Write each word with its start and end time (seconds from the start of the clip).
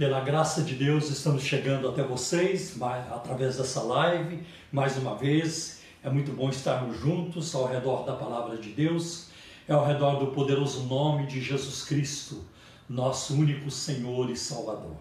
Pela 0.00 0.20
graça 0.20 0.62
de 0.62 0.76
Deus, 0.76 1.10
estamos 1.10 1.42
chegando 1.42 1.86
até 1.86 2.02
vocês 2.02 2.74
através 3.10 3.58
dessa 3.58 3.82
live, 3.82 4.42
mais 4.72 4.96
uma 4.96 5.14
vez. 5.14 5.82
É 6.02 6.08
muito 6.08 6.32
bom 6.32 6.48
estarmos 6.48 6.98
juntos 6.98 7.54
ao 7.54 7.66
redor 7.66 8.06
da 8.06 8.16
palavra 8.16 8.56
de 8.56 8.70
Deus, 8.70 9.26
é 9.68 9.74
ao 9.74 9.84
redor 9.84 10.14
do 10.14 10.28
poderoso 10.28 10.84
nome 10.84 11.26
de 11.26 11.42
Jesus 11.42 11.84
Cristo, 11.84 12.42
nosso 12.88 13.34
único 13.34 13.70
Senhor 13.70 14.30
e 14.30 14.36
Salvador. 14.38 14.96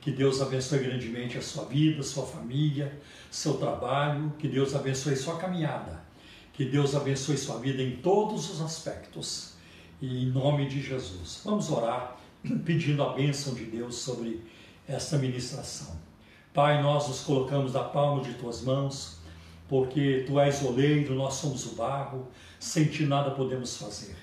Que 0.00 0.12
Deus 0.12 0.40
abençoe 0.40 0.84
grandemente 0.84 1.36
a 1.36 1.42
sua 1.42 1.64
vida, 1.64 2.00
sua 2.04 2.24
família, 2.24 2.96
seu 3.32 3.54
trabalho, 3.54 4.32
que 4.38 4.46
Deus 4.46 4.72
abençoe 4.72 5.16
sua 5.16 5.36
caminhada, 5.36 6.00
que 6.52 6.64
Deus 6.64 6.94
abençoe 6.94 7.36
sua 7.36 7.58
vida 7.58 7.82
em 7.82 7.96
todos 7.96 8.48
os 8.52 8.60
aspectos. 8.60 9.54
E 10.00 10.22
em 10.22 10.26
nome 10.26 10.68
de 10.68 10.80
Jesus, 10.80 11.40
vamos 11.44 11.72
orar 11.72 12.17
pedindo 12.64 13.02
a 13.02 13.12
bênção 13.12 13.54
de 13.54 13.64
Deus 13.64 13.96
sobre 13.96 14.42
esta 14.86 15.18
ministração. 15.18 15.96
Pai, 16.52 16.82
nós 16.82 17.08
nos 17.08 17.20
colocamos 17.20 17.74
na 17.74 17.84
palma 17.84 18.22
de 18.22 18.34
tuas 18.34 18.62
mãos, 18.62 19.18
porque 19.68 20.24
tu 20.26 20.40
és 20.40 20.64
oleiro, 20.64 21.14
nós 21.14 21.34
somos 21.34 21.66
o 21.66 21.74
barro, 21.74 22.26
sem 22.58 22.86
ti 22.86 23.04
nada 23.04 23.30
podemos 23.30 23.76
fazer. 23.76 24.16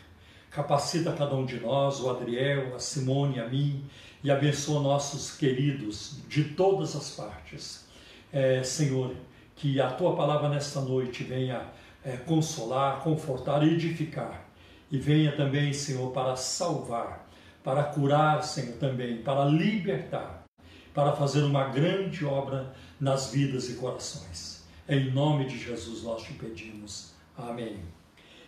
Capacita 0.50 1.12
cada 1.12 1.36
um 1.36 1.46
de 1.46 1.60
nós, 1.60 2.00
o 2.00 2.10
Adriel, 2.10 2.76
a 2.76 2.80
Simone, 2.80 3.40
a 3.40 3.48
mim, 3.48 3.86
e 4.24 4.32
abençoa 4.32 4.82
nossos 4.82 5.38
queridos 5.38 6.18
de 6.28 6.46
todas 6.46 6.96
as 6.96 7.12
partes. 7.12 7.86
É, 8.34 8.64
Senhor, 8.64 9.14
que 9.56 9.80
a 9.80 9.92
tua 9.92 10.16
palavra 10.16 10.50
nesta 10.50 10.82
noite 10.82 11.24
venha 11.24 11.62
é, 12.04 12.18
consolar, 12.18 13.02
confortar, 13.02 13.64
edificar, 13.64 14.46
e 14.92 14.98
venha 14.98 15.36
também, 15.36 15.74
Senhor, 15.74 16.12
para 16.12 16.36
salvar 16.36 17.25
para 17.66 17.84
curar, 17.84 18.44
Senhor, 18.44 18.78
também, 18.78 19.24
para 19.24 19.44
libertar, 19.46 20.46
para 20.94 21.14
fazer 21.14 21.42
uma 21.42 21.64
grande 21.70 22.24
obra 22.24 22.72
nas 23.00 23.32
vidas 23.32 23.68
e 23.72 23.74
corações. 23.74 24.64
Em 24.88 25.12
nome 25.12 25.46
de 25.46 25.58
Jesus 25.58 26.04
nós 26.04 26.22
te 26.22 26.34
pedimos. 26.34 27.16
Amém. 27.36 27.80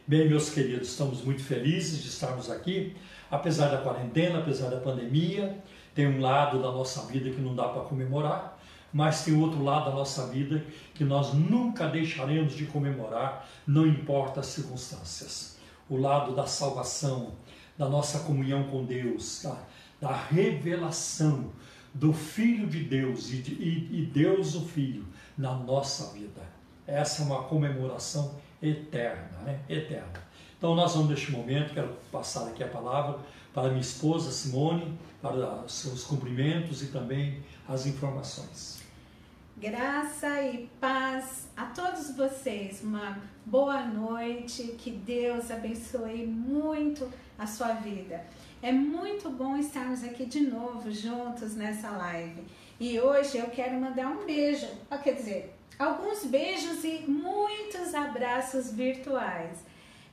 Bem, 0.05 0.29
meus 0.29 0.51
queridos, 0.51 0.89
estamos 0.89 1.23
muito 1.23 1.43
felizes 1.43 2.03
de 2.03 2.09
estarmos 2.09 2.51
aqui, 2.51 2.95
apesar 3.31 3.69
da 3.69 3.79
quarentena, 3.79 4.37
apesar 4.37 4.69
da 4.69 4.79
pandemia. 4.79 5.63
Tem 5.95 6.05
um 6.05 6.21
lado 6.21 6.61
da 6.61 6.71
nossa 6.71 7.01
vida 7.07 7.31
que 7.31 7.41
não 7.41 7.55
dá 7.55 7.69
para 7.69 7.81
comemorar, 7.81 8.59
mas 8.93 9.25
tem 9.25 9.35
outro 9.41 9.63
lado 9.63 9.85
da 9.85 9.95
nossa 9.95 10.27
vida 10.27 10.63
que 10.93 11.03
nós 11.03 11.33
nunca 11.33 11.87
deixaremos 11.87 12.53
de 12.53 12.67
comemorar, 12.67 13.49
não 13.65 13.87
importa 13.87 14.41
as 14.41 14.45
circunstâncias. 14.45 15.57
O 15.89 15.97
lado 15.97 16.35
da 16.35 16.45
salvação, 16.45 17.33
da 17.77 17.87
nossa 17.87 18.19
comunhão 18.19 18.63
com 18.65 18.83
Deus, 18.85 19.41
da, 19.43 19.57
da 20.01 20.15
revelação 20.15 21.51
do 21.93 22.13
Filho 22.13 22.67
de 22.67 22.83
Deus 22.83 23.31
e, 23.31 23.37
de, 23.37 23.53
e, 23.53 24.01
e 24.01 24.05
Deus 24.05 24.55
o 24.55 24.61
Filho 24.65 25.05
na 25.37 25.53
nossa 25.53 26.13
vida. 26.13 26.41
Essa 26.85 27.21
é 27.21 27.25
uma 27.25 27.43
comemoração 27.43 28.35
eterna, 28.61 29.37
né? 29.43 29.59
Eterna. 29.67 30.27
Então 30.57 30.73
nós 30.75 30.93
vamos 30.93 31.09
neste 31.09 31.31
momento, 31.31 31.73
quero 31.73 31.95
passar 32.11 32.47
aqui 32.47 32.63
a 32.63 32.67
palavra 32.67 33.19
para 33.53 33.69
minha 33.69 33.81
esposa 33.81 34.31
Simone, 34.31 34.97
para 35.21 35.67
seus 35.67 36.03
cumprimentos 36.03 36.81
e 36.81 36.87
também 36.87 37.43
as 37.67 37.85
informações. 37.85 38.76
Graça 39.59 40.39
e 40.43 40.69
paz 40.79 41.47
a 41.57 41.65
todos 41.65 42.15
vocês. 42.15 42.83
Uma 42.83 43.17
boa 43.43 43.87
noite. 43.87 44.75
Que 44.77 44.91
Deus 44.91 45.49
abençoe 45.49 46.27
muito 46.27 47.11
a 47.39 47.47
sua 47.47 47.73
vida. 47.73 48.23
É 48.61 48.71
muito 48.71 49.31
bom 49.31 49.57
estarmos 49.57 50.03
aqui 50.03 50.27
de 50.27 50.41
novo 50.41 50.91
juntos 50.91 51.55
nessa 51.55 51.89
live. 51.89 52.43
E 52.79 52.99
hoje 52.99 53.39
eu 53.39 53.47
quero 53.47 53.81
mandar 53.81 54.09
um 54.09 54.27
beijo, 54.27 54.67
quer 55.03 55.13
dizer, 55.13 55.55
alguns 55.79 56.23
beijos 56.25 56.83
e 56.83 57.05
muitos 57.07 57.95
abraços 57.95 58.71
virtuais. 58.71 59.57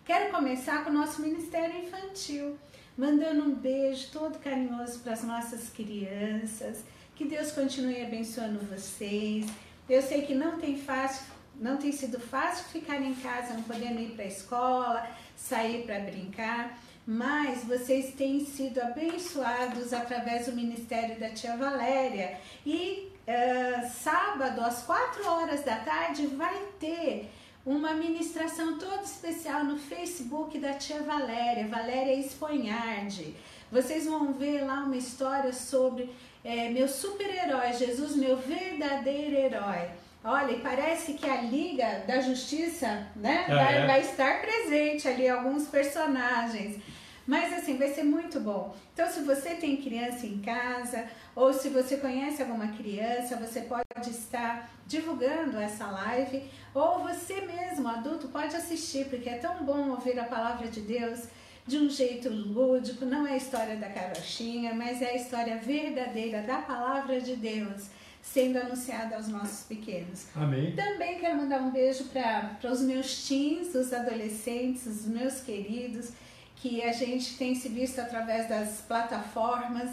Quero 0.06 0.33
começar 0.33 0.84
com 0.84 0.88
o 0.88 0.94
nosso 0.94 1.21
Ministério 1.21 1.84
Infantil, 1.84 2.56
mandando 2.97 3.43
um 3.43 3.54
beijo 3.54 4.10
todo 4.10 4.38
carinhoso 4.38 5.00
para 5.00 5.12
as 5.12 5.22
nossas 5.22 5.69
crianças 5.69 6.83
que 7.15 7.25
Deus 7.25 7.53
continue 7.53 8.03
abençoando 8.03 8.59
vocês. 8.67 9.47
Eu 9.89 10.03
sei 10.03 10.23
que 10.23 10.35
não 10.35 10.59
tem 10.59 10.77
fácil, 10.79 11.27
não 11.61 11.77
tem 11.77 11.93
sido 11.93 12.19
fácil 12.19 12.65
ficar 12.67 13.01
em 13.01 13.15
casa, 13.15 13.55
não 13.55 13.63
podendo 13.63 14.01
ir 14.01 14.11
para 14.11 14.25
a 14.25 14.29
escola, 14.29 15.09
sair 15.37 15.85
para 15.85 16.01
brincar, 16.01 16.79
mas 17.07 17.65
vocês 17.65 18.15
têm 18.15 18.45
sido 18.45 18.81
abençoados 18.81 19.93
através 19.93 20.47
do 20.47 20.53
ministério 20.53 21.19
da 21.21 21.31
tia 21.31 21.57
Valéria. 21.57 22.39
E 22.65 23.13
uh, 23.29 23.89
sábado, 23.91 24.61
às 24.63 24.83
4 24.83 25.27
horas 25.29 25.63
da 25.63 25.77
tarde, 25.77 26.27
vai 26.29 26.59
ter 26.81 27.31
uma 27.65 27.95
ministração 27.95 28.79
toda 28.79 29.03
especial 29.03 29.65
no 29.65 29.79
Facebook 29.79 30.59
da 30.59 30.75
tia 30.75 31.03
Valéria, 31.03 31.69
Valéria 31.69 32.15
Esponhardi. 32.15 33.35
Vocês 33.71 34.07
vão 34.07 34.33
ver 34.33 34.65
lá 34.65 34.85
uma 34.85 34.97
história 34.97 35.53
sobre 35.53 36.11
é, 36.44 36.69
meu 36.69 36.87
super-herói, 36.87 37.72
Jesus, 37.72 38.15
meu 38.15 38.37
verdadeiro 38.37 39.34
herói. 39.34 39.88
Olha, 40.22 40.53
e 40.53 40.60
parece 40.60 41.15
que 41.15 41.28
a 41.28 41.41
Liga 41.41 42.05
da 42.06 42.21
Justiça 42.21 43.09
né, 43.16 43.47
é, 43.49 43.55
vai, 43.55 43.87
vai 43.87 44.00
estar 44.03 44.43
presente 44.43 45.09
ali, 45.09 45.28
alguns 45.28 45.66
personagens. 45.69 46.81
Mas 47.27 47.53
assim, 47.54 47.78
vai 47.78 47.88
ser 47.88 48.04
muito 48.04 48.38
bom. 48.38 48.77
Então, 48.93 49.09
se 49.09 49.21
você 49.21 49.54
tem 49.54 49.78
criança 49.78 50.27
em 50.27 50.41
casa, 50.41 51.06
ou 51.34 51.53
se 51.53 51.71
você 51.71 51.97
conhece 51.97 52.43
alguma 52.43 52.69
criança, 52.69 53.37
você 53.37 53.62
pode 53.62 54.10
estar 54.10 54.71
divulgando 54.87 55.59
essa 55.59 55.87
live, 55.87 56.50
ou 56.75 57.00
você 57.00 57.41
mesmo, 57.41 57.88
adulto, 57.88 58.28
pode 58.28 58.54
assistir, 58.54 59.06
porque 59.06 59.31
é 59.31 59.38
tão 59.38 59.65
bom 59.65 59.91
ouvir 59.91 60.19
a 60.19 60.25
palavra 60.25 60.69
de 60.69 60.83
Deus 60.83 61.25
de 61.67 61.79
um 61.79 61.89
jeito 61.89 62.29
lúdico, 62.29 63.05
não 63.05 63.27
é 63.27 63.33
a 63.33 63.37
história 63.37 63.77
da 63.77 63.89
carochinha, 63.89 64.75
mas 64.75 65.01
é 65.01 65.11
a 65.11 65.17
história 65.17 65.57
verdadeira 65.57 66.43
da 66.43 66.59
palavra 66.59 67.21
de 67.21 67.37
Deus 67.37 67.89
sendo 68.25 68.59
anunciada 68.59 69.17
aos 69.17 69.29
nossos 69.29 69.67
pequenos. 69.67 70.27
Amém. 70.35 70.75
Também 70.75 71.19
quero 71.19 71.37
mandar 71.37 71.61
um 71.61 71.71
beijo 71.71 72.05
para 72.05 72.59
os 72.71 72.81
meus 72.81 73.29
teens, 73.29 73.75
os 73.75 73.93
adolescentes, 73.93 74.87
os 74.87 75.07
meus 75.07 75.41
queridos, 75.41 76.11
que 76.57 76.83
a 76.83 76.93
gente 76.93 77.37
tem 77.37 77.55
se 77.55 77.69
visto 77.69 77.99
através 77.99 78.49
das 78.49 78.81
plataformas 78.81 79.91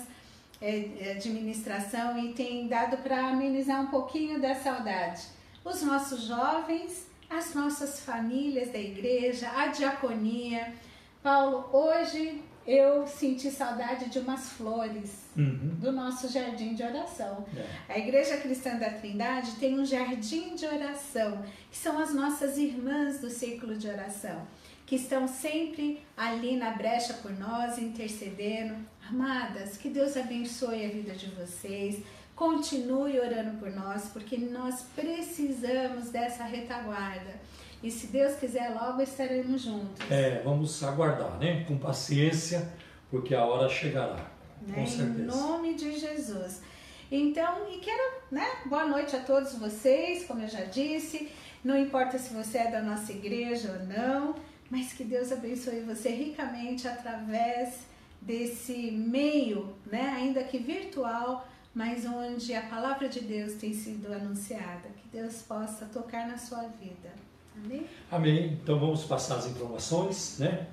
é, 0.62 0.90
é 1.02 1.14
de 1.16 1.30
ministração 1.30 2.18
e 2.18 2.34
tem 2.34 2.68
dado 2.68 2.98
para 2.98 3.28
amenizar 3.28 3.82
um 3.82 3.88
pouquinho 3.88 4.40
da 4.40 4.56
saudade. 4.56 5.24
Os 5.66 5.82
nossos 5.82 6.24
jovens, 6.24 7.08
as 7.30 7.54
nossas 7.54 8.00
famílias 8.00 8.72
da 8.72 8.80
igreja, 8.80 9.50
a 9.50 9.68
diaconia, 9.68 10.74
Paulo, 11.22 11.70
hoje 11.72 12.42
eu 12.66 13.06
senti 13.06 13.52
saudade 13.52 14.10
de 14.10 14.18
umas 14.18 14.50
flores 14.54 15.26
uhum. 15.38 15.76
do 15.80 15.92
nosso 15.92 16.28
jardim 16.28 16.74
de 16.74 16.82
oração. 16.82 17.46
É. 17.88 17.94
A 17.94 18.00
Igreja 18.00 18.38
Cristã 18.38 18.76
da 18.78 18.90
Trindade 18.90 19.52
tem 19.54 19.80
um 19.80 19.86
jardim 19.86 20.56
de 20.56 20.66
oração, 20.66 21.44
que 21.70 21.78
são 21.78 22.00
as 22.00 22.12
nossas 22.14 22.58
irmãs 22.58 23.20
do 23.20 23.30
círculo 23.30 23.76
de 23.76 23.88
oração, 23.88 24.48
que 24.86 24.96
estão 24.96 25.28
sempre 25.28 26.02
ali 26.18 26.56
na 26.56 26.72
brecha 26.72 27.14
por 27.16 27.32
nós, 27.38 27.78
intercedendo. 27.78 28.76
Amadas, 29.08 29.78
que 29.78 29.90
Deus 29.90 30.18
abençoe 30.18 30.86
a 30.86 30.90
vida 30.90 31.14
de 31.14 31.28
vocês. 31.32 32.04
Continue 32.36 33.20
orando 33.20 33.60
por 33.60 33.70
nós, 33.72 34.06
porque 34.12 34.38
nós 34.38 34.86
precisamos 34.96 36.10
dessa 36.10 36.46
retaguarda 36.46 37.40
e 37.84 37.90
se 37.90 38.08
Deus 38.08 38.36
quiser, 38.36 38.70
logo 38.70 39.02
estaremos 39.02 39.62
juntos. 39.62 40.10
É, 40.10 40.42
vamos 40.44 40.84
aguardar, 40.84 41.38
né? 41.40 41.64
Com 41.68 41.78
paciência, 41.78 42.72
porque 43.10 43.34
a 43.34 43.44
hora 43.44 43.68
chegará. 43.68 44.30
Né? 44.62 44.76
Com 44.76 44.86
certeza. 44.86 45.22
Em 45.22 45.26
nome 45.26 45.74
de 45.74 46.00
Jesus. 46.00 46.62
Então, 47.12 47.70
e 47.72 47.80
quero, 47.80 48.22
né? 48.32 48.46
Boa 48.68 48.86
noite 48.86 49.16
a 49.16 49.20
todos 49.20 49.56
vocês, 49.56 50.26
como 50.26 50.44
eu 50.44 50.48
já 50.48 50.64
disse. 50.66 51.30
Não 51.64 51.78
importa 51.78 52.18
se 52.18 52.34
você 52.34 52.60
é 52.60 52.72
da 52.72 52.82
nossa 52.82 53.12
igreja 53.12 53.72
ou 53.80 53.86
não, 53.88 54.36
mas 54.70 54.94
que 54.94 55.04
Deus 55.04 55.32
abençoe 55.32 55.82
você 55.82 56.10
ricamente 56.10 56.88
através 56.88 57.80
desse 58.22 58.92
meio, 58.92 59.76
né? 59.86 60.14
Ainda 60.18 60.44
que 60.44 60.60
virtual, 60.60 61.48
mas 61.74 62.06
onde 62.06 62.54
a 62.54 62.62
palavra 62.62 63.10
de 63.10 63.22
Deus 63.22 63.54
tem 63.56 63.74
sido 63.74 64.14
anunciada. 64.14 64.88
Que 64.98 65.08
Deus 65.18 65.42
possa 65.42 65.86
tocar 65.88 66.28
na 66.28 66.38
sua 66.38 66.68
vida. 66.68 67.12
Amém? 67.56 67.88
Amém. 68.12 68.60
Então 68.62 68.80
vamos 68.80 69.04
passar 69.04 69.36
as 69.36 69.48
informações, 69.48 70.38
né? 70.40 70.68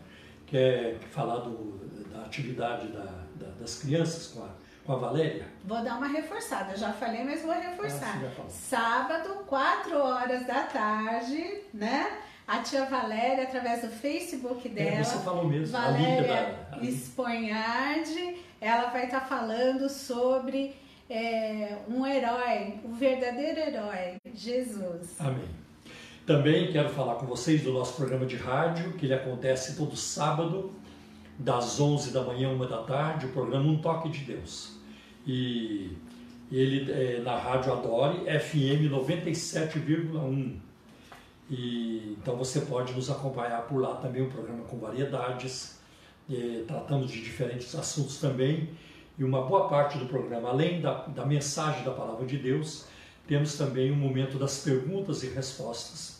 Que 0.46 0.56
é 0.56 0.98
falar 1.10 1.38
do, 1.38 1.78
da 2.12 2.22
atividade 2.22 2.88
da, 2.88 3.04
da, 3.36 3.48
das 3.60 3.80
crianças 3.80 4.28
com 4.28 4.42
a, 4.42 4.48
com 4.84 4.92
a 4.92 4.96
Valéria. 4.96 5.46
Vou 5.64 5.82
dar 5.82 5.98
uma 5.98 6.08
reforçada, 6.08 6.76
já 6.76 6.92
falei, 6.92 7.24
mas 7.24 7.42
vou 7.42 7.52
reforçar. 7.52 8.20
Ah, 8.24 8.48
Sábado, 8.48 9.44
4 9.46 9.98
horas 9.98 10.46
da 10.46 10.62
tarde, 10.64 11.62
né? 11.74 12.18
A 12.46 12.60
tia 12.60 12.86
Valéria, 12.86 13.44
através 13.44 13.82
do 13.82 13.88
Facebook 13.88 14.68
é, 14.68 14.70
dela. 14.70 14.90
É, 14.90 15.04
você 15.04 15.18
falou 15.18 15.46
mesmo. 15.46 15.76
Valéria 15.76 16.58
Esponhardi 16.80 18.38
ela 18.60 18.90
vai 18.90 19.04
estar 19.04 19.20
tá 19.20 19.26
falando 19.26 19.88
sobre 19.88 20.74
é, 21.08 21.78
um 21.88 22.06
herói, 22.06 22.80
o 22.84 22.88
um 22.88 22.94
verdadeiro 22.94 23.60
herói, 23.60 24.16
Jesus. 24.34 25.20
Amém. 25.20 25.48
Também 26.28 26.70
quero 26.70 26.90
falar 26.90 27.14
com 27.14 27.24
vocês 27.24 27.62
do 27.62 27.72
nosso 27.72 27.94
programa 27.94 28.26
de 28.26 28.36
rádio, 28.36 28.92
que 28.98 29.06
ele 29.06 29.14
acontece 29.14 29.74
todo 29.74 29.96
sábado, 29.96 30.70
das 31.38 31.80
11 31.80 32.10
da 32.12 32.22
manhã, 32.22 32.50
1 32.50 32.58
da 32.66 32.82
tarde, 32.82 33.24
o 33.24 33.28
programa 33.30 33.64
Um 33.64 33.78
Toque 33.78 34.10
de 34.10 34.24
Deus. 34.24 34.78
E 35.26 35.96
ele 36.52 36.92
é 36.92 37.22
na 37.24 37.34
Rádio 37.34 37.72
Adore, 37.72 38.26
FM 38.26 38.92
97,1. 38.92 40.56
E, 41.48 42.14
então 42.20 42.36
você 42.36 42.60
pode 42.60 42.92
nos 42.92 43.08
acompanhar 43.08 43.62
por 43.62 43.80
lá 43.80 43.94
também, 43.94 44.20
um 44.20 44.28
programa 44.28 44.64
com 44.64 44.78
variedades, 44.78 45.80
é, 46.30 46.62
tratamos 46.68 47.10
de 47.10 47.22
diferentes 47.22 47.74
assuntos 47.74 48.18
também. 48.20 48.68
E 49.18 49.24
uma 49.24 49.40
boa 49.46 49.66
parte 49.66 49.96
do 49.96 50.04
programa, 50.04 50.50
além 50.50 50.82
da, 50.82 51.06
da 51.06 51.24
mensagem 51.24 51.84
da 51.84 51.92
Palavra 51.92 52.26
de 52.26 52.36
Deus, 52.36 52.84
temos 53.26 53.56
também 53.56 53.90
um 53.90 53.96
momento 53.96 54.38
das 54.38 54.58
perguntas 54.58 55.22
e 55.22 55.28
respostas. 55.28 56.17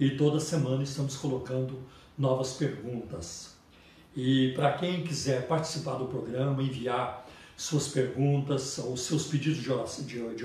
E 0.00 0.16
toda 0.16 0.40
semana 0.40 0.82
estamos 0.82 1.14
colocando 1.16 1.78
novas 2.16 2.54
perguntas. 2.54 3.54
E 4.16 4.50
para 4.54 4.72
quem 4.72 5.04
quiser 5.04 5.46
participar 5.46 5.96
do 5.96 6.06
programa, 6.06 6.62
enviar 6.62 7.28
suas 7.54 7.88
perguntas 7.88 8.78
ou 8.78 8.96
seus 8.96 9.26
pedidos 9.26 9.58
de 9.58 9.70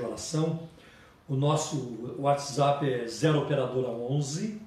oração, 0.01 0.67
o 1.29 1.37
nosso 1.37 2.17
WhatsApp 2.19 2.85
é 2.85 3.07
0 3.07 3.43
operadora 3.43 3.87
11 3.87 4.61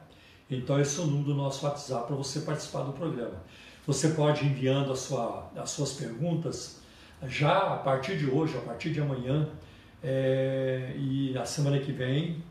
Então 0.51 0.81
esse 0.81 0.99
é 0.99 1.03
o 1.03 1.07
número 1.07 1.27
do 1.27 1.35
nosso 1.35 1.67
WhatsApp 1.67 2.07
para 2.07 2.17
você 2.17 2.41
participar 2.41 2.85
do 2.85 2.95
programa. 2.95 3.45
Você 3.89 4.11
pode 4.11 4.45
ir 4.45 4.51
enviando 4.51 4.93
a 4.93 4.97
sua, 4.97 5.51
as 5.57 5.71
suas 5.71 5.95
perguntas 5.95 6.79
já 7.27 7.73
a 7.73 7.79
partir 7.79 8.19
de 8.19 8.31
hoje, 8.31 8.55
a 8.59 8.61
partir 8.61 8.93
de 8.93 9.01
amanhã 9.01 9.49
é, 10.03 10.93
e 10.95 11.35
a 11.39 11.47
semana 11.47 11.79
que 11.79 11.91
vem 11.91 12.45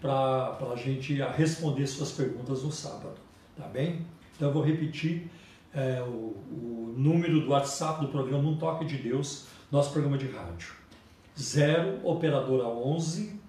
para 0.00 0.56
a 0.72 0.76
gente 0.76 1.20
responder 1.36 1.88
suas 1.88 2.12
perguntas 2.12 2.62
no 2.62 2.70
sábado, 2.70 3.16
tá 3.56 3.66
bem? 3.66 4.06
Então 4.36 4.50
eu 4.50 4.54
vou 4.54 4.62
repetir 4.62 5.28
é, 5.74 6.00
o, 6.02 6.04
o, 6.06 6.94
número 6.96 7.40
do 7.40 7.50
WhatsApp 7.50 8.00
do 8.00 8.06
programa 8.12 8.48
Um 8.48 8.56
Toque 8.56 8.84
de 8.84 8.98
Deus, 8.98 9.48
nosso 9.72 9.90
programa 9.90 10.16
de 10.16 10.28
rádio. 10.28 10.74
0 11.36 12.06
operadora 12.06 12.68
11 12.68 13.40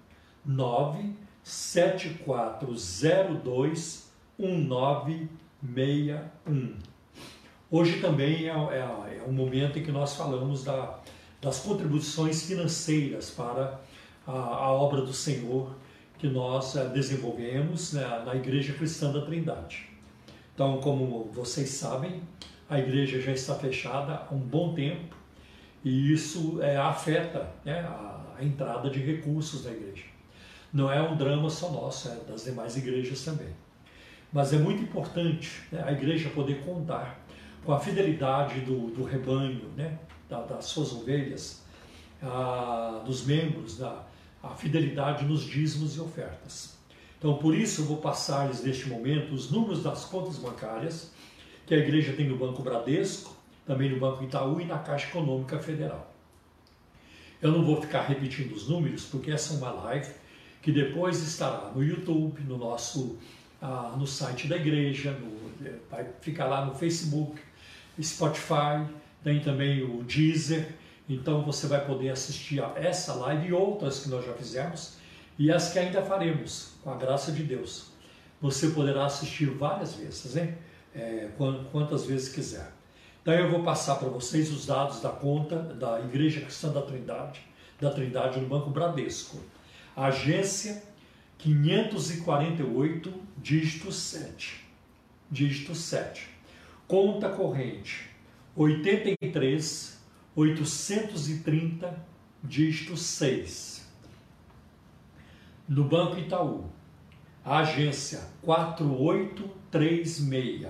9 0.44 1.12
7402 1.44 4.10
1961. 4.36 6.95
Hoje 7.68 8.00
também 8.00 8.48
é, 8.48 8.52
é, 8.52 9.18
é 9.18 9.24
o 9.26 9.32
momento 9.32 9.76
em 9.76 9.82
que 9.82 9.90
nós 9.90 10.14
falamos 10.14 10.62
da, 10.62 11.00
das 11.42 11.58
contribuições 11.58 12.44
financeiras 12.44 13.30
para 13.30 13.80
a, 14.24 14.32
a 14.32 14.70
obra 14.70 15.02
do 15.02 15.12
Senhor 15.12 15.74
que 16.16 16.28
nós 16.28 16.76
é, 16.76 16.88
desenvolvemos 16.88 17.92
né, 17.92 18.22
na 18.24 18.36
Igreja 18.36 18.72
Cristã 18.72 19.12
da 19.12 19.20
Trindade. 19.22 19.88
Então, 20.54 20.78
como 20.80 21.24
vocês 21.32 21.70
sabem, 21.70 22.22
a 22.70 22.78
igreja 22.78 23.20
já 23.20 23.32
está 23.32 23.54
fechada 23.56 24.26
há 24.30 24.34
um 24.34 24.38
bom 24.38 24.72
tempo 24.72 25.16
e 25.84 26.12
isso 26.12 26.62
é, 26.62 26.76
afeta 26.76 27.50
né, 27.64 27.80
a, 27.80 28.36
a, 28.38 28.44
entrada 28.44 28.88
de 28.88 29.00
recursos 29.00 29.64
da 29.64 29.72
igreja. 29.72 30.04
Não 30.72 30.90
é 30.90 31.02
um 31.02 31.16
drama 31.16 31.50
só 31.50 31.70
nosso, 31.70 32.08
é 32.08 32.14
das 32.30 32.44
demais 32.44 32.76
igrejas 32.76 33.24
também. 33.24 33.48
Mas 34.32 34.52
é 34.52 34.58
muito 34.58 34.82
importante 34.82 35.62
né, 35.70 35.82
a 35.84 35.92
igreja 35.92 36.30
poder 36.30 36.64
contar 36.64 37.25
com 37.66 37.72
a 37.72 37.80
fidelidade 37.80 38.60
do, 38.60 38.92
do 38.92 39.02
rebanho, 39.02 39.68
né, 39.76 39.98
da, 40.30 40.40
das 40.42 40.66
suas 40.66 40.92
ovelhas, 40.92 41.64
a, 42.22 43.02
dos 43.04 43.26
membros, 43.26 43.76
da, 43.76 44.04
a 44.40 44.50
fidelidade 44.50 45.24
nos 45.24 45.42
dízimos 45.42 45.96
e 45.96 46.00
ofertas. 46.00 46.76
Então, 47.18 47.36
por 47.38 47.56
isso, 47.56 47.80
eu 47.80 47.86
vou 47.86 47.96
passar-lhes 47.96 48.62
neste 48.62 48.88
momento 48.88 49.34
os 49.34 49.50
números 49.50 49.82
das 49.82 50.04
contas 50.04 50.36
bancárias 50.36 51.10
que 51.66 51.74
a 51.74 51.78
igreja 51.78 52.12
tem 52.12 52.28
no 52.28 52.36
Banco 52.36 52.62
Bradesco, 52.62 53.36
também 53.66 53.90
no 53.90 53.98
Banco 53.98 54.22
Itaú 54.22 54.60
e 54.60 54.64
na 54.64 54.78
Caixa 54.78 55.08
Econômica 55.08 55.58
Federal. 55.58 56.14
Eu 57.42 57.50
não 57.50 57.64
vou 57.64 57.82
ficar 57.82 58.02
repetindo 58.02 58.52
os 58.52 58.68
números, 58.68 59.06
porque 59.06 59.32
essa 59.32 59.54
é 59.54 59.56
uma 59.56 59.72
live 59.72 60.14
que 60.62 60.70
depois 60.70 61.20
estará 61.20 61.72
no 61.74 61.82
YouTube, 61.82 62.40
no 62.42 62.56
nosso 62.56 63.18
ah, 63.60 63.94
no 63.98 64.06
site 64.06 64.46
da 64.46 64.56
igreja, 64.56 65.12
no, 65.12 65.46
vai 65.90 66.06
ficar 66.20 66.46
lá 66.46 66.64
no 66.64 66.74
Facebook, 66.74 67.40
Spotify, 68.02 68.86
tem 69.22 69.40
também 69.40 69.82
o 69.82 70.02
Deezer. 70.02 70.74
Então 71.08 71.42
você 71.44 71.66
vai 71.66 71.84
poder 71.84 72.10
assistir 72.10 72.62
a 72.62 72.72
essa 72.76 73.14
live 73.14 73.48
e 73.48 73.52
outras 73.52 74.00
que 74.00 74.08
nós 74.08 74.24
já 74.24 74.32
fizemos 74.34 74.96
e 75.38 75.52
as 75.52 75.72
que 75.72 75.78
ainda 75.78 76.02
faremos, 76.02 76.72
com 76.82 76.90
a 76.90 76.96
graça 76.96 77.30
de 77.30 77.42
Deus. 77.42 77.88
Você 78.40 78.68
poderá 78.68 79.06
assistir 79.06 79.46
várias 79.46 79.94
vezes, 79.94 80.36
hein? 80.36 80.54
É, 80.94 81.28
quantas 81.70 82.06
vezes 82.06 82.34
quiser. 82.34 82.72
Então 83.20 83.34
eu 83.34 83.50
vou 83.50 83.62
passar 83.62 83.96
para 83.96 84.08
vocês 84.08 84.50
os 84.50 84.66
dados 84.66 85.00
da 85.00 85.10
conta 85.10 85.58
da 85.58 86.00
Igreja 86.00 86.40
Cristã 86.40 86.68
da 86.70 86.80
Trindade, 86.80 87.40
da 87.80 87.90
Trindade 87.90 88.40
no 88.40 88.46
Banco 88.46 88.70
Bradesco. 88.70 89.38
Agência 89.94 90.82
548, 91.38 93.12
dígito 93.36 93.92
7. 93.92 94.64
Dígito 95.30 95.74
7. 95.74 96.35
Conta 96.86 97.30
corrente. 97.30 98.10
83 98.54 99.98
830, 100.34 102.06
dígito 102.42 102.96
6 102.96 103.86
no 105.68 105.84
Banco 105.84 106.18
Itaú, 106.18 106.64
agência 107.44 108.20
4836, 108.42 110.66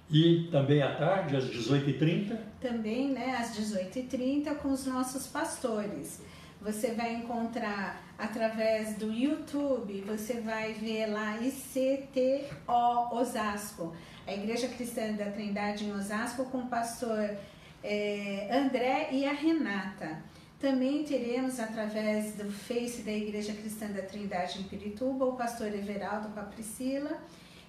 E 0.09 0.47
também 0.51 0.81
à 0.81 0.95
tarde, 0.95 1.35
às 1.35 1.45
18h30? 1.45 2.37
Também, 2.61 3.09
né, 3.09 3.35
às 3.35 3.57
18h30 3.57 4.55
com 4.55 4.69
os 4.69 4.85
nossos 4.85 5.27
pastores. 5.27 6.21
Você 6.61 6.93
vai 6.93 7.15
encontrar 7.15 8.06
através 8.17 8.95
do 8.95 9.11
YouTube, 9.11 10.01
você 10.01 10.41
vai 10.41 10.73
ver 10.73 11.05
lá 11.07 11.37
ICTO 11.37 13.15
Osasco, 13.15 13.95
a 14.25 14.33
Igreja 14.33 14.67
Cristã 14.67 15.13
da 15.13 15.31
Trindade 15.31 15.85
em 15.85 15.93
Osasco, 15.93 16.45
com 16.45 16.59
o 16.59 16.67
pastor 16.67 17.37
é, 17.83 18.49
André 18.51 19.09
e 19.11 19.25
a 19.25 19.33
Renata. 19.33 20.23
Também 20.59 21.03
teremos, 21.03 21.59
através 21.59 22.33
do 22.33 22.51
Face 22.51 23.03
da 23.03 23.11
Igreja 23.11 23.53
Cristã 23.53 23.87
da 23.87 24.01
Trindade 24.01 24.59
em 24.59 24.63
Pirituba, 24.63 25.25
o 25.25 25.35
pastor 25.35 25.67
Everaldo 25.67 26.29
com 26.29 26.39
a 26.39 26.43
Priscila 26.43 27.21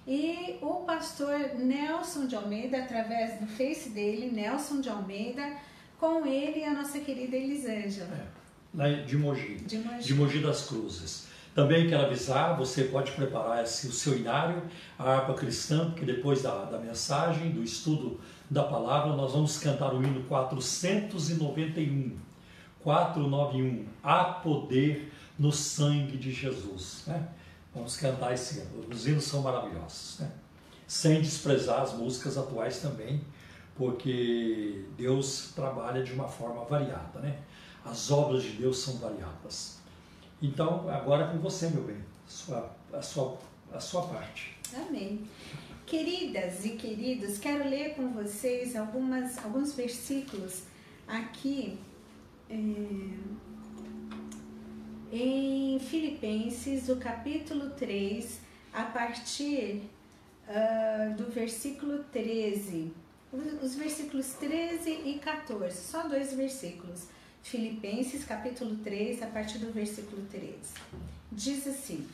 e 0.07 0.57
o 0.61 0.85
pastor 0.85 1.55
Nelson 1.55 2.25
de 2.25 2.35
Almeida, 2.35 2.79
através 2.79 3.39
do 3.39 3.45
Face 3.45 3.89
dele, 3.89 4.31
Nelson 4.31 4.81
de 4.81 4.89
Almeida, 4.89 5.55
com 5.99 6.25
ele 6.25 6.61
e 6.61 6.63
a 6.63 6.73
nossa 6.73 6.99
querida 6.99 7.35
Elisângela. 7.37 8.17
É, 8.17 8.38
lá 8.73 8.89
de 8.89 9.17
Mogi, 9.17 9.55
de 9.55 9.77
Mogi. 9.77 10.03
De 10.03 10.13
Mogi 10.13 10.39
das 10.39 10.65
Cruzes. 10.67 11.27
Também 11.55 11.89
quero 11.89 12.05
avisar, 12.05 12.55
você 12.55 12.85
pode 12.85 13.11
preparar 13.11 13.63
esse, 13.63 13.87
o 13.87 13.91
seu 13.91 14.17
inário, 14.17 14.63
a 14.97 15.15
harpa 15.15 15.33
cristã, 15.33 15.89
porque 15.89 16.05
depois 16.05 16.41
da, 16.41 16.65
da 16.65 16.77
mensagem, 16.77 17.51
do 17.51 17.63
estudo 17.63 18.19
da 18.49 18.63
palavra, 18.63 19.15
nós 19.15 19.33
vamos 19.33 19.57
cantar 19.57 19.93
o 19.93 20.03
hino 20.03 20.23
491. 20.23 22.17
491. 22.81 23.85
Há 24.01 24.23
poder 24.25 25.11
no 25.37 25.51
sangue 25.51 26.17
de 26.17 26.31
Jesus. 26.31 27.03
Né? 27.07 27.27
Vamos 27.73 27.97
cantar 27.97 28.33
esse 28.33 28.59
hino. 28.59 28.85
Os 28.89 29.07
hinos 29.07 29.25
são 29.25 29.41
maravilhosos. 29.41 30.19
Né? 30.19 30.31
Sem 30.87 31.21
desprezar 31.21 31.81
as 31.81 31.93
músicas 31.93 32.37
atuais 32.37 32.79
também, 32.79 33.21
porque 33.75 34.85
Deus 34.97 35.51
trabalha 35.55 36.03
de 36.03 36.13
uma 36.13 36.27
forma 36.27 36.63
variada. 36.65 37.19
Né? 37.19 37.37
As 37.89 38.11
obras 38.11 38.43
de 38.43 38.51
Deus 38.51 38.77
são 38.77 38.97
variadas. 38.97 39.79
Então, 40.41 40.89
agora 40.89 41.25
é 41.25 41.31
com 41.31 41.39
você, 41.39 41.69
meu 41.69 41.83
bem, 41.83 41.97
a 41.97 42.29
sua, 42.29 42.75
a 42.93 43.01
sua, 43.01 43.37
a 43.73 43.79
sua 43.79 44.03
parte. 44.03 44.57
Amém. 44.75 45.27
Queridas 45.85 46.65
e 46.65 46.71
queridos, 46.71 47.39
quero 47.39 47.67
ler 47.67 47.95
com 47.95 48.09
vocês 48.13 48.75
algumas, 48.75 49.37
alguns 49.39 49.73
versículos 49.73 50.63
aqui 51.07 51.79
é, 52.47 52.55
em 55.11 55.79
Filipenses, 55.79 56.89
o 56.89 56.97
capítulo 56.97 57.71
3, 57.71 58.39
a 58.71 58.83
partir 58.83 59.81
uh, 60.47 61.15
do 61.15 61.31
versículo 61.31 62.03
13. 62.11 62.93
Os 63.63 63.75
versículos 63.75 64.33
13 64.33 64.89
e 65.05 65.19
14, 65.19 65.75
só 65.75 66.07
dois 66.07 66.33
versículos. 66.33 67.07
Filipenses, 67.43 68.23
capítulo 68.25 68.77
3, 68.77 69.23
a 69.23 69.27
partir 69.27 69.57
do 69.59 69.71
versículo 69.71 70.25
13. 70.29 70.55
Diz 71.31 71.67
assim: 71.67 72.07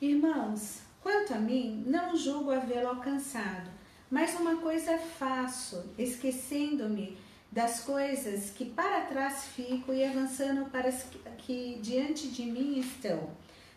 Irmãos, 0.00 0.80
Quanto 1.02 1.32
a 1.32 1.38
mim, 1.38 1.82
não 1.86 2.14
julgo 2.14 2.50
havê-lo 2.50 2.88
alcançado, 2.88 3.70
mas 4.10 4.38
uma 4.38 4.56
coisa 4.56 4.98
faço, 4.98 5.82
esquecendo-me 5.98 7.16
das 7.50 7.80
coisas 7.80 8.50
que 8.50 8.64
para 8.66 9.06
trás 9.06 9.46
fico 9.46 9.92
e 9.92 10.04
avançando 10.04 10.70
para 10.70 10.88
as 10.88 11.06
que 11.38 11.78
diante 11.80 12.28
de 12.28 12.42
mim 12.42 12.78
estão. 12.78 13.30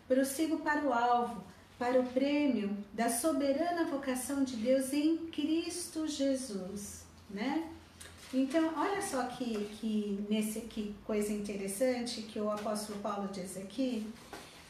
Prossigo 0.07 0.57
para 0.57 0.83
o 0.83 0.91
alvo, 0.91 1.43
para 1.79 1.99
o 1.99 2.05
prêmio 2.05 2.75
da 2.91 3.09
soberana 3.09 3.85
vocação 3.85 4.43
de 4.43 4.57
Deus 4.57 4.91
em 4.91 5.17
Cristo 5.27 6.07
Jesus, 6.07 7.05
né? 7.29 7.69
Então, 8.33 8.73
olha 8.75 9.01
só 9.01 9.23
que, 9.23 9.65
que, 9.79 10.25
nesse, 10.29 10.61
que 10.61 10.95
coisa 11.05 11.31
interessante 11.31 12.23
que 12.23 12.39
o 12.39 12.49
apóstolo 12.49 12.99
Paulo 12.99 13.29
diz 13.31 13.55
aqui 13.57 14.11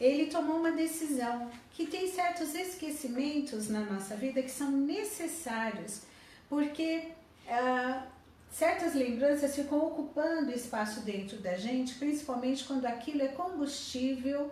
ele 0.00 0.26
tomou 0.26 0.58
uma 0.58 0.72
decisão 0.72 1.50
que 1.72 1.86
tem 1.86 2.10
certos 2.10 2.54
esquecimentos 2.54 3.68
na 3.68 3.80
nossa 3.80 4.16
vida 4.16 4.42
que 4.42 4.50
são 4.50 4.70
necessários, 4.70 6.02
porque 6.48 7.08
ah, 7.48 8.06
certas 8.50 8.94
lembranças 8.94 9.54
ficam 9.54 9.78
ocupando 9.78 10.50
espaço 10.50 11.00
dentro 11.00 11.38
da 11.38 11.56
gente, 11.56 11.94
principalmente 11.94 12.64
quando 12.64 12.86
aquilo 12.86 13.22
é 13.22 13.28
combustível 13.28 14.50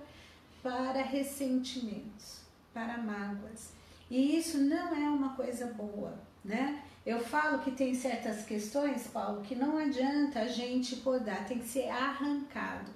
para 0.62 1.02
ressentimentos, 1.02 2.40
para 2.72 2.98
mágoas. 2.98 3.72
E 4.10 4.36
isso 4.36 4.58
não 4.58 4.94
é 4.94 5.08
uma 5.08 5.34
coisa 5.34 5.66
boa, 5.66 6.18
né? 6.44 6.82
Eu 7.04 7.18
falo 7.18 7.58
que 7.58 7.72
tem 7.72 7.94
certas 7.94 8.44
questões, 8.44 9.08
Paulo, 9.08 9.42
que 9.42 9.56
não 9.56 9.76
adianta 9.76 10.40
a 10.40 10.46
gente 10.46 10.96
podar, 10.96 11.46
tem 11.46 11.58
que 11.58 11.66
ser 11.66 11.88
arrancado. 11.88 12.90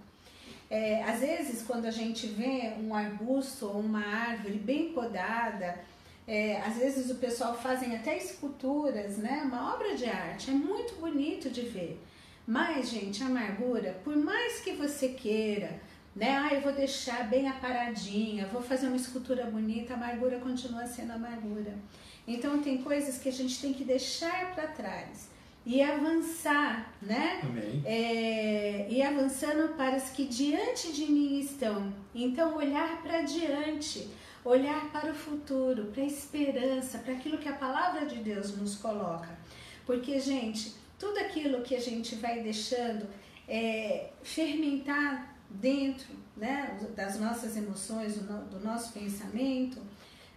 É, 0.71 1.03
às 1.03 1.21
vezes, 1.21 1.63
quando 1.63 1.87
a 1.87 1.91
gente 1.91 2.27
vê 2.29 2.73
um 2.81 2.95
arbusto 2.95 3.67
ou 3.67 3.81
uma 3.81 4.05
árvore 4.05 4.59
bem 4.59 4.93
podada, 4.93 5.79
é, 6.27 6.61
às 6.61 6.77
vezes 6.77 7.11
o 7.11 7.17
pessoal 7.17 7.57
fazem 7.57 7.97
até 7.97 8.17
esculturas, 8.17 9.17
né? 9.17 9.43
Uma 9.45 9.75
obra 9.75 9.97
de 9.97 10.07
arte, 10.07 10.51
é 10.51 10.55
muito 10.55 10.95
bonito 11.01 11.51
de 11.51 11.63
ver. 11.63 12.01
Mas, 12.47 12.91
gente, 12.91 13.23
a 13.23 13.27
amargura, 13.27 14.01
por 14.05 14.17
mais 14.17 14.61
que 14.61 14.73
você 14.73 15.09
queira, 15.09 15.81
né? 16.15 16.37
Ah, 16.37 16.55
eu 16.55 16.61
vou 16.61 16.73
deixar 16.73 17.29
bem 17.29 17.49
aparadinha, 17.49 18.47
vou 18.47 18.63
fazer 18.63 18.87
uma 18.87 18.97
escultura 18.97 19.45
bonita, 19.47 19.95
a 19.95 19.97
amargura 19.97 20.39
continua 20.39 20.87
sendo 20.87 21.13
amargura. 21.13 21.75
Então, 22.27 22.61
tem 22.61 22.83
coisas 22.83 23.19
que 23.19 23.29
a 23.29 23.33
gente 23.33 23.61
tem 23.61 23.73
que 23.73 23.85
deixar 23.85 24.55
para 24.55 24.67
trás 24.69 25.29
e 25.67 25.83
avançar, 25.83 26.93
né? 27.03 27.41
Amém. 27.43 27.83
É, 27.85 28.87
e 28.89 29.03
avançando 29.03 29.75
para 29.77 29.97
os 29.97 30.11
que 30.11 30.25
diante 30.25 30.93
de 30.93 31.07
mim 31.07 31.41
estão. 31.41 31.93
Então, 32.15 32.57
olhar 32.57 33.03
para 33.03 33.23
diante, 33.23 34.09
olhar 34.45 34.91
para 34.93 35.11
o 35.11 35.15
futuro, 35.15 35.87
para 35.87 36.05
a 36.05 36.07
esperança, 36.07 36.99
para 36.99 37.15
aquilo 37.15 37.39
que 37.39 37.49
a 37.49 37.53
palavra 37.53 38.07
de 38.07 38.17
Deus 38.17 38.57
nos 38.57 38.77
coloca. 38.77 39.29
Porque, 39.85 40.21
gente, 40.21 40.73
tudo 40.97 41.19
aquilo 41.19 41.63
que 41.63 41.75
a 41.75 41.81
gente 41.81 42.15
vai 42.15 42.41
deixando 42.41 43.09
é, 43.49 44.11
fermentar 44.23 45.37
dentro 45.51 46.15
né, 46.37 46.79
das 46.95 47.19
nossas 47.19 47.57
emoções, 47.57 48.15
do, 48.15 48.51
do 48.51 48.61
nosso 48.61 48.93
pensamento, 48.93 49.79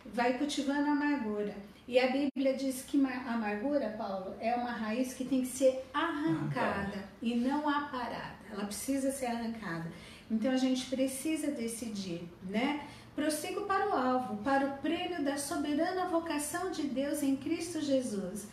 vai 0.06 0.40
cultivando 0.40 0.90
amargura. 0.90 1.56
E 1.90 1.98
a 1.98 2.06
Bíblia 2.06 2.54
diz 2.54 2.84
que 2.84 3.04
a 3.04 3.34
amargura, 3.34 3.96
Paulo, 3.98 4.36
é 4.40 4.54
uma 4.54 4.70
raiz 4.70 5.16
que 5.16 5.26
tem 5.26 5.42
que 5.42 5.48
ser 5.48 5.84
arrancada 5.92 7.10
e 7.20 7.34
não 7.34 7.68
aparada. 7.68 8.36
Ela 8.52 8.66
precisa 8.66 9.12
ser 9.12 9.26
arrancada. 9.26 9.92
Então 10.30 10.52
a 10.52 10.58
gente 10.58 10.86
precisa 10.86 11.50
decidir, 11.50 12.30
né? 12.44 12.88
Prossigo 13.16 13.62
para 13.62 13.90
o 13.90 13.94
alvo, 13.94 14.38
para 14.44 14.68
o 14.68 14.78
prêmio 14.78 15.24
da 15.24 15.36
soberana 15.36 16.08
vocação 16.10 16.70
de 16.70 16.84
Deus 16.84 17.24
em 17.24 17.36
Cristo 17.36 17.82
Jesus. 17.82 18.48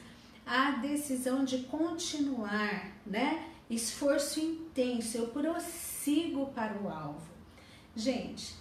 A 0.47 0.71
decisão 0.71 1.45
de 1.45 1.59
continuar, 1.65 2.91
né? 3.05 3.51
Esforço 3.69 4.41
intenso, 4.41 5.19
eu 5.19 5.27
prossigo 5.27 6.47
para 6.55 6.81
o 6.81 6.89
alvo. 6.89 7.21
Gente, 7.95 8.55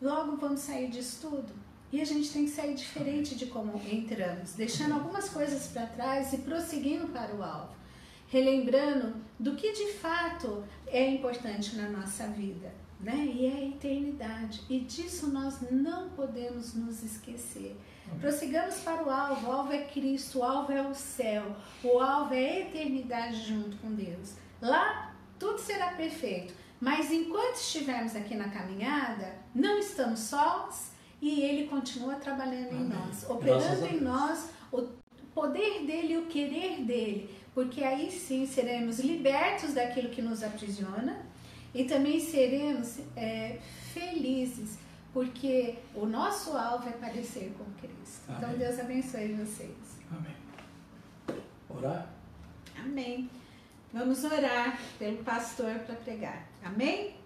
logo 0.00 0.38
vamos 0.38 0.60
sair 0.60 0.88
disso 0.88 1.28
tudo 1.28 1.63
e 1.94 2.00
a 2.00 2.04
gente 2.04 2.32
tem 2.32 2.44
que 2.44 2.50
sair 2.50 2.74
diferente 2.74 3.36
de 3.36 3.46
como 3.46 3.80
entramos, 3.88 4.54
deixando 4.54 4.94
algumas 4.94 5.28
coisas 5.28 5.68
para 5.68 5.86
trás 5.86 6.32
e 6.32 6.38
prosseguindo 6.38 7.06
para 7.06 7.32
o 7.32 7.40
alvo, 7.40 7.72
relembrando 8.26 9.14
do 9.38 9.54
que 9.54 9.70
de 9.72 9.92
fato 9.92 10.64
é 10.88 11.08
importante 11.08 11.76
na 11.76 11.88
nossa 11.88 12.26
vida, 12.26 12.74
né? 12.98 13.14
E 13.32 13.46
é 13.46 13.52
a 13.52 13.64
eternidade. 13.68 14.62
E 14.68 14.80
disso 14.80 15.28
nós 15.28 15.58
não 15.70 16.08
podemos 16.10 16.74
nos 16.74 17.00
esquecer. 17.04 17.76
Prossigamos 18.20 18.74
para 18.80 19.04
o 19.04 19.08
alvo. 19.08 19.46
O 19.46 19.52
alvo 19.52 19.72
é 19.72 19.84
Cristo, 19.84 20.40
o 20.40 20.42
alvo 20.42 20.72
é 20.72 20.82
o 20.82 20.94
céu, 20.96 21.54
o 21.84 22.00
alvo 22.00 22.34
é 22.34 22.38
a 22.38 22.60
eternidade 22.62 23.40
junto 23.46 23.76
com 23.76 23.94
Deus. 23.94 24.32
Lá 24.60 25.14
tudo 25.38 25.60
será 25.60 25.92
perfeito. 25.92 26.54
Mas 26.80 27.12
enquanto 27.12 27.54
estivermos 27.54 28.16
aqui 28.16 28.34
na 28.34 28.48
caminhada, 28.48 29.36
não 29.54 29.78
estamos 29.78 30.18
sós 30.18 30.92
e 31.24 31.40
ele 31.40 31.68
continua 31.68 32.16
trabalhando 32.16 32.68
Amém. 32.68 32.82
em 32.82 32.88
nós, 32.88 33.30
operando 33.30 33.86
em 33.86 33.98
nós 33.98 34.50
o 34.70 34.82
poder 35.34 35.86
dele 35.86 36.12
e 36.12 36.16
o 36.18 36.26
querer 36.26 36.84
dele, 36.84 37.34
porque 37.54 37.82
aí 37.82 38.10
sim 38.10 38.46
seremos 38.46 39.00
libertos 39.00 39.72
daquilo 39.72 40.10
que 40.10 40.20
nos 40.20 40.42
aprisiona 40.42 41.24
e 41.74 41.84
também 41.84 42.20
seremos 42.20 42.98
é, 43.16 43.58
felizes, 43.94 44.78
porque 45.14 45.76
o 45.94 46.04
nosso 46.04 46.54
alvo 46.54 46.90
é 46.90 46.92
parecer 46.92 47.54
com 47.56 47.64
Cristo. 47.80 48.20
Então, 48.24 48.36
Amém. 48.36 48.56
Então 48.56 48.58
Deus 48.58 48.78
abençoe 48.78 49.32
vocês. 49.32 49.98
Amém. 50.12 50.36
Orar? 51.70 52.06
Amém. 52.78 53.30
Vamos 53.94 54.24
orar 54.24 54.78
pelo 54.98 55.24
pastor 55.24 55.72
para 55.86 55.94
pregar. 55.94 56.46
Amém? 56.62 57.23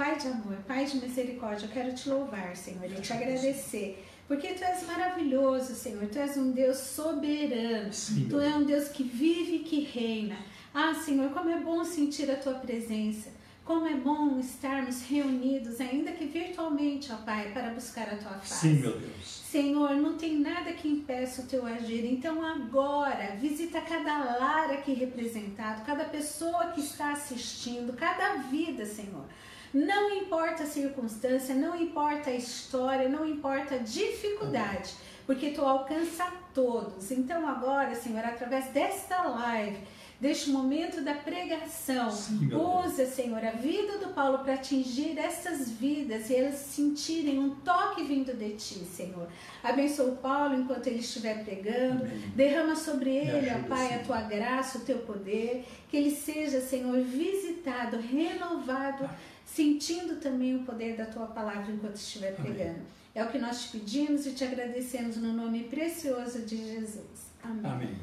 Pai 0.00 0.16
de 0.16 0.28
amor, 0.28 0.56
Pai 0.66 0.86
de 0.86 0.96
misericórdia, 0.96 1.66
eu 1.66 1.70
quero 1.70 1.94
te 1.94 2.08
louvar, 2.08 2.56
Senhor, 2.56 2.90
e 2.90 3.02
te 3.02 3.12
agradecer. 3.12 4.02
Porque 4.26 4.54
tu 4.54 4.64
és 4.64 4.86
maravilhoso, 4.86 5.74
Senhor. 5.74 6.06
Tu 6.06 6.18
és 6.18 6.38
um 6.38 6.52
Deus 6.52 6.78
soberano. 6.78 7.92
Sim. 7.92 8.26
Tu 8.26 8.40
és 8.40 8.56
um 8.56 8.64
Deus 8.64 8.88
que 8.88 9.02
vive 9.02 9.56
e 9.56 9.58
que 9.58 9.80
reina. 9.80 10.38
Ah, 10.72 10.94
Senhor, 10.94 11.28
como 11.34 11.50
é 11.50 11.60
bom 11.60 11.84
sentir 11.84 12.30
a 12.30 12.36
tua 12.36 12.54
presença. 12.54 13.28
Como 13.62 13.86
é 13.86 13.94
bom 13.94 14.40
estarmos 14.40 15.02
reunidos, 15.02 15.78
ainda 15.82 16.12
que 16.12 16.24
virtualmente, 16.24 17.12
ó 17.12 17.16
Pai, 17.16 17.52
para 17.52 17.68
buscar 17.74 18.08
a 18.08 18.16
tua 18.16 18.38
face. 18.38 18.68
Sim, 18.68 18.80
meu 18.80 18.98
Deus. 18.98 19.26
Senhor, 19.50 19.96
não 19.96 20.16
tem 20.16 20.38
nada 20.38 20.72
que 20.72 20.88
impeça 20.88 21.42
o 21.42 21.46
teu 21.46 21.66
agir. 21.66 22.10
Então 22.10 22.42
agora, 22.42 23.36
visita 23.38 23.82
cada 23.82 24.38
lar 24.38 24.70
aqui 24.70 24.94
representado, 24.94 25.84
cada 25.84 26.06
pessoa 26.06 26.68
que 26.68 26.80
está 26.80 27.12
assistindo, 27.12 27.92
cada 27.92 28.36
vida, 28.36 28.86
Senhor. 28.86 29.26
Não 29.72 30.10
importa 30.16 30.64
a 30.64 30.66
circunstância, 30.66 31.54
não 31.54 31.80
importa 31.80 32.30
a 32.30 32.34
história, 32.34 33.08
não 33.08 33.26
importa 33.26 33.76
a 33.76 33.78
dificuldade, 33.78 34.94
porque 35.26 35.50
tu 35.50 35.62
alcança 35.62 36.26
todos. 36.52 37.10
Então 37.10 37.46
agora, 37.46 37.94
Senhor, 37.94 38.24
através 38.24 38.66
desta 38.66 39.22
live, 39.22 39.78
deste 40.20 40.50
momento 40.50 41.00
da 41.00 41.14
pregação. 41.14 42.10
Sim, 42.10 42.50
Usa, 42.52 43.06
Senhor, 43.06 43.42
a 43.42 43.52
vida 43.52 43.98
do 43.98 44.12
Paulo 44.12 44.40
para 44.40 44.54
atingir 44.54 45.18
essas 45.18 45.70
vidas 45.70 46.28
e 46.28 46.36
elas 46.36 46.56
sentirem 46.56 47.38
um 47.38 47.54
toque 47.56 48.04
vindo 48.04 48.36
de 48.36 48.50
Ti, 48.50 48.84
Senhor. 48.84 49.28
Abençoa 49.62 50.12
o 50.12 50.16
Paulo 50.16 50.54
enquanto 50.54 50.86
ele 50.88 50.98
estiver 50.98 51.42
pregando. 51.42 52.04
Amém. 52.04 52.32
Derrama 52.34 52.76
sobre 52.76 53.10
ele, 53.16 53.48
ajuda, 53.48 53.64
ó 53.64 53.68
Pai, 53.68 53.86
a 53.86 53.88
Senhor. 53.88 54.04
Tua 54.04 54.20
graça, 54.22 54.78
o 54.78 54.82
Teu 54.82 54.98
poder. 54.98 55.64
Que 55.88 55.96
ele 55.96 56.10
seja, 56.10 56.60
Senhor, 56.60 57.00
visitado, 57.02 57.98
renovado, 57.98 59.08
sentindo 59.54 60.20
também 60.20 60.56
o 60.56 60.64
poder 60.64 60.96
da 60.96 61.06
Tua 61.06 61.26
palavra 61.26 61.72
enquanto 61.72 61.96
estiver 61.96 62.34
pregando. 62.36 62.80
É 63.14 63.24
o 63.24 63.28
que 63.28 63.38
nós 63.38 63.64
te 63.64 63.78
pedimos 63.78 64.26
e 64.26 64.32
te 64.32 64.44
agradecemos 64.44 65.16
no 65.16 65.32
nome 65.32 65.64
precioso 65.64 66.42
de 66.42 66.56
Jesus. 66.56 67.32
Amém. 67.42 67.70
Amém. 67.70 67.98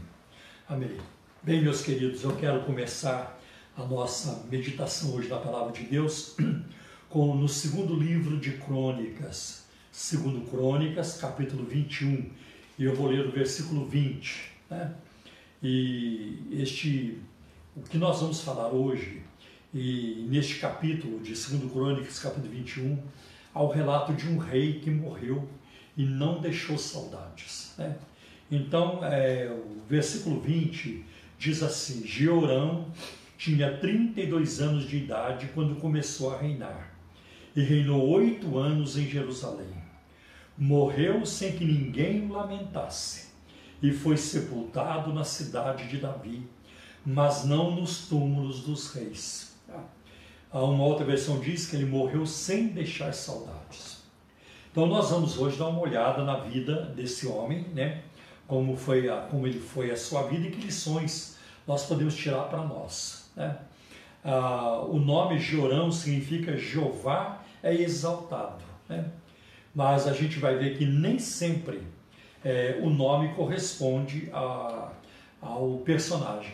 Amém. 0.67 0.97
Bem, 1.41 1.61
meus 1.61 1.81
queridos, 1.81 2.23
eu 2.23 2.35
quero 2.35 2.65
começar 2.65 3.39
a 3.77 3.85
nossa 3.85 4.45
meditação 4.51 5.13
hoje 5.13 5.29
na 5.29 5.37
palavra 5.37 5.71
de 5.71 5.83
Deus 5.83 6.35
com 7.07 7.35
no 7.35 7.47
segundo 7.47 7.95
livro 7.95 8.37
de 8.37 8.53
Crônicas, 8.53 9.65
segundo 9.91 10.49
Crônicas, 10.49 11.17
capítulo 11.17 11.63
21, 11.63 12.29
e 12.77 12.83
eu 12.83 12.93
vou 12.93 13.07
ler 13.07 13.25
o 13.25 13.31
versículo 13.31 13.87
20, 13.87 14.51
né? 14.69 14.93
E 15.63 16.39
este 16.51 17.17
o 17.75 17.81
que 17.81 17.97
nós 17.97 18.19
vamos 18.19 18.41
falar 18.41 18.67
hoje 18.69 19.23
e 19.73 20.25
neste 20.29 20.55
capítulo 20.55 21.19
de 21.19 21.35
segundo 21.35 21.69
Crônicas, 21.69 22.19
capítulo 22.19 22.51
21, 22.51 22.97
há 23.53 23.61
o 23.61 23.69
relato 23.69 24.13
de 24.13 24.27
um 24.27 24.37
rei 24.37 24.79
que 24.79 24.89
morreu 24.89 25.47
e 25.95 26.05
não 26.05 26.39
deixou 26.39 26.77
saudades, 26.77 27.73
né? 27.77 27.97
Então, 28.49 29.03
é, 29.03 29.51
o 29.51 29.81
versículo 29.89 30.39
20 30.39 31.03
diz 31.37 31.61
assim: 31.61 32.05
Georão 32.07 32.87
tinha 33.37 33.77
32 33.77 34.61
anos 34.61 34.87
de 34.87 34.97
idade 34.97 35.49
quando 35.53 35.79
começou 35.81 36.33
a 36.33 36.39
reinar, 36.39 36.93
e 37.55 37.61
reinou 37.61 38.07
oito 38.09 38.57
anos 38.57 38.97
em 38.97 39.07
Jerusalém. 39.07 39.75
Morreu 40.57 41.25
sem 41.25 41.51
que 41.51 41.65
ninguém 41.65 42.25
o 42.25 42.33
lamentasse, 42.33 43.27
e 43.81 43.91
foi 43.91 44.15
sepultado 44.15 45.13
na 45.13 45.23
cidade 45.23 45.87
de 45.87 45.97
Davi, 45.97 46.41
mas 47.05 47.43
não 47.43 47.75
nos 47.75 48.07
túmulos 48.07 48.61
dos 48.61 48.93
reis. 48.93 49.56
Uma 50.63 50.83
outra 50.83 51.05
versão 51.05 51.39
diz 51.39 51.69
que 51.69 51.75
ele 51.75 51.85
morreu 51.85 52.25
sem 52.25 52.67
deixar 52.67 53.13
saudades. 53.13 53.97
Então 54.71 54.85
nós 54.85 55.09
vamos 55.09 55.37
hoje 55.37 55.57
dar 55.57 55.67
uma 55.67 55.81
olhada 55.81 56.23
na 56.23 56.37
vida 56.37 56.83
desse 56.95 57.27
homem, 57.27 57.65
né? 57.73 58.03
Como 58.47 58.75
foi 58.75 59.09
a, 59.09 59.17
como 59.17 59.45
ele 59.45 59.59
foi 59.59 59.91
a 59.91 59.97
sua 59.97 60.23
vida 60.23 60.47
e 60.47 60.51
que 60.51 60.61
lições 60.61 61.37
nós 61.65 61.85
podemos 61.85 62.15
tirar 62.15 62.43
para 62.43 62.63
nós, 62.63 63.29
né? 63.35 63.57
Ah, 64.23 64.81
o 64.81 64.99
nome 64.99 65.39
Jorão 65.39 65.91
significa 65.91 66.57
Jeová 66.57 67.43
é 67.61 67.73
exaltado, 67.73 68.63
né? 68.87 69.05
Mas 69.73 70.07
a 70.07 70.13
gente 70.13 70.39
vai 70.39 70.57
ver 70.57 70.77
que 70.77 70.85
nem 70.85 71.19
sempre 71.19 71.81
é, 72.43 72.79
o 72.81 72.89
nome 72.89 73.33
corresponde 73.35 74.29
a, 74.33 74.91
ao 75.41 75.77
personagem. 75.79 76.53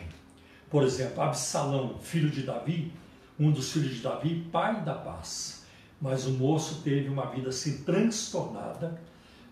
Por 0.70 0.82
exemplo, 0.82 1.22
Absalão, 1.22 1.98
filho 2.00 2.28
de 2.28 2.42
Davi, 2.42 2.92
um 3.38 3.50
dos 3.50 3.72
filhos 3.72 3.96
de 3.96 4.02
Davi, 4.02 4.46
pai 4.52 4.82
da 4.82 4.94
paz. 4.94 5.64
Mas 6.00 6.26
o 6.26 6.30
moço 6.32 6.82
teve 6.82 7.08
uma 7.08 7.26
vida 7.26 7.48
assim 7.48 7.82
transtornada, 7.82 9.00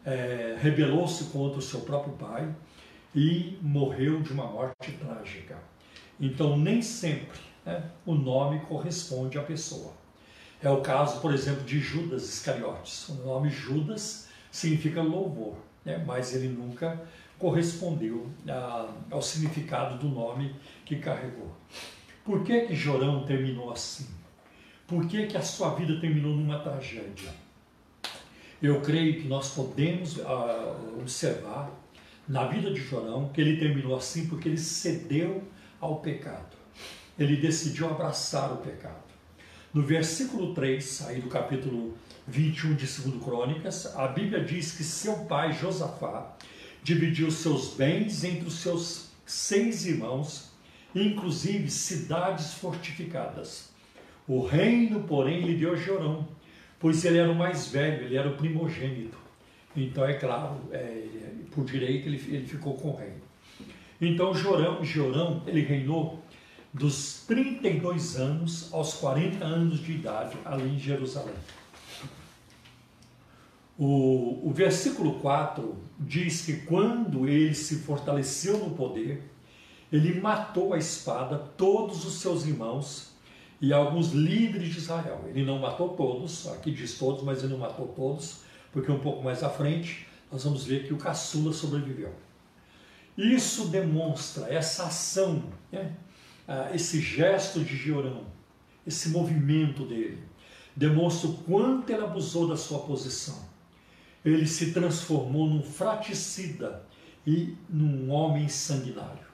é, 0.04 0.56
rebelou-se 0.60 1.24
contra 1.24 1.58
o 1.58 1.62
seu 1.62 1.80
próprio 1.80 2.14
pai 2.14 2.54
e 3.14 3.58
morreu 3.62 4.20
de 4.20 4.32
uma 4.32 4.46
morte 4.46 4.92
trágica. 4.92 5.56
Então, 6.20 6.56
nem 6.56 6.82
sempre 6.82 7.40
né, 7.64 7.90
o 8.04 8.14
nome 8.14 8.60
corresponde 8.60 9.38
à 9.38 9.42
pessoa. 9.42 9.92
É 10.62 10.70
o 10.70 10.80
caso, 10.80 11.20
por 11.20 11.32
exemplo, 11.34 11.64
de 11.64 11.80
Judas 11.80 12.22
Iscariotes. 12.24 13.08
O 13.08 13.14
nome 13.14 13.50
Judas 13.50 14.28
significa 14.50 15.02
louvor, 15.02 15.56
né, 15.84 16.02
mas 16.06 16.34
ele 16.34 16.48
nunca 16.48 17.00
correspondeu 17.38 18.30
a, 18.48 18.88
ao 19.10 19.20
significado 19.20 19.98
do 19.98 20.08
nome 20.08 20.54
que 20.84 20.96
carregou. 20.96 21.50
Por 22.24 22.44
que 22.44 22.62
que 22.62 22.74
Jorão 22.74 23.24
terminou 23.24 23.72
assim? 23.72 24.06
Por 24.86 25.06
que 25.06 25.26
que 25.26 25.36
a 25.36 25.42
sua 25.42 25.74
vida 25.74 26.00
terminou 26.00 26.36
numa 26.36 26.58
tragédia? 26.58 27.32
Eu 28.62 28.80
creio 28.80 29.20
que 29.20 29.26
nós 29.26 29.50
podemos 29.50 30.20
ah, 30.20 30.76
observar 31.00 31.70
na 32.28 32.46
vida 32.46 32.72
de 32.72 32.80
Jorão 32.80 33.28
que 33.30 33.40
ele 33.40 33.58
terminou 33.58 33.96
assim 33.96 34.26
porque 34.28 34.48
ele 34.48 34.58
cedeu 34.58 35.42
ao 35.80 36.00
pecado. 36.00 36.56
Ele 37.18 37.36
decidiu 37.36 37.88
abraçar 37.88 38.52
o 38.52 38.58
pecado. 38.58 39.02
No 39.74 39.82
versículo 39.82 40.54
3, 40.54 41.06
aí 41.08 41.20
do 41.20 41.28
capítulo 41.28 41.96
21 42.28 42.74
de 42.74 42.86
2 42.86 43.24
Crônicas, 43.24 43.96
a 43.96 44.06
Bíblia 44.06 44.44
diz 44.44 44.72
que 44.72 44.84
seu 44.84 45.24
pai 45.24 45.52
Josafá 45.52 46.36
dividiu 46.82 47.30
seus 47.30 47.74
bens 47.74 48.22
entre 48.22 48.46
os 48.46 48.60
seus 48.60 49.08
seis 49.26 49.86
irmãos, 49.86 50.51
inclusive 50.94 51.70
cidades 51.70 52.54
fortificadas. 52.54 53.70
O 54.26 54.44
reino, 54.44 55.00
porém, 55.04 55.42
lhe 55.42 55.56
deu 55.56 55.76
Jorão, 55.76 56.28
pois 56.78 57.04
ele 57.04 57.18
era 57.18 57.30
o 57.30 57.34
mais 57.34 57.68
velho, 57.68 58.04
ele 58.04 58.16
era 58.16 58.28
o 58.28 58.36
primogênito. 58.36 59.18
Então, 59.76 60.04
é 60.04 60.14
claro, 60.14 60.60
é, 60.70 61.06
por 61.50 61.64
direito 61.64 62.08
ele, 62.08 62.16
ele 62.28 62.46
ficou 62.46 62.74
com 62.74 62.90
o 62.90 62.96
reino. 62.96 63.22
Então, 64.00 64.34
Jorão, 64.34 64.84
Jorão, 64.84 65.42
ele 65.46 65.60
reinou 65.62 66.22
dos 66.72 67.24
32 67.26 68.16
anos 68.16 68.72
aos 68.72 68.94
40 68.94 69.44
anos 69.44 69.80
de 69.80 69.92
idade 69.92 70.36
ali 70.44 70.74
em 70.74 70.78
Jerusalém. 70.78 71.34
O, 73.78 74.48
o 74.48 74.52
versículo 74.52 75.20
4 75.20 75.76
diz 75.98 76.44
que 76.44 76.58
quando 76.58 77.28
ele 77.28 77.54
se 77.54 77.76
fortaleceu 77.76 78.58
no 78.58 78.70
poder, 78.70 79.22
ele 79.92 80.18
matou 80.20 80.72
a 80.72 80.78
espada 80.78 81.36
todos 81.56 82.06
os 82.06 82.14
seus 82.14 82.46
irmãos 82.46 83.12
e 83.60 83.72
alguns 83.72 84.12
líderes 84.12 84.70
de 84.70 84.78
Israel. 84.78 85.22
Ele 85.28 85.44
não 85.44 85.58
matou 85.58 85.90
todos, 85.90 86.48
aqui 86.48 86.70
diz 86.72 86.96
todos, 86.98 87.22
mas 87.22 87.42
ele 87.42 87.52
não 87.52 87.58
matou 87.58 87.88
todos, 87.88 88.38
porque 88.72 88.90
um 88.90 88.98
pouco 88.98 89.22
mais 89.22 89.42
à 89.42 89.50
frente 89.50 90.06
nós 90.30 90.44
vamos 90.44 90.64
ver 90.64 90.86
que 90.86 90.94
o 90.94 90.96
caçula 90.96 91.52
sobreviveu. 91.52 92.14
Isso 93.16 93.68
demonstra 93.68 94.46
essa 94.52 94.84
ação, 94.84 95.44
né? 95.70 95.94
Ah, 96.48 96.70
esse 96.74 96.98
gesto 97.00 97.60
de 97.60 97.76
Georão, 97.76 98.24
esse 98.86 99.10
movimento 99.10 99.84
dele, 99.84 100.18
demonstra 100.74 101.28
o 101.28 101.34
quanto 101.34 101.90
ele 101.90 102.02
abusou 102.02 102.48
da 102.48 102.56
sua 102.56 102.80
posição. 102.80 103.38
Ele 104.24 104.46
se 104.46 104.72
transformou 104.72 105.48
num 105.48 105.62
fraticida 105.62 106.82
e 107.26 107.54
num 107.68 108.10
homem 108.10 108.48
sanguinário. 108.48 109.31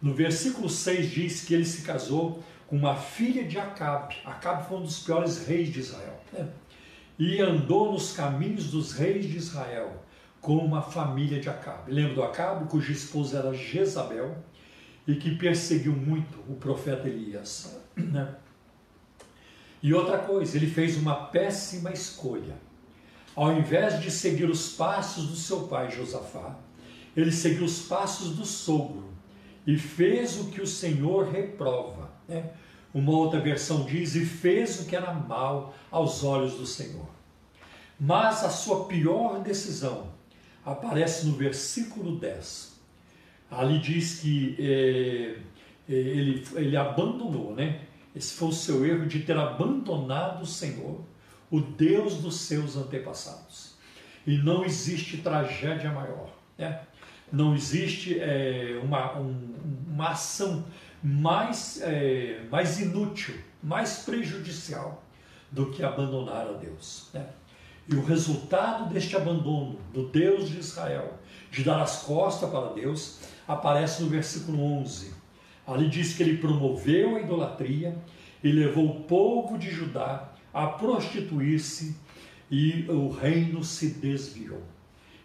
No 0.00 0.14
versículo 0.14 0.68
6 0.68 1.10
diz 1.10 1.44
que 1.44 1.54
ele 1.54 1.64
se 1.64 1.82
casou 1.82 2.42
com 2.68 2.76
uma 2.76 2.94
filha 2.94 3.44
de 3.44 3.58
Acabe. 3.58 4.16
Acabe 4.24 4.68
foi 4.68 4.78
um 4.78 4.82
dos 4.82 5.00
piores 5.00 5.46
reis 5.46 5.72
de 5.72 5.80
Israel. 5.80 6.20
né? 6.32 6.48
E 7.18 7.40
andou 7.40 7.92
nos 7.92 8.12
caminhos 8.12 8.70
dos 8.70 8.92
reis 8.92 9.26
de 9.26 9.36
Israel 9.36 10.04
com 10.40 10.56
uma 10.58 10.80
família 10.80 11.40
de 11.40 11.48
Acabe. 11.48 11.90
Lembra 11.90 12.14
do 12.14 12.22
Acabe, 12.22 12.68
cuja 12.68 12.92
esposa 12.92 13.38
era 13.38 13.52
Jezabel 13.52 14.36
e 15.06 15.16
que 15.16 15.34
perseguiu 15.34 15.92
muito 15.92 16.38
o 16.48 16.54
profeta 16.54 17.08
Elias. 17.08 17.76
né? 17.96 18.36
E 19.82 19.92
outra 19.92 20.18
coisa, 20.18 20.56
ele 20.56 20.68
fez 20.68 20.96
uma 20.96 21.26
péssima 21.26 21.90
escolha. 21.90 22.54
Ao 23.34 23.52
invés 23.52 24.00
de 24.00 24.10
seguir 24.10 24.48
os 24.48 24.72
passos 24.72 25.26
do 25.28 25.36
seu 25.36 25.66
pai 25.66 25.90
Josafá, 25.90 26.56
ele 27.16 27.32
seguiu 27.32 27.64
os 27.64 27.82
passos 27.82 28.36
do 28.36 28.44
sogro 28.44 29.08
e 29.68 29.76
fez 29.76 30.40
o 30.40 30.46
que 30.46 30.62
o 30.62 30.66
Senhor 30.66 31.30
reprova. 31.30 32.10
né? 32.26 32.52
Uma 32.94 33.12
outra 33.12 33.38
versão 33.38 33.84
diz: 33.84 34.14
e 34.14 34.24
fez 34.24 34.80
o 34.80 34.86
que 34.86 34.96
era 34.96 35.12
mal 35.12 35.74
aos 35.90 36.24
olhos 36.24 36.54
do 36.54 36.64
Senhor. 36.64 37.06
Mas 38.00 38.42
a 38.42 38.48
sua 38.48 38.86
pior 38.86 39.42
decisão 39.42 40.08
aparece 40.64 41.26
no 41.26 41.36
versículo 41.36 42.18
10. 42.18 42.78
Ali 43.50 43.78
diz 43.78 44.20
que 44.20 44.56
eh, 44.58 45.38
ele, 45.86 46.46
ele 46.54 46.76
abandonou, 46.76 47.54
né? 47.54 47.82
Esse 48.16 48.34
foi 48.34 48.48
o 48.48 48.52
seu 48.52 48.86
erro 48.86 49.06
de 49.06 49.20
ter 49.20 49.36
abandonado 49.36 50.42
o 50.42 50.46
Senhor, 50.46 51.02
o 51.50 51.60
Deus 51.60 52.14
dos 52.14 52.36
seus 52.36 52.74
antepassados. 52.74 53.74
E 54.26 54.38
não 54.38 54.64
existe 54.64 55.18
tragédia 55.18 55.90
maior. 55.92 56.30
Né? 56.56 56.80
Não 57.30 57.54
existe 57.54 58.18
é, 58.18 58.80
uma, 58.82 59.18
um, 59.18 59.54
uma 59.88 60.10
ação 60.10 60.64
mais, 61.02 61.80
é, 61.82 62.40
mais 62.50 62.80
inútil, 62.80 63.34
mais 63.62 64.00
prejudicial 64.00 65.02
do 65.50 65.70
que 65.70 65.82
abandonar 65.82 66.46
a 66.46 66.52
Deus. 66.52 67.08
Né? 67.12 67.26
E 67.88 67.94
o 67.94 68.04
resultado 68.04 68.92
deste 68.92 69.16
abandono 69.16 69.78
do 69.92 70.08
Deus 70.08 70.48
de 70.48 70.58
Israel, 70.58 71.18
de 71.50 71.64
dar 71.64 71.80
as 71.80 72.02
costas 72.02 72.50
para 72.50 72.72
Deus, 72.72 73.20
aparece 73.46 74.02
no 74.02 74.08
versículo 74.08 74.62
11. 74.80 75.14
Ali 75.66 75.88
diz 75.88 76.14
que 76.14 76.22
ele 76.22 76.38
promoveu 76.38 77.16
a 77.16 77.20
idolatria 77.20 77.96
e 78.42 78.52
levou 78.52 78.86
o 78.86 79.00
povo 79.04 79.58
de 79.58 79.70
Judá 79.70 80.28
a 80.52 80.66
prostituir-se 80.66 81.96
e 82.50 82.86
o 82.88 83.08
reino 83.08 83.62
se 83.62 83.90
desviou. 83.90 84.62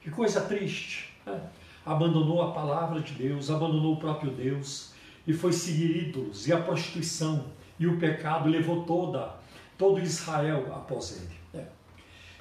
Que 0.01 0.09
coisa 0.09 0.41
triste. 0.41 1.13
Né? 1.25 1.39
Abandonou 1.85 2.41
a 2.41 2.51
palavra 2.51 3.01
de 3.01 3.13
Deus, 3.13 3.49
abandonou 3.49 3.93
o 3.93 3.99
próprio 3.99 4.31
Deus 4.31 4.93
e 5.27 5.33
foi 5.33 5.51
seguir 5.51 6.09
ídolos 6.09 6.47
e 6.47 6.53
a 6.53 6.61
prostituição 6.61 7.45
e 7.79 7.87
o 7.87 7.97
pecado 7.97 8.47
levou 8.47 8.83
toda 8.83 9.35
todo 9.77 9.99
Israel 9.99 10.73
após 10.73 11.17
ele. 11.17 11.67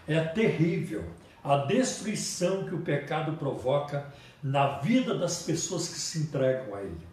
É, 0.07 0.15
é 0.15 0.25
terrível 0.25 1.05
a 1.43 1.57
destruição 1.59 2.65
que 2.65 2.75
o 2.75 2.83
pecado 2.83 3.33
provoca 3.37 4.13
na 4.43 4.79
vida 4.79 5.17
das 5.17 5.43
pessoas 5.43 5.89
que 5.89 5.99
se 5.99 6.21
entregam 6.21 6.75
a 6.75 6.83
ele. 6.83 7.07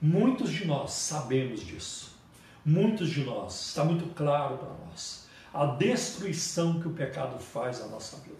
Muitos 0.00 0.50
de 0.50 0.66
nós 0.66 0.92
sabemos 0.92 1.60
disso. 1.60 2.18
Muitos 2.64 3.08
de 3.08 3.24
nós, 3.24 3.68
está 3.68 3.84
muito 3.84 4.14
claro 4.14 4.58
para 4.58 4.68
nós, 4.86 5.26
a 5.52 5.64
destruição 5.64 6.78
que 6.78 6.88
o 6.88 6.92
pecado 6.92 7.38
faz 7.38 7.80
à 7.80 7.86
nossa 7.86 8.18
vida. 8.18 8.36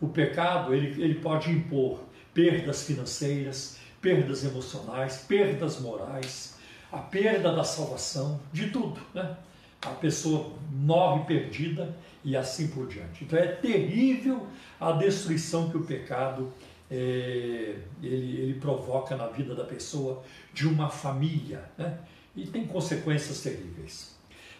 O 0.00 0.08
pecado, 0.08 0.74
ele, 0.74 1.00
ele 1.00 1.14
pode 1.20 1.50
impor 1.50 2.00
perdas 2.36 2.82
financeiras, 2.82 3.78
perdas 3.98 4.44
emocionais, 4.44 5.24
perdas 5.26 5.80
morais, 5.80 6.54
a 6.92 6.98
perda 6.98 7.50
da 7.50 7.64
salvação, 7.64 8.38
de 8.52 8.68
tudo, 8.68 9.00
né? 9.14 9.38
a 9.80 9.90
pessoa 9.92 10.52
morre 10.70 11.24
perdida 11.24 11.96
e 12.22 12.36
assim 12.36 12.68
por 12.68 12.86
diante. 12.88 13.24
Então 13.24 13.38
é 13.38 13.46
terrível 13.46 14.46
a 14.78 14.92
destruição 14.92 15.70
que 15.70 15.78
o 15.78 15.84
pecado 15.84 16.52
é, 16.90 17.76
ele, 18.02 18.40
ele, 18.42 18.60
provoca 18.60 19.16
na 19.16 19.28
vida 19.28 19.54
da 19.54 19.64
pessoa, 19.64 20.22
de 20.52 20.68
uma 20.68 20.90
família, 20.90 21.64
né? 21.78 21.98
e 22.36 22.46
tem 22.46 22.66
consequências 22.66 23.40
terríveis. 23.40 24.14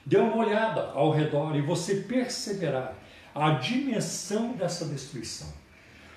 Dê 0.05 0.17
uma 0.17 0.37
olhada 0.37 0.93
ao 0.93 1.11
redor 1.11 1.55
e 1.55 1.61
você 1.61 1.97
perceberá 1.97 2.95
a 3.35 3.51
dimensão 3.51 4.55
dessa 4.55 4.87
destruição. 4.87 5.66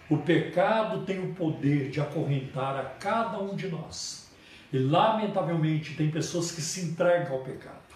O 0.10 0.18
pecado 0.18 1.06
tem 1.06 1.20
o 1.20 1.34
poder 1.36 1.90
de 1.90 2.02
acorrentar 2.02 2.80
a 2.80 2.84
cada 2.84 3.40
um 3.40 3.56
de 3.56 3.68
nós. 3.68 4.28
E 4.72 4.78
lamentavelmente 4.78 5.96
tem 5.96 6.10
pessoas 6.10 6.52
que 6.52 6.62
se 6.62 6.82
entregam 6.82 7.34
ao 7.34 7.44
pecado 7.44 7.90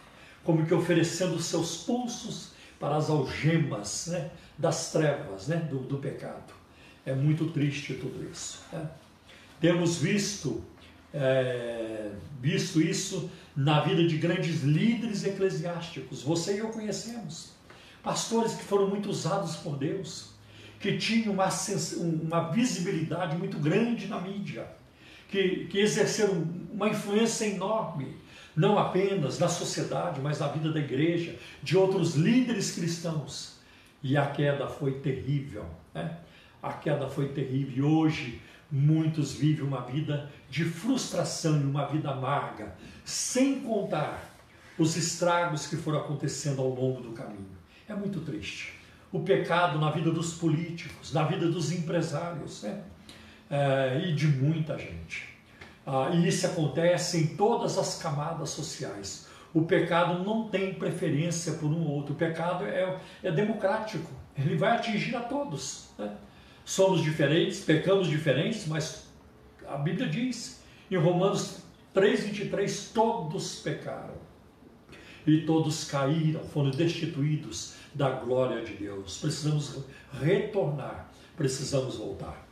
como 0.43 0.65
que 0.65 0.73
oferecendo 0.73 1.39
seus 1.39 1.77
pulsos 1.77 2.51
para 2.79 2.97
as 2.97 3.09
algemas 3.09 4.07
né, 4.07 4.29
das 4.57 4.91
trevas, 4.91 5.47
né, 5.47 5.57
do, 5.57 5.79
do, 5.79 5.97
pecado. 5.97 6.53
É 7.05 7.13
muito 7.13 7.49
triste 7.51 7.93
tudo 7.93 8.29
isso. 8.29 8.61
Né? 8.71 8.89
Temos 9.59 9.97
visto, 9.97 10.63
é, 11.13 12.11
visto 12.41 12.81
isso 12.81 13.29
na 13.55 13.79
vida 13.81 14.05
de 14.05 14.17
grandes 14.17 14.63
líderes 14.63 15.23
eclesiásticos. 15.23 16.21
Você 16.21 16.55
e 16.55 16.59
eu 16.59 16.69
conhecemos. 16.69 17.53
Pastores 18.01 18.53
que 18.53 18.63
foram 18.63 18.89
muito 18.89 19.09
usados 19.09 19.55
por 19.57 19.77
Deus, 19.77 20.32
que 20.83 20.97
tinham 20.97 21.31
uma, 21.33 21.47
uma 22.21 22.51
visibilidade 22.51 23.37
muito 23.37 23.57
grande 23.57 24.07
na 24.07 24.19
mídia, 24.19 24.67
que, 25.29 25.65
que 25.67 25.79
exerceram 25.79 26.45
uma 26.73 26.89
influência 26.89 27.45
enorme 27.45 28.17
não 28.53 28.77
apenas 28.77 29.39
na 29.39 29.47
sociedade, 29.47 30.19
mas 30.19 30.39
na 30.39 30.47
vida 30.49 30.73
da 30.73 30.79
igreja, 30.81 31.39
de 31.63 31.77
outros 31.77 32.15
líderes 32.15 32.75
cristãos. 32.75 33.57
E 34.03 34.17
a 34.17 34.27
queda 34.27 34.67
foi 34.67 34.99
terrível. 34.99 35.65
Né? 35.93 36.17
A 36.61 36.73
queda 36.73 37.07
foi 37.07 37.29
terrível. 37.29 37.73
E 37.77 37.81
hoje 37.81 38.41
muitos 38.69 39.31
vivem 39.33 39.63
uma 39.63 39.81
vida 39.81 40.29
de 40.49 40.65
frustração 40.65 41.61
e 41.61 41.63
uma 41.63 41.85
vida 41.85 42.11
amarga, 42.11 42.75
sem 43.05 43.61
contar 43.61 44.35
os 44.77 44.97
estragos 44.97 45.65
que 45.65 45.77
foram 45.77 45.99
acontecendo 45.99 46.61
ao 46.61 46.69
longo 46.69 47.01
do 47.01 47.13
caminho. 47.13 47.57
É 47.87 47.95
muito 47.95 48.19
triste. 48.19 48.82
O 49.13 49.21
pecado 49.21 49.79
na 49.79 49.91
vida 49.91 50.11
dos 50.11 50.33
políticos, 50.33 51.13
na 51.13 51.23
vida 51.23 51.47
dos 51.47 51.71
empresários 51.71 52.63
né? 52.63 52.81
É, 53.49 54.01
e 54.03 54.13
de 54.13 54.27
muita 54.27 54.77
gente. 54.77 55.29
Ah, 55.85 56.09
e 56.11 56.27
isso 56.27 56.45
acontece 56.45 57.17
em 57.17 57.27
todas 57.35 57.77
as 57.77 58.01
camadas 58.01 58.49
sociais. 58.49 59.27
O 59.53 59.61
pecado 59.61 60.23
não 60.23 60.49
tem 60.49 60.73
preferência 60.73 61.53
por 61.53 61.67
um 61.67 61.85
ou 61.85 61.97
outro. 61.97 62.13
O 62.13 62.17
pecado 62.17 62.65
é, 62.65 62.97
é 63.21 63.31
democrático. 63.31 64.09
Ele 64.35 64.55
vai 64.55 64.71
atingir 64.71 65.15
a 65.15 65.21
todos. 65.21 65.89
Né? 65.97 66.11
Somos 66.65 67.03
diferentes, 67.03 67.59
pecamos 67.59 68.07
diferentes, 68.07 68.65
mas 68.65 69.07
a 69.67 69.77
Bíblia 69.77 70.07
diz 70.07 70.63
em 70.89 70.97
Romanos 70.97 71.59
3,23: 71.93 72.91
todos 72.93 73.59
pecaram 73.59 74.15
e 75.27 75.41
todos 75.41 75.83
caíram, 75.85 76.43
foram 76.45 76.71
destituídos 76.71 77.75
da 77.93 78.09
glória 78.09 78.63
de 78.63 78.73
Deus. 78.73 79.17
Precisamos 79.19 79.85
retornar, 80.21 81.09
precisamos 81.35 81.97
voltar. 81.97 82.47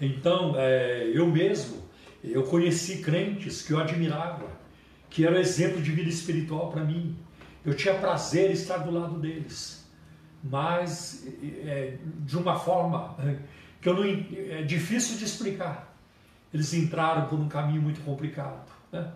Então, 0.00 0.54
é, 0.56 1.10
eu 1.14 1.26
mesmo 1.26 1.82
eu 2.22 2.44
conheci 2.44 2.98
crentes 2.98 3.62
que 3.62 3.72
eu 3.72 3.80
admirava, 3.80 4.46
que 5.10 5.26
eram 5.26 5.38
exemplo 5.38 5.82
de 5.82 5.90
vida 5.90 6.08
espiritual 6.08 6.70
para 6.70 6.84
mim. 6.84 7.16
Eu 7.64 7.74
tinha 7.74 7.94
prazer 7.94 8.50
em 8.50 8.54
estar 8.54 8.78
do 8.78 8.92
lado 8.92 9.18
deles, 9.18 9.84
mas 10.42 11.26
é, 11.64 11.98
de 12.20 12.36
uma 12.36 12.58
forma 12.58 13.16
é, 13.18 13.38
que 13.80 13.88
eu 13.88 13.94
não, 13.94 14.04
é 14.04 14.62
difícil 14.62 15.18
de 15.18 15.24
explicar. 15.24 15.92
Eles 16.54 16.72
entraram 16.74 17.26
por 17.26 17.38
um 17.38 17.48
caminho 17.48 17.82
muito 17.82 18.00
complicado. 18.02 18.70
Né? 18.92 19.12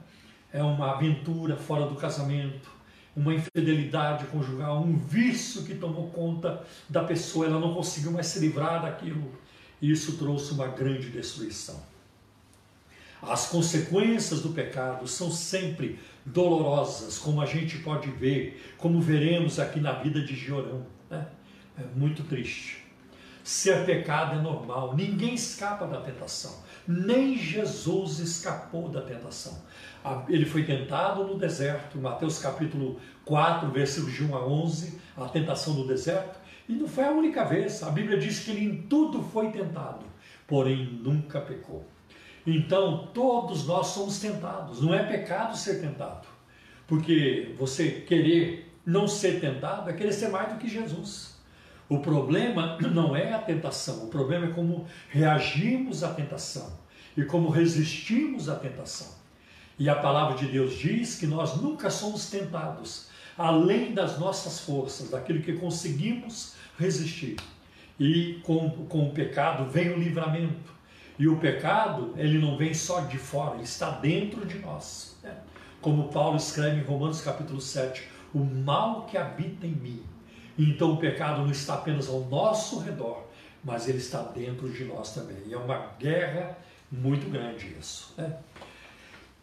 É 0.53 0.63
uma 0.63 0.93
aventura 0.93 1.57
fora 1.57 1.87
do 1.87 1.95
casamento, 1.95 2.69
uma 3.17 3.35
infidelidade 3.35 4.27
conjugal, 4.27 4.83
um 4.83 4.99
vício 4.99 5.63
que 5.63 5.75
tomou 5.75 6.09
conta 6.11 6.63
da 6.89 7.03
pessoa, 7.03 7.47
ela 7.47 7.59
não 7.59 7.73
conseguiu 7.73 8.13
mais 8.13 8.27
se 8.27 8.39
livrar 8.39 8.83
daquilo. 8.83 9.33
E 9.81 9.91
isso 9.91 10.19
trouxe 10.19 10.53
uma 10.53 10.69
grande 10.69 11.09
destruição. 11.09 11.81
As 13.23 13.49
consequências 13.49 14.43
do 14.43 14.51
pecado 14.51 15.09
são 15.09 15.31
sempre 15.31 15.99
dolorosas, 16.25 17.19
como 17.19 17.41
a 17.41 17.47
gente 17.47 17.79
pode 17.79 18.11
ver, 18.11 18.75
como 18.77 19.01
veremos 19.01 19.59
aqui 19.59 19.81
na 19.81 19.93
vida 19.93 20.21
de 20.21 20.35
Giorão. 20.35 20.87
Né? 21.09 21.27
É 21.79 21.99
muito 21.99 22.23
triste. 22.25 22.85
Ser 23.43 23.87
pecado 23.87 24.39
é 24.39 24.43
normal, 24.43 24.95
ninguém 24.97 25.35
escapa 25.35 25.87
da 25.87 26.01
tentação, 26.01 26.65
nem 26.87 27.39
Jesus 27.39 28.19
escapou 28.19 28.89
da 28.89 29.01
tentação. 29.01 29.57
Ele 30.29 30.45
foi 30.45 30.65
tentado 30.65 31.25
no 31.25 31.39
deserto, 31.39 31.99
Mateus 31.99 32.39
capítulo 32.39 33.01
4, 33.25 33.71
versículos 33.71 34.15
de 34.15 34.25
1 34.25 34.37
a 34.37 34.47
11, 34.47 35.01
a 35.17 35.29
tentação 35.29 35.75
do 35.75 35.87
deserto, 35.87 36.39
e 36.69 36.73
não 36.73 36.87
foi 36.87 37.05
a 37.05 37.11
única 37.11 37.45
vez. 37.45 37.83
A 37.83 37.91
Bíblia 37.91 38.19
diz 38.19 38.41
que 38.41 38.51
ele 38.51 38.65
em 38.65 38.83
tudo 38.83 39.23
foi 39.23 39.51
tentado, 39.51 40.05
porém 40.47 40.85
nunca 41.03 41.41
pecou. 41.41 41.85
Então, 42.47 43.09
todos 43.13 43.67
nós 43.67 43.89
somos 43.89 44.21
tentados. 44.21 44.81
Não 44.81 44.95
é 44.95 45.03
pecado 45.03 45.57
ser 45.57 45.81
tentado. 45.81 46.29
Porque 46.87 47.53
você 47.59 47.91
querer 47.91 48.73
não 48.87 49.09
ser 49.09 49.41
tentado 49.41 49.91
é 49.91 49.93
querer 49.93 50.13
ser 50.13 50.29
mais 50.29 50.53
do 50.53 50.59
que 50.59 50.69
Jesus. 50.69 51.37
O 51.89 51.99
problema 51.99 52.79
não 52.95 53.17
é 53.17 53.33
a 53.33 53.39
tentação, 53.39 54.05
o 54.05 54.09
problema 54.09 54.47
é 54.47 54.51
como 54.51 54.87
reagimos 55.09 56.05
à 56.05 56.15
tentação 56.15 56.79
e 57.17 57.25
como 57.25 57.49
resistimos 57.49 58.49
à 58.49 58.55
tentação. 58.55 59.26
E 59.79 59.89
a 59.89 59.95
palavra 59.95 60.37
de 60.37 60.47
Deus 60.47 60.75
diz 60.75 61.19
que 61.19 61.27
nós 61.27 61.61
nunca 61.61 61.91
somos 61.91 62.31
tentados 62.31 63.07
além 63.37 63.93
das 63.93 64.19
nossas 64.19 64.61
forças, 64.61 65.11
daquilo 65.11 65.43
que 65.43 65.53
conseguimos 65.55 66.55
resistir. 66.79 67.37
E 67.99 68.41
com, 68.43 68.71
com 68.87 69.09
o 69.09 69.13
pecado 69.13 69.71
vem 69.71 69.91
o 69.91 69.99
livramento. 69.99 70.75
E 71.19 71.27
o 71.29 71.37
pecado, 71.39 72.15
ele 72.17 72.39
não 72.39 72.57
vem 72.57 72.75
só 72.75 73.01
de 73.01 73.19
fora, 73.19 73.55
ele 73.55 73.65
está 73.65 73.91
dentro 73.91 74.45
de 74.45 74.59
nós. 74.59 75.17
Né? 75.23 75.35
Como 75.81 76.09
Paulo 76.09 76.37
escreve 76.37 76.81
em 76.81 76.85
Romanos 76.85 77.21
capítulo 77.23 77.61
7, 77.61 78.07
o 78.35 78.39
mal 78.39 79.07
que 79.07 79.17
habita 79.17 79.67
em 79.67 79.73
mim. 79.73 80.03
Então 80.59 80.93
o 80.93 80.97
pecado 80.99 81.43
não 81.43 81.51
está 81.51 81.75
apenas 81.75 82.09
ao 82.09 82.21
nosso 82.21 82.81
redor, 82.81 83.27
mas 83.65 83.89
ele 83.89 83.99
está 83.99 84.23
dentro 84.23 84.69
de 84.69 84.85
nós 84.85 85.15
também. 85.15 85.39
E 85.47 85.55
é 85.55 85.57
uma 85.57 85.93
guerra 85.99 86.57
muito 86.91 87.31
grande 87.31 87.75
isso. 87.79 88.15
Né? 88.17 88.37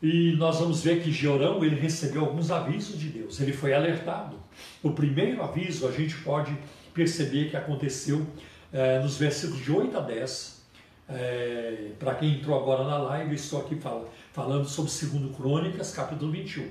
E 0.03 0.33
nós 0.33 0.59
vamos 0.59 0.83
ver 0.83 1.01
que 1.01 1.09
Georão 1.13 1.63
ele 1.63 1.77
recebeu 1.77 2.25
alguns 2.25 2.51
avisos 2.51 2.99
de 2.99 3.07
Deus, 3.07 3.39
ele 3.39 3.53
foi 3.53 3.73
alertado. 3.73 4.35
O 4.83 4.91
primeiro 4.91 5.41
aviso 5.41 5.87
a 5.87 5.91
gente 5.93 6.17
pode 6.17 6.53
perceber 6.93 7.49
que 7.49 7.55
aconteceu 7.55 8.27
é, 8.73 8.99
nos 8.99 9.17
versículos 9.17 9.63
de 9.63 9.71
8 9.71 9.97
a 9.97 10.01
10. 10.01 10.61
É, 11.07 11.13
eh, 11.15 11.91
Para 11.97 12.15
quem 12.15 12.33
entrou 12.33 12.59
agora 12.59 12.83
na 12.83 12.97
live, 12.97 13.35
estou 13.35 13.61
aqui 13.61 13.75
fal 13.75 14.11
falando 14.33 14.65
sobre 14.67 14.91
2 14.91 15.37
Crônicas, 15.37 15.93
capítulo 15.93 16.33
21. 16.33 16.67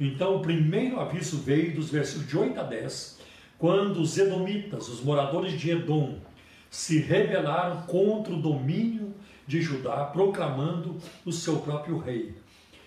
Então, 0.00 0.36
o 0.36 0.40
primeiro 0.40 0.98
aviso 1.00 1.36
veio 1.36 1.74
dos 1.74 1.90
versículos 1.90 2.28
de 2.28 2.38
8 2.38 2.60
a 2.60 2.62
10, 2.62 3.18
quando 3.58 4.00
os 4.00 4.16
edomitas, 4.16 4.88
os 4.88 5.02
moradores 5.02 5.52
de 5.52 5.70
Edom, 5.70 6.18
se 6.70 6.98
rebelaram 6.98 7.82
contra 7.82 8.32
o 8.32 8.40
domínio 8.40 9.14
de 9.46 9.60
Judá, 9.60 10.06
proclamando 10.06 10.96
o 11.26 11.32
seu 11.32 11.58
próprio 11.58 11.98
rei. 11.98 12.39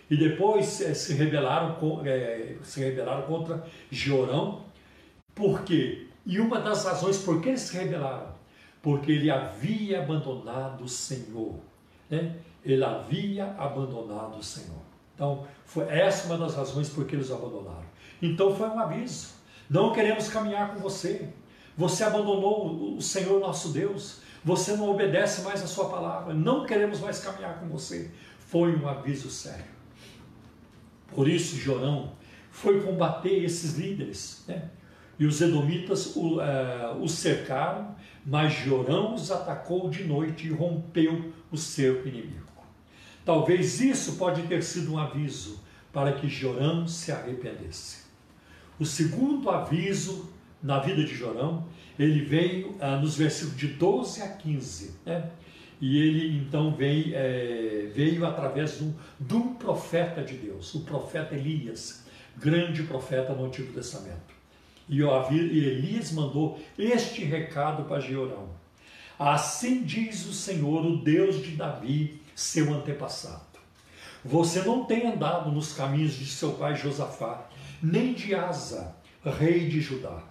E 0.10 0.18
depois 0.18 0.82
é, 0.82 0.94
se, 0.94 1.14
rebelaram, 1.14 1.78
é, 2.06 2.56
se 2.64 2.80
rebelaram 2.80 3.24
contra 3.24 3.64
Georão. 3.92 4.62
Por 5.34 5.64
quê? 5.64 6.08
E 6.26 6.40
uma 6.40 6.60
das 6.60 6.86
razões 6.86 7.18
por 7.18 7.42
que 7.42 7.50
eles 7.50 7.62
se 7.62 7.78
rebelaram? 7.78 8.34
Porque 8.82 9.12
ele 9.12 9.32
havia 9.32 10.02
abandonado 10.02 10.84
o 10.84 10.90
Senhor. 10.90 11.56
Né? 12.10 12.36
Ele 12.64 12.84
havia 12.84 13.56
abandonado 13.58 14.38
o 14.38 14.44
Senhor. 14.44 14.82
Então, 15.16 15.46
foi 15.66 15.86
essa 15.86 16.28
uma 16.28 16.38
das 16.38 16.56
razões 16.56 16.90
por 16.90 17.06
que 17.06 17.16
eles 17.16 17.32
abandonaram. 17.32 17.86
Então, 18.22 18.56
foi 18.56 18.68
um 18.68 18.80
aviso. 18.80 19.30
Não 19.70 19.92
queremos 19.92 20.28
caminhar 20.28 20.74
com 20.74 20.80
você. 20.80 21.30
Você 21.78 22.04
abandonou 22.04 22.96
o 22.96 23.02
Senhor 23.02 23.40
nosso 23.40 23.70
Deus. 23.70 24.22
Você 24.44 24.76
não 24.76 24.90
obedece 24.90 25.42
mais 25.42 25.64
a 25.64 25.68
sua 25.68 25.90
palavra. 25.90 26.34
Não 26.34 26.66
queremos 26.66 27.00
mais 27.00 27.20
caminhar 27.20 27.60
com 27.60 27.68
você. 27.68 28.12
Foi 28.40 28.76
um 28.76 28.88
aviso 28.88 29.30
sério. 29.30 29.73
Por 31.16 31.28
isso, 31.28 31.56
Jorão 31.58 32.14
foi 32.52 32.82
combater 32.82 33.44
esses 33.44 33.78
líderes. 33.78 34.44
Né? 34.48 34.70
E 35.20 35.26
os 35.26 35.42
edomitas 35.42 36.16
o, 36.16 36.38
uh, 36.38 37.02
os 37.02 37.14
cercaram, 37.14 37.96
mas 38.26 38.54
Jorão 38.54 39.16
os 39.16 39.32
atacou 39.32 39.90
de 39.90 40.04
noite 40.04 40.48
e 40.48 40.52
rompeu 40.52 41.34
o 41.52 41.58
cerco 41.58 42.08
inimigo. 42.08 42.44
Talvez 43.26 43.80
isso 43.80 44.18
pode 44.18 44.44
ter 44.44 44.62
sido 44.64 44.94
um 44.94 45.00
aviso 45.00 45.62
para 45.92 46.14
que 46.14 46.28
Jorão 46.28 46.88
se 46.88 47.12
arrependesse. 47.12 48.04
O 48.80 48.86
segundo 48.86 49.50
aviso 49.50 50.30
na 50.62 50.80
vida 50.80 51.04
de 51.04 51.14
Jorão, 51.14 51.66
ele 52.00 52.24
veio 52.24 52.70
uh, 52.72 53.00
nos 53.00 53.16
versículos 53.16 53.58
de 53.58 53.68
12 53.68 54.22
a 54.22 54.30
15. 54.30 54.96
Né? 55.06 55.30
E 55.86 55.98
ele 55.98 56.38
então 56.38 56.74
veio, 56.74 57.14
é, 57.14 57.90
veio 57.94 58.26
através 58.26 58.78
de 58.78 58.86
um, 58.86 58.94
de 59.20 59.34
um 59.36 59.54
profeta 59.56 60.24
de 60.24 60.36
Deus, 60.36 60.74
o 60.76 60.80
profeta 60.80 61.36
Elias, 61.36 62.06
grande 62.38 62.84
profeta 62.84 63.34
no 63.34 63.44
Antigo 63.44 63.74
Testamento. 63.74 64.34
E 64.88 65.02
Elias 65.02 66.14
mandou 66.14 66.58
este 66.80 67.26
recado 67.26 67.84
para 67.84 68.00
Jeorão: 68.00 68.48
Assim 69.20 69.84
diz 69.84 70.26
o 70.26 70.32
Senhor, 70.32 70.86
o 70.86 71.04
Deus 71.04 71.44
de 71.44 71.52
Davi, 71.58 72.22
seu 72.34 72.74
antepassado. 72.74 73.60
Você 74.24 74.62
não 74.62 74.86
tem 74.86 75.06
andado 75.06 75.52
nos 75.52 75.74
caminhos 75.74 76.14
de 76.14 76.28
seu 76.28 76.54
pai 76.54 76.78
Josafá, 76.78 77.50
nem 77.82 78.14
de 78.14 78.34
Asa, 78.34 78.96
rei 79.22 79.68
de 79.68 79.82
Judá, 79.82 80.24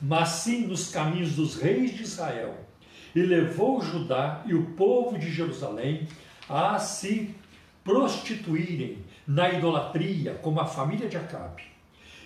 mas 0.00 0.28
sim 0.30 0.66
nos 0.66 0.88
caminhos 0.88 1.32
dos 1.32 1.56
reis 1.56 1.94
de 1.94 2.04
Israel, 2.04 2.67
e 3.14 3.22
levou 3.22 3.80
Judá 3.80 4.42
e 4.46 4.54
o 4.54 4.66
povo 4.72 5.18
de 5.18 5.30
Jerusalém 5.30 6.06
a 6.48 6.78
se 6.78 7.34
prostituírem 7.84 8.98
na 9.26 9.50
idolatria, 9.50 10.34
como 10.42 10.60
a 10.60 10.66
família 10.66 11.08
de 11.08 11.16
Acabe. 11.16 11.62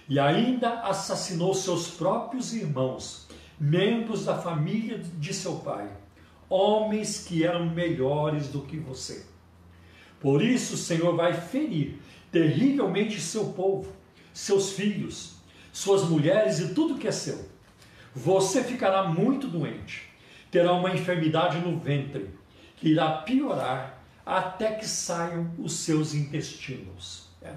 E 0.08 0.18
ainda 0.18 0.80
assassinou 0.80 1.54
seus 1.54 1.88
próprios 1.88 2.52
irmãos, 2.52 3.28
membros 3.58 4.24
da 4.24 4.36
família 4.36 4.98
de 4.98 5.32
seu 5.32 5.56
pai, 5.56 5.88
homens 6.48 7.24
que 7.24 7.44
eram 7.44 7.70
melhores 7.70 8.48
do 8.48 8.62
que 8.62 8.76
você. 8.76 9.24
Por 10.20 10.42
isso 10.42 10.74
o 10.74 10.78
Senhor 10.78 11.16
vai 11.16 11.32
ferir 11.32 11.98
terrivelmente 12.30 13.20
seu 13.20 13.46
povo, 13.46 13.92
seus 14.32 14.72
filhos, 14.72 15.36
suas 15.72 16.02
mulheres 16.08 16.58
e 16.60 16.74
tudo 16.74 16.98
que 16.98 17.08
é 17.08 17.12
seu. 17.12 17.48
Você 18.14 18.62
ficará 18.62 19.04
muito 19.04 19.48
doente 19.48 20.11
terá 20.52 20.74
uma 20.74 20.94
enfermidade 20.94 21.58
no 21.58 21.78
ventre, 21.78 22.28
que 22.76 22.90
irá 22.90 23.10
piorar 23.22 23.98
até 24.24 24.74
que 24.74 24.86
saiam 24.86 25.50
os 25.58 25.72
seus 25.72 26.12
intestinos. 26.12 27.30
É. 27.40 27.54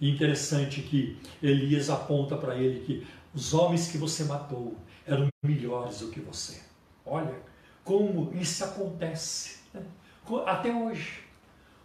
Interessante 0.00 0.82
que 0.82 1.16
Elias 1.40 1.88
aponta 1.88 2.36
para 2.36 2.56
ele 2.56 2.80
que 2.80 3.06
os 3.32 3.54
homens 3.54 3.90
que 3.90 3.96
você 3.96 4.24
matou 4.24 4.76
eram 5.06 5.28
melhores 5.42 6.00
do 6.00 6.08
que 6.08 6.18
você. 6.20 6.60
Olha 7.06 7.34
como 7.84 8.34
isso 8.34 8.64
acontece. 8.64 9.60
Né? 9.72 9.82
Até 10.44 10.74
hoje. 10.74 11.20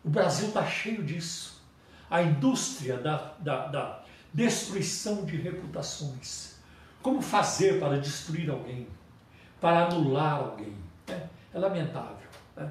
O 0.04 0.10
Brasil 0.10 0.48
está 0.48 0.66
cheio 0.66 1.04
disso. 1.04 1.62
A 2.10 2.24
indústria 2.24 2.98
da, 2.98 3.36
da, 3.40 3.68
da 3.68 4.04
destruição 4.34 5.26
de 5.26 5.36
reputações. 5.36 6.56
Como 7.04 7.22
fazer 7.22 7.80
para 7.80 8.00
destruir 8.00 8.50
alguém? 8.50 8.88
Para 9.60 9.86
anular 9.86 10.38
alguém. 10.38 10.74
É, 11.08 11.28
é 11.54 11.60
lamentável. 11.60 12.28
Né? 12.56 12.70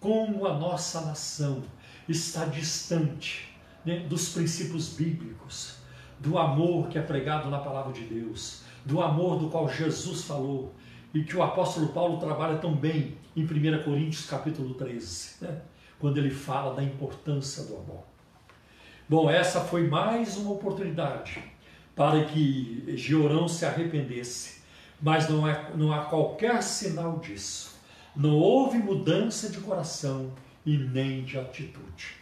Como 0.00 0.46
a 0.46 0.54
nossa 0.54 1.00
nação 1.02 1.62
está 2.08 2.44
distante 2.44 3.54
né, 3.84 4.00
dos 4.00 4.30
princípios 4.30 4.94
bíblicos, 4.94 5.78
do 6.18 6.38
amor 6.38 6.88
que 6.88 6.98
é 6.98 7.02
pregado 7.02 7.48
na 7.48 7.58
palavra 7.58 7.92
de 7.92 8.02
Deus, 8.02 8.62
do 8.84 9.00
amor 9.00 9.38
do 9.38 9.48
qual 9.48 9.68
Jesus 9.68 10.24
falou 10.24 10.74
e 11.14 11.22
que 11.22 11.36
o 11.36 11.42
apóstolo 11.42 11.88
Paulo 11.88 12.18
trabalha 12.18 12.58
também 12.58 13.16
em 13.36 13.44
1 13.44 13.84
Coríntios 13.84 14.26
capítulo 14.26 14.74
13, 14.74 15.44
né? 15.44 15.60
quando 15.98 16.18
ele 16.18 16.30
fala 16.30 16.74
da 16.74 16.82
importância 16.82 17.64
do 17.64 17.76
amor. 17.76 18.04
Bom, 19.08 19.30
essa 19.30 19.60
foi 19.60 19.88
mais 19.88 20.36
uma 20.36 20.52
oportunidade 20.52 21.42
para 21.94 22.24
que 22.24 22.84
Georão 22.96 23.48
se 23.48 23.64
arrependesse 23.64 24.57
mas 25.00 25.28
não, 25.28 25.46
é, 25.46 25.70
não 25.74 25.92
há 25.92 26.04
qualquer 26.04 26.62
sinal 26.62 27.18
disso. 27.18 27.76
Não 28.14 28.34
houve 28.34 28.78
mudança 28.78 29.48
de 29.48 29.58
coração 29.58 30.32
e 30.66 30.76
nem 30.76 31.22
de 31.22 31.38
atitude. 31.38 32.16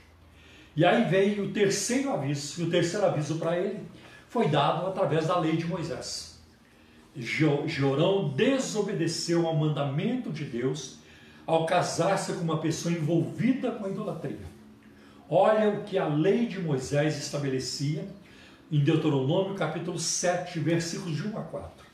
E 0.74 0.84
aí 0.84 1.04
veio 1.08 1.46
o 1.46 1.52
terceiro 1.52 2.12
aviso, 2.12 2.60
e 2.60 2.64
o 2.64 2.70
terceiro 2.70 3.06
aviso 3.06 3.38
para 3.38 3.58
ele 3.58 3.80
foi 4.28 4.48
dado 4.48 4.86
através 4.86 5.26
da 5.26 5.38
lei 5.38 5.56
de 5.56 5.66
Moisés. 5.66 6.38
Jorão 7.16 8.28
desobedeceu 8.28 9.46
ao 9.46 9.56
mandamento 9.56 10.30
de 10.30 10.44
Deus 10.44 10.98
ao 11.46 11.64
casar-se 11.64 12.34
com 12.34 12.40
uma 12.40 12.58
pessoa 12.58 12.92
envolvida 12.92 13.70
com 13.70 13.86
a 13.86 13.88
idolatria. 13.88 14.56
Olha 15.30 15.70
o 15.70 15.84
que 15.84 15.96
a 15.96 16.06
lei 16.06 16.46
de 16.46 16.60
Moisés 16.60 17.16
estabelecia 17.16 18.06
em 18.70 18.80
Deuteronômio 18.80 19.54
capítulo 19.54 19.98
7, 19.98 20.58
versículos 20.58 21.16
de 21.16 21.26
1 21.26 21.38
a 21.38 21.42
4 21.42 21.85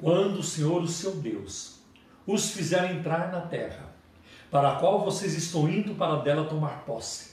quando 0.00 0.38
o 0.38 0.42
Senhor, 0.42 0.82
o 0.82 0.88
seu 0.88 1.16
Deus, 1.16 1.80
os 2.26 2.50
fizer 2.50 2.92
entrar 2.92 3.32
na 3.32 3.40
terra, 3.40 3.92
para 4.50 4.72
a 4.72 4.76
qual 4.76 5.04
vocês 5.04 5.34
estão 5.34 5.68
indo 5.68 5.94
para 5.94 6.16
dela 6.22 6.48
tomar 6.48 6.84
posse. 6.84 7.32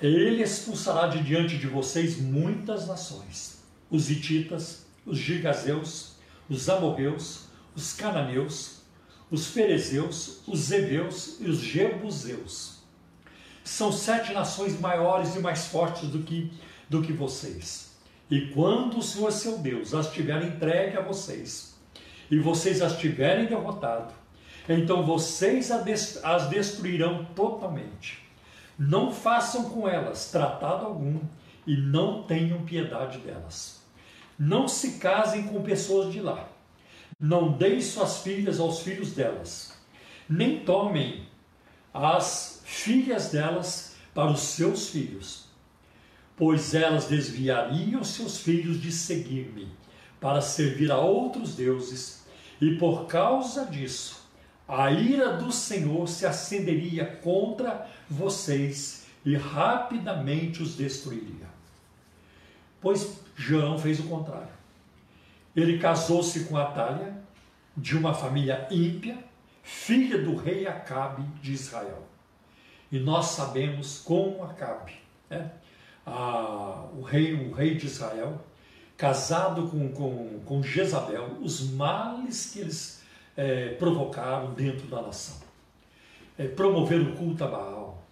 Ele 0.00 0.42
expulsará 0.42 1.08
de 1.08 1.22
diante 1.22 1.56
de 1.56 1.66
vocês 1.66 2.18
muitas 2.18 2.86
nações: 2.86 3.62
os 3.90 4.10
hititas, 4.10 4.86
os 5.06 5.18
gigazeus, 5.18 6.12
os 6.48 6.68
amorreus, 6.68 7.46
os 7.74 7.92
cananeus, 7.92 8.82
os 9.30 9.48
ferezeus, 9.48 10.40
os 10.46 10.60
zebeus 10.60 11.36
e 11.40 11.44
os 11.48 11.58
jebuseus. 11.58 12.78
São 13.64 13.92
sete 13.92 14.32
nações 14.32 14.80
maiores 14.80 15.34
e 15.34 15.40
mais 15.40 15.66
fortes 15.66 16.08
do 16.08 16.22
que, 16.22 16.52
do 16.88 17.02
que 17.02 17.12
vocês 17.12 17.87
e 18.30 18.42
quando 18.48 18.98
o 18.98 19.02
Senhor 19.02 19.32
seu 19.32 19.58
Deus 19.58 19.94
as 19.94 20.12
tiver 20.12 20.42
entregue 20.44 20.96
a 20.96 21.00
vocês, 21.00 21.74
e 22.30 22.38
vocês 22.38 22.82
as 22.82 22.98
tiverem 22.98 23.46
derrotado, 23.46 24.12
então 24.68 25.02
vocês 25.02 25.70
as 25.70 26.48
destruirão 26.48 27.24
totalmente. 27.34 28.22
Não 28.78 29.10
façam 29.10 29.70
com 29.70 29.88
elas 29.88 30.30
tratado 30.30 30.84
algum 30.84 31.20
e 31.66 31.74
não 31.76 32.22
tenham 32.22 32.64
piedade 32.64 33.18
delas. 33.18 33.82
Não 34.38 34.68
se 34.68 34.98
casem 34.98 35.44
com 35.44 35.62
pessoas 35.62 36.12
de 36.12 36.20
lá. 36.20 36.46
Não 37.18 37.50
deem 37.50 37.80
suas 37.80 38.18
filhas 38.18 38.60
aos 38.60 38.80
filhos 38.80 39.12
delas. 39.12 39.76
Nem 40.28 40.60
tomem 40.60 41.26
as 41.92 42.62
filhas 42.64 43.30
delas 43.30 43.96
para 44.14 44.30
os 44.30 44.40
seus 44.40 44.90
filhos 44.90 45.47
pois 46.38 46.72
elas 46.72 47.06
desviariam 47.06 48.02
seus 48.04 48.38
filhos 48.38 48.80
de 48.80 48.92
seguir-me, 48.92 49.68
para 50.20 50.40
servir 50.40 50.90
a 50.90 50.98
outros 50.98 51.54
deuses, 51.54 52.24
e 52.60 52.76
por 52.76 53.06
causa 53.06 53.66
disso 53.66 54.18
a 54.68 54.90
ira 54.90 55.32
do 55.32 55.50
Senhor 55.50 56.06
se 56.06 56.26
acenderia 56.26 57.06
contra 57.06 57.88
vocês 58.08 59.06
e 59.24 59.34
rapidamente 59.34 60.62
os 60.62 60.76
destruiria. 60.76 61.48
Pois 62.78 63.18
João 63.34 63.78
fez 63.78 63.98
o 63.98 64.04
contrário. 64.04 64.52
Ele 65.56 65.78
casou-se 65.78 66.44
com 66.44 66.56
Atália, 66.56 67.16
de 67.74 67.96
uma 67.96 68.12
família 68.12 68.68
ímpia, 68.70 69.18
filha 69.62 70.22
do 70.22 70.36
rei 70.36 70.66
Acabe 70.66 71.22
de 71.40 71.52
Israel. 71.52 72.06
E 72.92 72.98
nós 72.98 73.26
sabemos 73.26 74.00
como 74.00 74.42
Acabe, 74.44 74.92
né? 75.30 75.50
O, 76.08 77.02
rei, 77.02 77.34
o 77.34 77.52
rei 77.52 77.76
de 77.76 77.86
Israel, 77.86 78.40
casado 78.96 79.68
com, 79.68 79.88
com, 79.92 80.40
com 80.44 80.62
Jezabel, 80.62 81.38
os 81.40 81.70
males 81.70 82.50
que 82.52 82.60
eles 82.60 83.02
é, 83.36 83.70
provocaram 83.70 84.52
dentro 84.54 84.86
da 84.88 85.00
nação. 85.00 85.36
É, 86.36 86.46
promoveram 86.46 87.12
o 87.12 87.16
culto 87.16 87.44
a 87.44 87.46
Baal, 87.46 88.02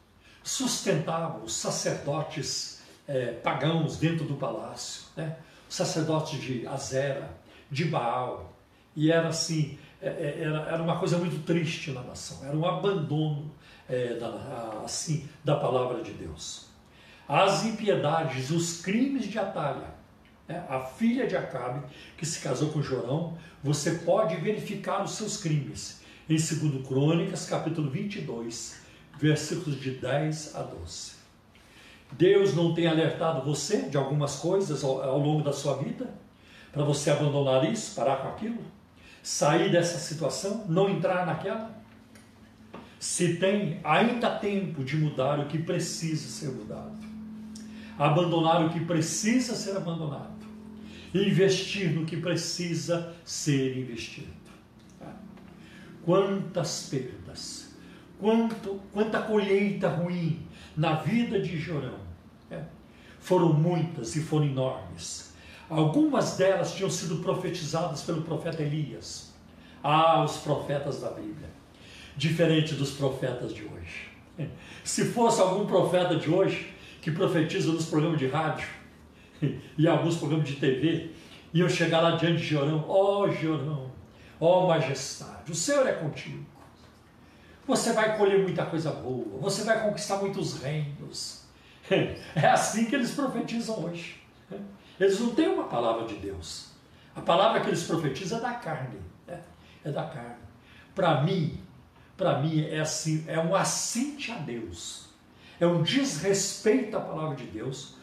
sustentavam 0.43 1.43
os 1.43 1.55
sacerdotes 1.55 2.83
é, 3.07 3.33
pagãos 3.33 3.97
dentro 3.97 4.25
do 4.25 4.35
palácio, 4.35 5.05
né? 5.17 5.37
os 5.69 5.75
sacerdotes 5.75 6.41
de 6.41 6.67
Azera, 6.67 7.31
de 7.71 7.85
Baal, 7.85 8.53
e 8.95 9.11
era 9.11 9.29
assim, 9.29 9.79
é, 10.01 10.09
é, 10.09 10.43
era, 10.43 10.59
era 10.71 10.83
uma 10.83 10.99
coisa 10.99 11.19
muito 11.19 11.45
triste 11.45 11.91
na 11.91 12.03
nação, 12.03 12.47
era 12.47 12.57
um 12.57 12.65
abandono 12.65 13.51
é, 13.89 14.15
da, 14.15 14.83
assim, 14.85 15.29
da 15.45 15.57
palavra 15.57 16.03
de 16.03 16.13
Deus. 16.13 16.66
As 17.29 17.65
impiedades, 17.65 18.51
os 18.51 18.81
crimes 18.81 19.27
de 19.27 19.39
Atalha, 19.39 19.95
né, 20.47 20.65
a 20.69 20.81
filha 20.81 21.27
de 21.27 21.37
Acabe, 21.37 21.85
que 22.17 22.25
se 22.25 22.41
casou 22.41 22.71
com 22.71 22.81
Jorão, 22.81 23.37
você 23.63 23.93
pode 23.97 24.37
verificar 24.37 25.03
os 25.03 25.13
seus 25.13 25.37
crimes 25.37 26.01
em 26.29 26.37
2 26.37 26.87
Crônicas, 26.87 27.47
capítulo 27.47 27.91
22, 27.91 28.81
versículos 29.19 29.81
de 29.81 29.93
10 29.93 30.55
a 30.55 30.63
12. 30.63 31.17
Deus 32.13 32.55
não 32.55 32.75
tem 32.75 32.87
alertado 32.87 33.45
você 33.45 33.83
de 33.83 33.97
algumas 33.97 34.37
coisas 34.37 34.85
ao, 34.85 35.03
ao 35.03 35.19
longo 35.19 35.43
da 35.43 35.53
sua 35.53 35.77
vida? 35.79 36.09
Para 36.73 36.85
você 36.85 37.11
abandonar 37.11 37.71
isso, 37.71 37.95
parar 37.95 38.19
com 38.19 38.29
aquilo? 38.29 38.63
Sair 39.23 39.73
dessa 39.73 39.99
situação, 39.99 40.65
não 40.69 40.89
entrar 40.89 41.27
naquela? 41.27 41.75
Se 43.01 43.37
tem, 43.37 43.81
ainda 43.83 44.31
tempo 44.31 44.85
de 44.85 44.97
mudar 44.97 45.41
o 45.41 45.47
que 45.47 45.59
precisa 45.59 46.29
ser 46.29 46.55
mudado. 46.55 47.06
Abandonar 47.99 48.65
o 48.65 48.71
que 48.71 48.81
precisa 48.81 49.55
ser 49.55 49.77
abandonado. 49.77 50.47
Investir 51.15 51.91
no 51.91 52.05
que 52.05 52.17
precisa 52.17 53.15
ser 53.25 53.77
investido. 53.79 54.37
Quantas 56.05 56.89
perdas, 56.89 57.75
quanto, 58.21 58.81
quanta 58.93 59.23
colheita 59.23 59.89
ruim 59.89 60.47
na 60.77 60.95
vida 60.95 61.41
de 61.41 61.59
Jorão. 61.59 61.99
É. 62.51 62.63
Foram 63.19 63.53
muitas 63.53 64.15
e 64.15 64.21
foram 64.21 64.47
enormes. 64.47 65.35
Algumas 65.69 66.37
delas 66.37 66.75
tinham 66.75 66.91
sido 66.91 67.17
profetizadas 67.17 68.03
pelo 68.03 68.23
profeta 68.23 68.63
Elias. 68.63 69.35
Ah, 69.83 70.23
os 70.23 70.37
profetas 70.37 71.01
da 71.01 71.11
Bíblia. 71.11 71.49
Diferente 72.17 72.75
dos 72.75 72.93
profetas 72.93 73.53
de 73.53 73.65
hoje. 73.65 74.09
Se 74.85 75.07
fosse 75.07 75.41
algum 75.41 75.67
profeta 75.67 76.15
de 76.17 76.31
hoje 76.31 76.73
que 77.07 77.13
profetiza 77.13 77.73
nos 77.73 77.87
programas 77.87 78.19
de 78.19 78.27
rádio 78.27 78.67
e 79.79 79.87
alguns 79.87 80.17
programas 80.17 80.49
de 80.49 80.57
TV, 80.57 81.13
iam 81.55 81.69
chegar 81.69 82.01
lá 82.01 82.17
diante 82.17 82.39
de 82.39 82.49
Jorão, 82.49 82.85
ó 82.89 83.21
oh, 83.21 83.31
Jorão, 83.31 83.93
ó 84.41 84.65
oh, 84.65 84.67
majestade, 84.67 85.53
o 85.53 85.55
Senhor 85.55 85.87
é 85.87 85.93
contigo. 85.93 86.45
Você 87.65 87.93
vai 87.93 88.19
colher 88.19 88.43
muita 88.43 88.67
coisa 88.67 88.91
boa, 88.91 89.39
você 89.41 89.63
vai 89.63 89.85
conquistar 89.85 90.17
muitos 90.17 90.61
reinos. 90.61 91.47
É 92.35 92.49
assim 92.49 92.87
que 92.87 92.97
eles 92.97 93.13
profetizam 93.13 93.85
hoje. 93.85 94.21
Eles 94.99 95.21
não 95.21 95.33
têm 95.33 95.47
uma 95.47 95.69
palavra 95.69 96.05
de 96.09 96.17
Deus. 96.17 96.73
A 97.15 97.21
palavra 97.21 97.61
que 97.61 97.69
eles 97.69 97.85
profetizam 97.85 98.39
é 98.39 98.43
da 98.43 98.55
carne. 98.55 98.99
É, 99.29 99.39
é 99.85 99.93
da 99.93 100.03
carne. 100.03 100.43
Para 100.93 101.23
mim, 101.23 101.61
para 102.17 102.41
mim 102.41 102.67
é 102.67 102.81
assim, 102.81 103.25
é 103.29 103.39
um 103.39 103.55
assinte 103.55 104.33
a 104.33 104.39
Deus. 104.39 105.06
É 105.61 105.67
um 105.67 105.83
desrespeito 105.83 106.97
à 106.97 107.01
palavra 107.01 107.37
de 107.37 107.45
Deus. 107.45 107.95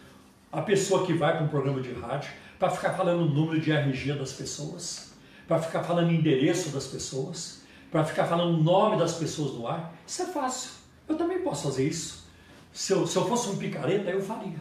A 0.51 0.61
pessoa 0.61 1.05
que 1.05 1.13
vai 1.13 1.35
para 1.35 1.45
um 1.45 1.47
programa 1.47 1.81
de 1.81 1.91
rádio 1.93 2.31
para 2.59 2.69
ficar 2.69 2.93
falando 2.93 3.23
o 3.23 3.25
número 3.25 3.59
de 3.59 3.71
RG 3.71 4.13
das 4.13 4.31
pessoas, 4.33 5.13
para 5.47 5.59
ficar 5.59 5.83
falando 5.83 6.11
endereço 6.11 6.69
das 6.69 6.87
pessoas, 6.87 7.63
para 7.91 8.03
ficar 8.03 8.25
falando 8.25 8.57
o 8.57 8.63
nome 8.63 8.97
das 8.97 9.15
pessoas 9.15 9.53
no 9.53 9.67
ar, 9.67 9.93
isso 10.07 10.21
é 10.21 10.25
fácil. 10.25 10.71
Eu 11.07 11.15
também 11.15 11.39
posso 11.39 11.63
fazer 11.63 11.87
isso. 11.87 12.25
Se 12.71 12.93
eu, 12.93 13.05
se 13.05 13.15
eu 13.17 13.27
fosse 13.27 13.49
um 13.49 13.57
picareta, 13.57 14.09
eu 14.09 14.21
faria. 14.21 14.57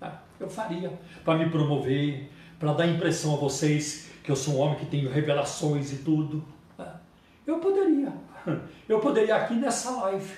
Tá? 0.00 0.22
Eu 0.40 0.48
faria. 0.48 0.92
Para 1.24 1.38
me 1.38 1.50
promover, 1.50 2.30
para 2.58 2.72
dar 2.72 2.86
impressão 2.86 3.34
a 3.34 3.36
vocês 3.36 4.10
que 4.24 4.30
eu 4.30 4.36
sou 4.36 4.54
um 4.54 4.58
homem 4.58 4.78
que 4.78 4.86
tenho 4.86 5.10
revelações 5.10 5.92
e 5.92 5.98
tudo. 5.98 6.44
Tá? 6.76 7.00
Eu 7.46 7.58
poderia. 7.58 8.12
Eu 8.88 9.00
poderia 9.00 9.36
aqui 9.36 9.54
nessa 9.54 9.90
live 9.90 10.30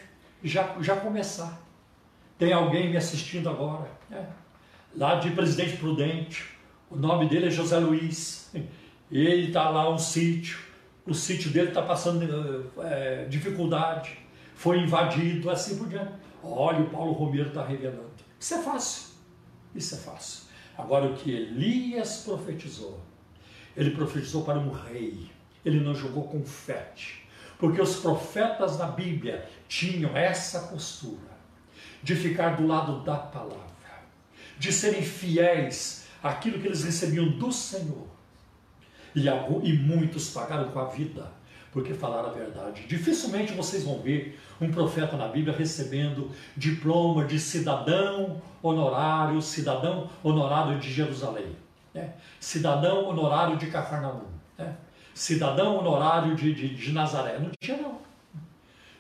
já, 0.43 0.77
já 0.81 0.97
começar. 0.97 1.66
Tem 2.39 2.53
alguém 2.53 2.91
me 2.91 2.97
assistindo 2.97 3.49
agora, 3.49 3.91
né? 4.11 4.29
lá 4.95 5.17
de 5.17 5.31
Presidente 5.31 5.77
Prudente. 5.77 6.45
O 6.91 6.97
nome 6.97 7.29
dele 7.29 7.47
é 7.47 7.51
José 7.51 7.79
Luiz. 7.79 8.51
Ele 9.11 9.49
está 9.49 9.71
lá 9.71 9.89
um 9.89 9.99
sítio. 9.99 10.59
O 11.07 11.15
sítio 11.15 11.51
dele 11.51 11.69
está 11.69 11.81
passando 11.81 12.71
é, 12.83 13.25
dificuldade. 13.25 14.19
Foi 14.55 14.79
invadido, 14.81 15.49
assim 15.49 15.79
por 15.79 15.89
diante. 15.89 16.13
Olha, 16.43 16.81
o 16.81 16.91
Paulo 16.91 17.13
Romero 17.13 17.49
está 17.49 17.65
revelando. 17.65 18.11
Isso 18.39 18.55
é 18.55 18.63
fácil. 18.63 19.15
Isso 19.75 19.95
é 19.95 19.99
fácil. 19.99 20.45
Agora, 20.77 21.07
o 21.07 21.15
que 21.15 21.31
Elias 21.31 22.23
profetizou, 22.25 23.01
ele 23.77 23.91
profetizou 23.93 24.45
para 24.45 24.59
um 24.59 24.71
rei. 24.71 25.31
Ele 25.65 25.81
não 25.81 25.95
jogou 25.95 26.25
confete. 26.25 27.27
Porque 27.59 27.81
os 27.81 27.97
profetas 27.97 28.77
da 28.77 28.87
Bíblia 28.87 29.49
tinham 29.69 30.15
essa 30.15 30.61
postura 30.69 31.36
de 32.03 32.15
ficar 32.15 32.57
do 32.57 32.67
lado 32.67 33.01
da 33.01 33.17
palavra, 33.17 33.57
de 34.59 34.73
serem 34.73 35.03
fiéis 35.03 36.07
àquilo 36.23 36.61
que 36.61 36.67
eles 36.67 36.85
recebiam 36.85 37.29
do 37.29 37.53
Senhor. 37.53 38.07
E, 39.15 39.27
e 39.27 39.73
muitos 39.79 40.31
pagaram 40.31 40.71
com 40.71 40.79
a 40.79 40.87
vida 40.87 41.37
porque 41.77 41.93
falaram 41.93 42.31
a 42.31 42.33
verdade. 42.33 42.87
Dificilmente 42.89 43.53
vocês 43.53 43.85
vão 43.85 43.99
ver 43.99 44.41
um 44.59 44.71
profeta 44.71 45.15
na 45.15 45.29
Bíblia 45.29 45.55
recebendo 45.55 46.31
diploma 46.57 47.27
de 47.27 47.39
cidadão 47.39 48.41
honorário, 48.63 49.43
cidadão 49.43 50.09
honorário 50.23 50.79
de 50.79 50.91
Jerusalém, 50.91 51.55
né? 51.93 52.15
cidadão 52.41 53.05
honorário 53.05 53.59
de 53.59 53.67
Cafarnaum, 53.67 54.23
né? 54.57 54.75
cidadão 55.13 55.77
honorário 55.77 56.35
de, 56.35 56.55
de, 56.55 56.75
de 56.75 56.93
Nazaré. 56.93 57.39
Não 57.39 57.51
tinha. 57.61 57.77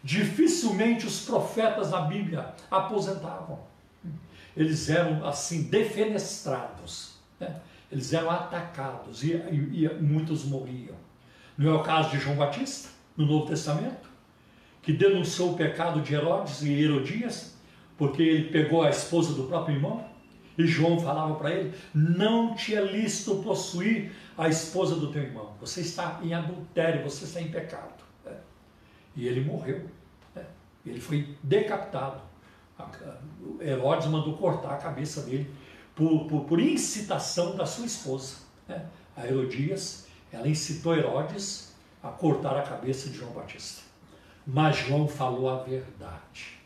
Dificilmente 0.06 1.04
os 1.04 1.22
profetas 1.22 1.90
na 1.90 2.02
Bíblia 2.02 2.54
aposentavam. 2.70 3.58
Eles 4.56 4.88
eram 4.88 5.26
assim 5.26 5.64
defenestrados, 5.64 7.16
né? 7.40 7.56
eles 7.90 8.12
eram 8.12 8.30
atacados 8.30 9.24
e, 9.24 9.32
e, 9.32 9.84
e 9.84 9.88
muitos 10.00 10.44
morriam. 10.44 10.94
Não 11.58 11.72
é 11.72 11.74
o 11.74 11.82
caso 11.82 12.10
de 12.10 12.20
João 12.20 12.36
Batista, 12.36 12.88
no 13.16 13.26
Novo 13.26 13.46
Testamento, 13.46 14.08
que 14.80 14.92
denunciou 14.92 15.54
o 15.54 15.56
pecado 15.56 16.00
de 16.00 16.14
Herodes 16.14 16.62
e 16.62 16.72
Herodias, 16.72 17.56
porque 17.98 18.22
ele 18.22 18.50
pegou 18.50 18.84
a 18.84 18.90
esposa 18.90 19.34
do 19.34 19.48
próprio 19.48 19.74
irmão, 19.74 20.04
e 20.56 20.68
João 20.68 21.00
falava 21.00 21.34
para 21.34 21.50
ele: 21.50 21.74
Não 21.92 22.54
te 22.54 22.76
é 22.76 22.80
lícito 22.80 23.42
possuir 23.42 24.12
a 24.38 24.48
esposa 24.48 24.94
do 24.94 25.10
teu 25.10 25.24
irmão, 25.24 25.54
você 25.60 25.80
está 25.80 26.20
em 26.22 26.32
adultério, 26.32 27.02
você 27.02 27.24
está 27.24 27.40
em 27.40 27.48
pecado. 27.48 28.05
E 29.16 29.26
ele 29.26 29.44
morreu, 29.44 29.88
é. 30.36 30.44
ele 30.84 31.00
foi 31.00 31.36
decapitado. 31.42 32.20
Herodes 33.60 34.06
mandou 34.08 34.36
cortar 34.36 34.74
a 34.74 34.76
cabeça 34.76 35.22
dele 35.22 35.50
por, 35.94 36.26
por, 36.26 36.44
por 36.44 36.60
incitação 36.60 37.56
da 37.56 37.64
sua 37.64 37.86
esposa. 37.86 38.36
É. 38.68 38.82
A 39.16 39.26
Herodias 39.26 40.06
ela 40.30 40.46
incitou 40.46 40.94
Herodes 40.94 41.74
a 42.02 42.08
cortar 42.08 42.56
a 42.56 42.62
cabeça 42.62 43.08
de 43.08 43.16
João 43.16 43.32
Batista. 43.32 43.82
Mas 44.46 44.76
João 44.76 45.08
falou 45.08 45.48
a 45.48 45.62
verdade. 45.62 46.58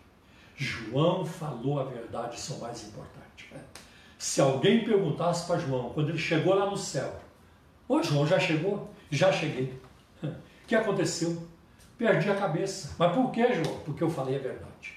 João 0.56 1.24
falou 1.24 1.78
a 1.80 1.84
verdade, 1.84 2.36
isso 2.36 2.52
é 2.52 2.56
o 2.56 2.60
mais 2.60 2.86
importante. 2.86 3.48
Né? 3.52 3.60
Se 4.18 4.40
alguém 4.40 4.84
perguntasse 4.84 5.46
para 5.46 5.58
João, 5.58 5.90
quando 5.90 6.10
ele 6.10 6.18
chegou 6.18 6.54
lá 6.54 6.68
no 6.68 6.76
céu, 6.76 7.20
Ô 7.90 8.00
João, 8.00 8.24
já 8.24 8.38
chegou? 8.38 8.88
Já 9.10 9.32
cheguei. 9.32 9.74
O 10.22 10.70
que 10.70 10.76
aconteceu? 10.76 11.48
Perdi 12.00 12.30
a 12.30 12.34
cabeça. 12.34 12.94
Mas 12.98 13.14
por 13.14 13.30
que, 13.30 13.46
João? 13.52 13.78
Porque 13.84 14.02
eu 14.02 14.08
falei 14.08 14.36
a 14.36 14.40
verdade. 14.40 14.94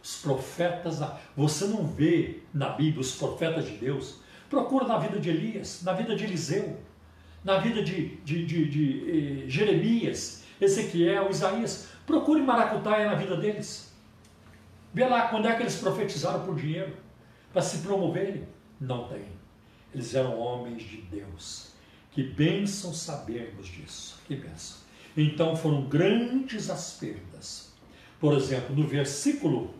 Os 0.00 0.22
profetas, 0.22 1.00
você 1.36 1.66
não 1.66 1.84
vê 1.84 2.42
na 2.54 2.68
Bíblia 2.68 3.00
os 3.00 3.16
profetas 3.16 3.66
de 3.66 3.72
Deus. 3.72 4.20
Procura 4.48 4.86
na 4.86 4.96
vida 4.98 5.18
de 5.18 5.28
Elias, 5.28 5.82
na 5.82 5.92
vida 5.92 6.14
de 6.14 6.22
Eliseu 6.22 6.78
na 7.44 7.58
vida 7.58 7.82
de, 7.82 8.16
de, 8.18 8.44
de, 8.44 8.68
de 8.68 9.44
eh, 9.44 9.48
Jeremias, 9.48 10.44
Ezequiel, 10.60 11.30
Isaías. 11.30 11.88
Procure 12.06 12.42
maracutaia 12.42 13.06
na 13.06 13.14
vida 13.14 13.36
deles. 13.36 13.92
Vê 14.92 15.06
lá 15.06 15.28
quando 15.28 15.46
é 15.46 15.54
que 15.54 15.62
eles 15.62 15.76
profetizaram 15.76 16.44
por 16.44 16.54
dinheiro, 16.56 16.96
para 17.52 17.62
se 17.62 17.78
promoverem. 17.78 18.46
Não 18.80 19.08
tem. 19.08 19.24
Eles 19.94 20.14
eram 20.14 20.38
homens 20.38 20.82
de 20.82 20.98
Deus. 21.02 21.72
Que 22.10 22.22
bênção 22.22 22.92
sabermos 22.92 23.66
disso. 23.66 24.20
Que 24.26 24.36
bênção. 24.36 24.78
Então 25.20 25.56
foram 25.56 25.82
grandes 25.82 26.70
as 26.70 26.92
perdas. 26.92 27.72
Por 28.20 28.34
exemplo, 28.34 28.76
no 28.76 28.86
versículo, 28.86 29.74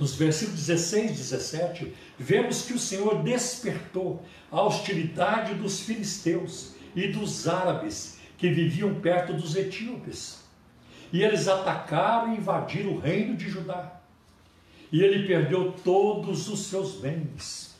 nos 0.00 0.16
versículos 0.16 0.66
16 0.66 1.12
e 1.12 1.14
17, 1.14 1.94
vemos 2.18 2.62
que 2.62 2.72
o 2.72 2.78
Senhor 2.78 3.22
despertou 3.22 4.20
a 4.50 4.60
hostilidade 4.62 5.54
dos 5.54 5.78
filisteus 5.78 6.72
e 6.96 7.06
dos 7.06 7.46
árabes 7.46 8.18
que 8.36 8.50
viviam 8.50 8.96
perto 8.96 9.32
dos 9.32 9.54
etíopes. 9.54 10.40
E 11.12 11.22
eles 11.22 11.46
atacaram 11.46 12.34
e 12.34 12.38
invadiram 12.38 12.94
o 12.94 12.98
reino 12.98 13.36
de 13.36 13.48
Judá. 13.48 14.00
E 14.90 15.04
ele 15.04 15.24
perdeu 15.28 15.70
todos 15.84 16.48
os 16.48 16.66
seus 16.66 16.96
bens. 16.96 17.76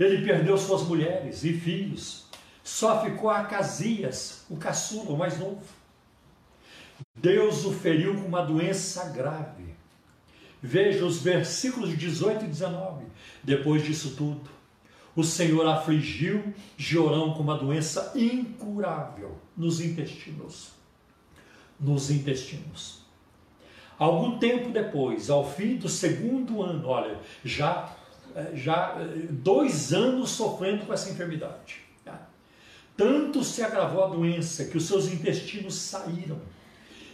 Ele 0.00 0.24
perdeu 0.24 0.56
suas 0.56 0.82
mulheres 0.82 1.44
e 1.44 1.52
filhos. 1.52 2.27
Só 2.68 3.02
ficou 3.02 3.30
Acasias, 3.30 4.44
o 4.50 4.54
caçula, 4.58 5.14
o 5.14 5.16
mais 5.16 5.38
novo. 5.38 5.62
Deus 7.16 7.64
o 7.64 7.72
feriu 7.72 8.14
com 8.14 8.28
uma 8.28 8.42
doença 8.42 9.08
grave. 9.08 9.74
Veja 10.62 11.02
os 11.06 11.22
versículos 11.22 11.96
18 11.96 12.44
e 12.44 12.48
19. 12.48 13.06
Depois 13.42 13.82
disso 13.82 14.14
tudo, 14.16 14.50
o 15.16 15.24
Senhor 15.24 15.66
afligiu 15.66 16.52
Jorão 16.76 17.32
com 17.32 17.42
uma 17.42 17.56
doença 17.56 18.12
incurável 18.14 19.38
nos 19.56 19.80
intestinos. 19.80 20.72
Nos 21.80 22.10
intestinos. 22.10 23.00
Algum 23.98 24.38
tempo 24.38 24.68
depois, 24.68 25.30
ao 25.30 25.50
fim 25.50 25.76
do 25.76 25.88
segundo 25.88 26.62
ano, 26.62 26.86
olha, 26.86 27.18
já, 27.42 27.96
eh, 28.36 28.50
já 28.54 28.94
eh, 29.00 29.26
dois 29.30 29.94
anos 29.94 30.30
sofrendo 30.30 30.84
com 30.84 30.92
essa 30.92 31.10
enfermidade. 31.10 31.87
Tanto 32.98 33.44
se 33.44 33.62
agravou 33.62 34.02
a 34.02 34.08
doença 34.08 34.64
que 34.64 34.76
os 34.76 34.84
seus 34.88 35.06
intestinos 35.06 35.76
saíram 35.76 36.40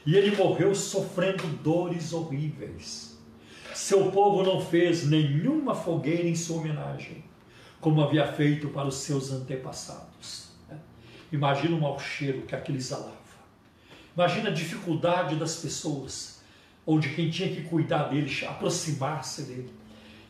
e 0.07 0.16
ele 0.16 0.35
morreu 0.35 0.74
sofrendo 0.74 1.47
dores 1.62 2.14
horríveis. 2.14 3.18
Seu 3.74 4.11
povo 4.11 4.43
não 4.43 4.64
fez 4.64 5.07
nenhuma 5.07 5.74
fogueira 5.74 6.26
em 6.26 6.35
sua 6.35 6.57
homenagem, 6.57 7.22
como 7.82 8.03
havia 8.03 8.26
feito 8.32 8.68
para 8.68 8.89
os 8.89 8.95
seus 8.95 9.30
antepassados. 9.30 10.49
Imagina 11.30 11.76
o 11.76 11.80
mau 11.82 12.01
cheiro 12.01 12.47
que 12.47 12.55
aquilo 12.55 12.78
exalava. 12.78 13.12
Imagina 14.16 14.49
a 14.49 14.55
dificuldade 14.55 15.37
das 15.37 15.57
pessoas 15.57 16.41
ou 16.87 16.99
de 16.99 17.14
quem 17.14 17.28
tinha 17.28 17.51
que 17.51 17.64
cuidar 17.64 18.05
dele, 18.05 18.32
aproximar-se 18.47 19.43
dele. 19.43 19.70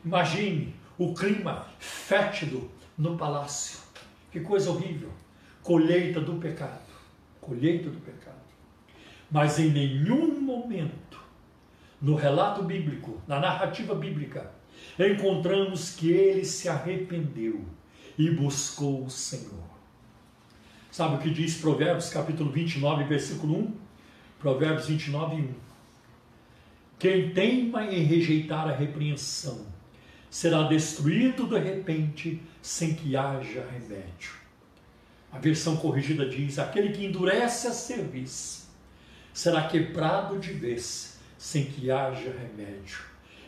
Imagine 0.04 0.74
o 0.98 1.14
clima 1.14 1.68
fétido 1.78 2.68
no 2.98 3.16
palácio. 3.16 3.78
Que 4.32 4.40
coisa 4.40 4.68
horrível. 4.72 5.12
Colheita 5.64 6.20
do 6.20 6.34
pecado. 6.34 6.92
Colheita 7.40 7.88
do 7.88 7.98
pecado. 7.98 8.36
Mas 9.30 9.58
em 9.58 9.70
nenhum 9.70 10.38
momento, 10.38 11.18
no 12.00 12.14
relato 12.14 12.62
bíblico, 12.62 13.18
na 13.26 13.40
narrativa 13.40 13.94
bíblica, 13.94 14.52
encontramos 14.98 15.94
que 15.94 16.12
ele 16.12 16.44
se 16.44 16.68
arrependeu 16.68 17.64
e 18.18 18.30
buscou 18.30 19.06
o 19.06 19.10
Senhor. 19.10 19.64
Sabe 20.90 21.16
o 21.16 21.18
que 21.18 21.30
diz 21.30 21.56
Provérbios 21.56 22.10
capítulo 22.10 22.50
29, 22.52 23.04
versículo 23.04 23.58
1? 23.58 23.74
Provérbios 24.38 24.86
29, 24.86 25.36
1. 25.36 25.54
Quem 26.98 27.30
teima 27.30 27.86
em 27.86 28.02
rejeitar 28.02 28.68
a 28.68 28.76
repreensão 28.76 29.64
será 30.28 30.64
destruído 30.64 31.46
de 31.46 31.58
repente 31.58 32.42
sem 32.60 32.94
que 32.94 33.16
haja 33.16 33.66
remédio. 33.66 34.43
A 35.34 35.38
versão 35.40 35.76
corrigida 35.76 36.28
diz: 36.28 36.60
aquele 36.60 36.90
que 36.90 37.04
endurece 37.04 37.66
a 37.66 37.72
cerviz 37.72 38.68
será 39.32 39.66
quebrado 39.66 40.38
de 40.38 40.52
vez 40.52 41.18
sem 41.36 41.64
que 41.64 41.90
haja 41.90 42.30
remédio. 42.30 43.00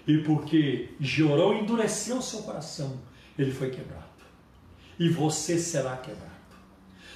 E 0.05 0.18
porque 0.18 0.91
Jeorão 0.99 1.55
endureceu 1.55 2.20
seu 2.20 2.43
coração, 2.43 3.01
ele 3.39 3.53
foi 3.53 3.70
quebrado. 3.70 4.05
E 4.99 5.09
você 5.09 5.59
será 5.59 5.97
quebrado. 5.97 6.26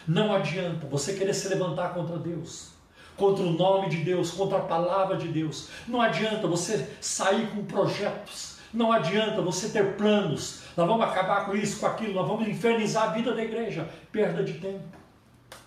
Não 0.06 0.32
adianta 0.32 0.86
você 0.86 1.14
querer 1.14 1.34
se 1.34 1.48
levantar 1.48 1.92
contra 1.92 2.16
Deus 2.16 2.70
contra 3.16 3.44
o 3.44 3.52
nome 3.52 3.90
de 3.90 3.98
Deus, 3.98 4.30
contra 4.30 4.56
a 4.56 4.62
palavra 4.62 5.18
de 5.18 5.28
Deus. 5.28 5.68
Não 5.86 6.00
adianta 6.00 6.48
você 6.48 6.88
sair 7.02 7.48
com 7.50 7.62
projetos, 7.66 8.56
não 8.72 8.90
adianta 8.90 9.42
você 9.42 9.68
ter 9.68 9.96
planos. 9.96 10.59
Nós 10.80 10.88
vamos 10.88 11.04
acabar 11.04 11.44
com 11.44 11.54
isso, 11.54 11.78
com 11.78 11.86
aquilo, 11.86 12.14
nós 12.14 12.26
vamos 12.26 12.48
infernizar 12.48 13.10
a 13.10 13.12
vida 13.12 13.34
da 13.34 13.44
igreja. 13.44 13.86
Perda 14.10 14.42
de 14.42 14.54
tempo. 14.54 14.96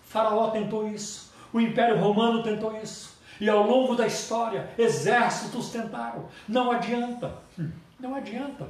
Faraó 0.02 0.50
tentou 0.50 0.88
isso, 0.88 1.32
o 1.52 1.60
Império 1.60 2.00
Romano 2.00 2.42
tentou 2.42 2.76
isso. 2.82 3.16
E 3.40 3.48
ao 3.48 3.64
longo 3.64 3.94
da 3.94 4.08
história, 4.08 4.70
exércitos 4.76 5.70
tentaram. 5.70 6.26
Não 6.48 6.72
adianta. 6.72 7.32
Hum, 7.56 7.70
não 8.00 8.16
adianta. 8.16 8.66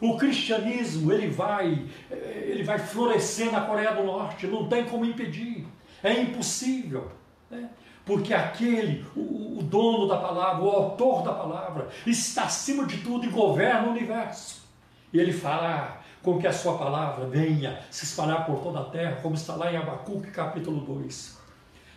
O 0.00 0.16
cristianismo 0.16 1.12
ele 1.12 1.30
vai, 1.30 1.86
ele 2.10 2.62
vai 2.62 2.78
florescer 2.78 3.50
na 3.50 3.62
Coreia 3.62 3.92
do 3.92 4.04
Norte. 4.04 4.46
Não 4.46 4.68
tem 4.68 4.84
como 4.84 5.04
impedir. 5.04 5.66
É 6.00 6.12
impossível. 6.12 7.10
Né? 7.50 7.68
porque 8.04 8.32
aquele, 8.32 9.04
o, 9.16 9.58
o, 9.58 9.62
dono 9.64 10.06
da 10.06 10.16
palavra, 10.16 10.62
o 10.62 10.70
autor 10.70 11.24
da 11.24 11.32
palavra, 11.32 11.88
está 12.06 12.44
acima 12.44 12.86
de 12.86 12.98
tudo 12.98 13.26
e 13.26 13.30
governa 13.30 13.88
o 13.88 13.90
universo. 13.90 14.55
E 15.12 15.18
ele 15.18 15.32
fala 15.32 16.00
com 16.22 16.38
que 16.38 16.46
a 16.46 16.52
sua 16.52 16.76
palavra 16.76 17.26
venha 17.26 17.80
se 17.90 18.04
espalhar 18.04 18.44
por 18.44 18.60
toda 18.60 18.80
a 18.80 18.84
terra, 18.84 19.20
como 19.22 19.34
está 19.34 19.54
lá 19.54 19.72
em 19.72 19.76
Abacuque 19.76 20.30
capítulo 20.30 20.80
2. 20.80 21.38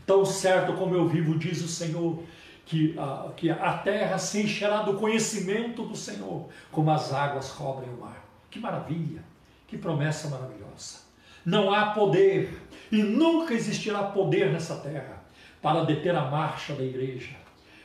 Tão 0.06 0.24
certo 0.26 0.74
como 0.74 0.94
eu 0.96 1.08
vivo, 1.08 1.38
diz 1.38 1.62
o 1.62 1.68
Senhor, 1.68 2.24
que 2.66 2.96
a, 3.00 3.32
que 3.36 3.50
a 3.50 3.74
terra 3.80 4.20
se 4.20 4.42
encherá 4.44 4.84
do 4.84 4.94
conhecimento 4.94 5.84
do 5.84 5.96
Senhor, 5.96 6.48
como 6.72 6.92
as 6.92 7.12
águas 7.12 7.52
cobrem 7.52 7.90
o 7.90 8.02
mar. 8.02 8.24
Que 8.52 8.60
maravilha, 8.60 9.24
que 9.68 9.78
promessa 9.78 10.30
maravilhosa. 10.30 11.00
Não 11.44 11.74
há 11.74 11.88
poder 11.88 12.62
e 12.92 13.02
nunca 13.02 13.54
existirá 13.54 14.04
poder 14.04 14.52
nessa 14.52 14.76
terra 14.76 15.24
para 15.62 15.84
deter 15.84 16.16
a 16.16 16.26
marcha 16.26 16.74
da 16.74 16.84
igreja, 16.84 17.36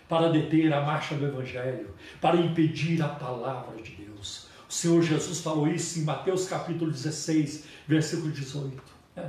para 0.08 0.28
deter 0.28 0.72
a 0.72 0.82
marcha 0.82 1.14
do 1.14 1.26
Evangelho, 1.26 1.94
para 2.20 2.36
impedir 2.36 3.02
a 3.02 3.08
palavra 3.08 3.80
de 3.82 3.92
Deus. 3.92 4.43
O 4.74 4.76
Senhor 4.76 5.02
Jesus 5.02 5.40
falou 5.40 5.68
isso 5.68 6.00
em 6.00 6.02
Mateus 6.02 6.48
capítulo 6.48 6.90
16, 6.90 7.64
versículo 7.86 8.32
18. 8.32 8.82
É. 9.16 9.28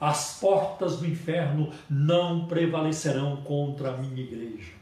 As 0.00 0.38
portas 0.40 0.96
do 0.96 1.06
inferno 1.06 1.70
não 1.88 2.46
prevalecerão 2.46 3.36
contra 3.42 3.90
a 3.90 3.96
minha 3.98 4.22
igreja. 4.22 4.72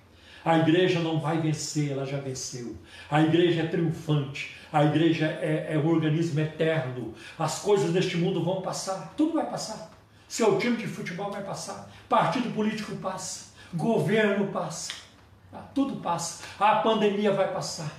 A 0.45 0.57
igreja 0.57 1.01
não 1.01 1.19
vai 1.19 1.41
vencer, 1.41 1.91
ela 1.91 2.07
já 2.07 2.21
venceu. 2.21 2.77
A 3.11 3.23
igreja 3.23 3.63
é 3.63 3.67
triunfante. 3.67 4.55
A 4.73 4.85
igreja 4.85 5.27
é, 5.27 5.75
é 5.75 5.77
um 5.77 5.89
organismo 5.89 6.39
eterno. 6.39 7.13
As 7.37 7.59
coisas 7.59 7.93
deste 7.93 8.17
mundo 8.17 8.41
vão 8.41 8.63
passar, 8.63 9.15
tudo 9.17 9.33
vai 9.33 9.51
passar. 9.51 9.91
Seu 10.29 10.61
time 10.61 10.77
de 10.77 10.87
futebol 10.87 11.33
vai 11.33 11.43
passar, 11.43 11.91
partido 12.09 12.55
político 12.55 12.95
passa, 12.99 13.53
governo 13.75 14.47
passa, 14.53 14.93
tá? 15.51 15.59
tudo 15.75 15.97
passa, 15.97 16.45
a 16.61 16.77
pandemia 16.77 17.33
vai 17.33 17.53
passar, 17.53 17.91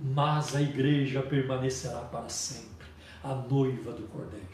mas 0.00 0.54
a 0.54 0.60
igreja 0.60 1.22
permanecerá 1.22 2.00
para 2.00 2.28
sempre, 2.28 2.86
a 3.22 3.34
noiva 3.34 3.92
do 3.92 4.02
Cordeiro. 4.08 4.46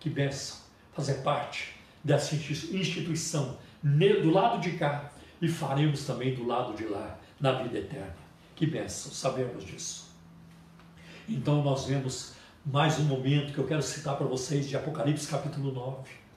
Que 0.00 0.10
benção 0.10 0.58
fazer 0.92 1.22
parte 1.22 1.76
dessa 2.02 2.34
instituição 2.34 3.58
do 3.82 4.30
lado 4.30 4.60
de 4.60 4.72
cá 4.72 5.12
e 5.40 5.48
faremos 5.48 6.04
também 6.04 6.34
do 6.34 6.46
lado 6.46 6.74
de 6.74 6.84
lá, 6.84 7.18
na 7.40 7.52
vida 7.62 7.78
eterna. 7.78 8.16
Que 8.56 8.66
benção, 8.66 9.12
sabemos 9.12 9.64
disso. 9.64 10.08
Então 11.28 11.62
nós 11.62 11.84
vemos 11.84 12.32
mais 12.66 12.98
um 12.98 13.04
momento 13.04 13.52
que 13.52 13.58
eu 13.58 13.66
quero 13.66 13.82
citar 13.82 14.16
para 14.16 14.26
vocês 14.26 14.68
de 14.68 14.76
Apocalipse 14.76 15.28
capítulo 15.28 15.72
9 15.72 16.28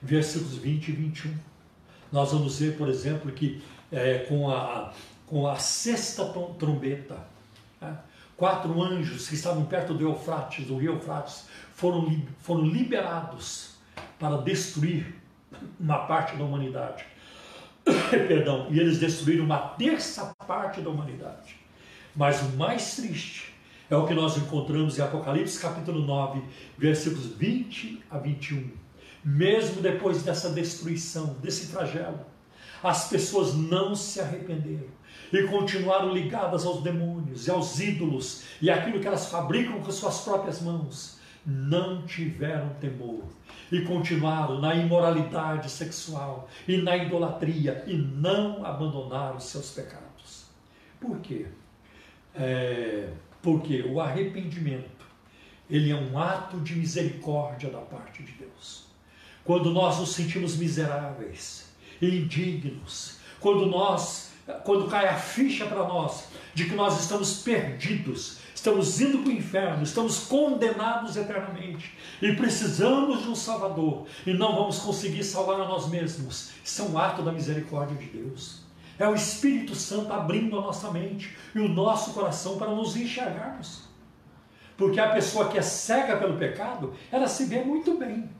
versículos 0.00 0.56
20 0.56 0.88
e 0.88 0.92
21. 0.92 1.34
Nós 2.12 2.32
vamos 2.32 2.58
ver, 2.58 2.76
por 2.76 2.88
exemplo, 2.88 3.30
que 3.32 3.62
é, 3.90 4.18
com, 4.20 4.50
a, 4.50 4.92
com 5.26 5.46
a 5.46 5.56
sexta 5.56 6.24
trombeta, 6.58 7.18
quatro 8.36 8.82
anjos 8.82 9.28
que 9.28 9.34
estavam 9.34 9.64
perto 9.64 9.94
do 9.94 10.04
Eufrates, 10.04 10.66
do 10.66 10.76
rio 10.76 10.94
Eufrates, 10.94 11.46
foram, 11.74 12.22
foram 12.40 12.64
liberados 12.64 13.76
para 14.18 14.38
destruir 14.38 15.14
uma 15.78 16.06
parte 16.06 16.36
da 16.36 16.44
humanidade. 16.44 17.04
Perdão, 18.10 18.66
e 18.70 18.78
eles 18.78 18.98
destruíram 18.98 19.44
uma 19.44 19.58
terça 19.58 20.34
parte 20.46 20.80
da 20.80 20.90
humanidade. 20.90 21.56
Mas 22.14 22.40
o 22.42 22.56
mais 22.56 22.96
triste 22.96 23.54
é 23.88 23.96
o 23.96 24.06
que 24.06 24.14
nós 24.14 24.36
encontramos 24.36 24.98
em 24.98 25.02
Apocalipse 25.02 25.60
capítulo 25.60 26.00
9, 26.00 26.42
versículos 26.78 27.26
20 27.26 28.02
a 28.10 28.18
21 28.18 28.86
mesmo 29.26 29.82
depois 29.82 30.22
dessa 30.22 30.50
destruição, 30.50 31.34
desse 31.42 31.66
flagelo, 31.66 32.20
As 32.80 33.08
pessoas 33.08 33.54
não 33.54 33.96
se 33.96 34.20
arrependeram 34.20 34.86
e 35.32 35.42
continuaram 35.44 36.12
ligadas 36.12 36.64
aos 36.64 36.82
demônios 36.82 37.46
e 37.46 37.50
aos 37.50 37.78
ídolos 37.80 38.44
e 38.60 38.70
aquilo 38.70 39.00
que 39.00 39.06
elas 39.06 39.30
fabricam 39.30 39.80
com 39.80 39.90
suas 39.90 40.20
próprias 40.20 40.60
mãos. 40.60 41.16
Não 41.44 42.04
tiveram 42.04 42.70
temor 42.80 43.22
e 43.70 43.82
continuaram 43.82 44.60
na 44.60 44.74
imoralidade 44.74 45.70
sexual 45.70 46.48
e 46.66 46.76
na 46.78 46.96
idolatria 46.96 47.84
e 47.86 47.96
não 47.96 48.66
abandonaram 48.66 49.38
seus 49.38 49.70
pecados. 49.70 50.46
Por 51.00 51.20
quê? 51.20 51.46
É, 52.34 53.10
porque 53.40 53.82
o 53.82 54.00
arrependimento 54.00 55.06
ele 55.68 55.90
é 55.90 55.96
um 55.96 56.18
ato 56.18 56.60
de 56.60 56.74
misericórdia 56.74 57.70
da 57.70 57.80
parte 57.80 58.22
de 58.22 58.32
Deus. 58.32 58.86
Quando 59.44 59.70
nós 59.70 59.98
nos 59.98 60.14
sentimos 60.14 60.56
miseráveis, 60.56 61.72
indignos, 62.00 63.18
quando 63.40 63.66
nós, 63.66 64.25
quando 64.64 64.88
cai 64.88 65.08
a 65.08 65.16
ficha 65.16 65.66
para 65.66 65.86
nós 65.86 66.28
de 66.54 66.66
que 66.66 66.74
nós 66.74 67.00
estamos 67.00 67.42
perdidos, 67.42 68.38
estamos 68.54 69.00
indo 69.00 69.18
para 69.18 69.28
o 69.28 69.32
inferno, 69.32 69.82
estamos 69.82 70.20
condenados 70.20 71.16
eternamente 71.16 71.92
e 72.22 72.32
precisamos 72.34 73.22
de 73.22 73.28
um 73.28 73.34
Salvador 73.34 74.06
e 74.24 74.32
não 74.32 74.54
vamos 74.54 74.78
conseguir 74.78 75.24
salvar 75.24 75.60
a 75.60 75.68
nós 75.68 75.88
mesmos. 75.88 76.52
Isso 76.64 76.82
é 76.82 76.84
um 76.84 76.98
ato 76.98 77.22
da 77.22 77.32
misericórdia 77.32 77.96
de 77.96 78.06
Deus. 78.06 78.64
É 78.98 79.06
o 79.06 79.14
Espírito 79.14 79.74
Santo 79.74 80.12
abrindo 80.12 80.58
a 80.58 80.62
nossa 80.62 80.90
mente 80.90 81.36
e 81.54 81.58
o 81.58 81.68
nosso 81.68 82.12
coração 82.12 82.56
para 82.56 82.70
nos 82.70 82.96
enxergarmos. 82.96 83.82
Porque 84.76 85.00
a 85.00 85.10
pessoa 85.10 85.48
que 85.48 85.58
é 85.58 85.62
cega 85.62 86.16
pelo 86.16 86.38
pecado, 86.38 86.94
ela 87.10 87.26
se 87.26 87.44
vê 87.44 87.62
muito 87.62 87.96
bem. 87.98 88.30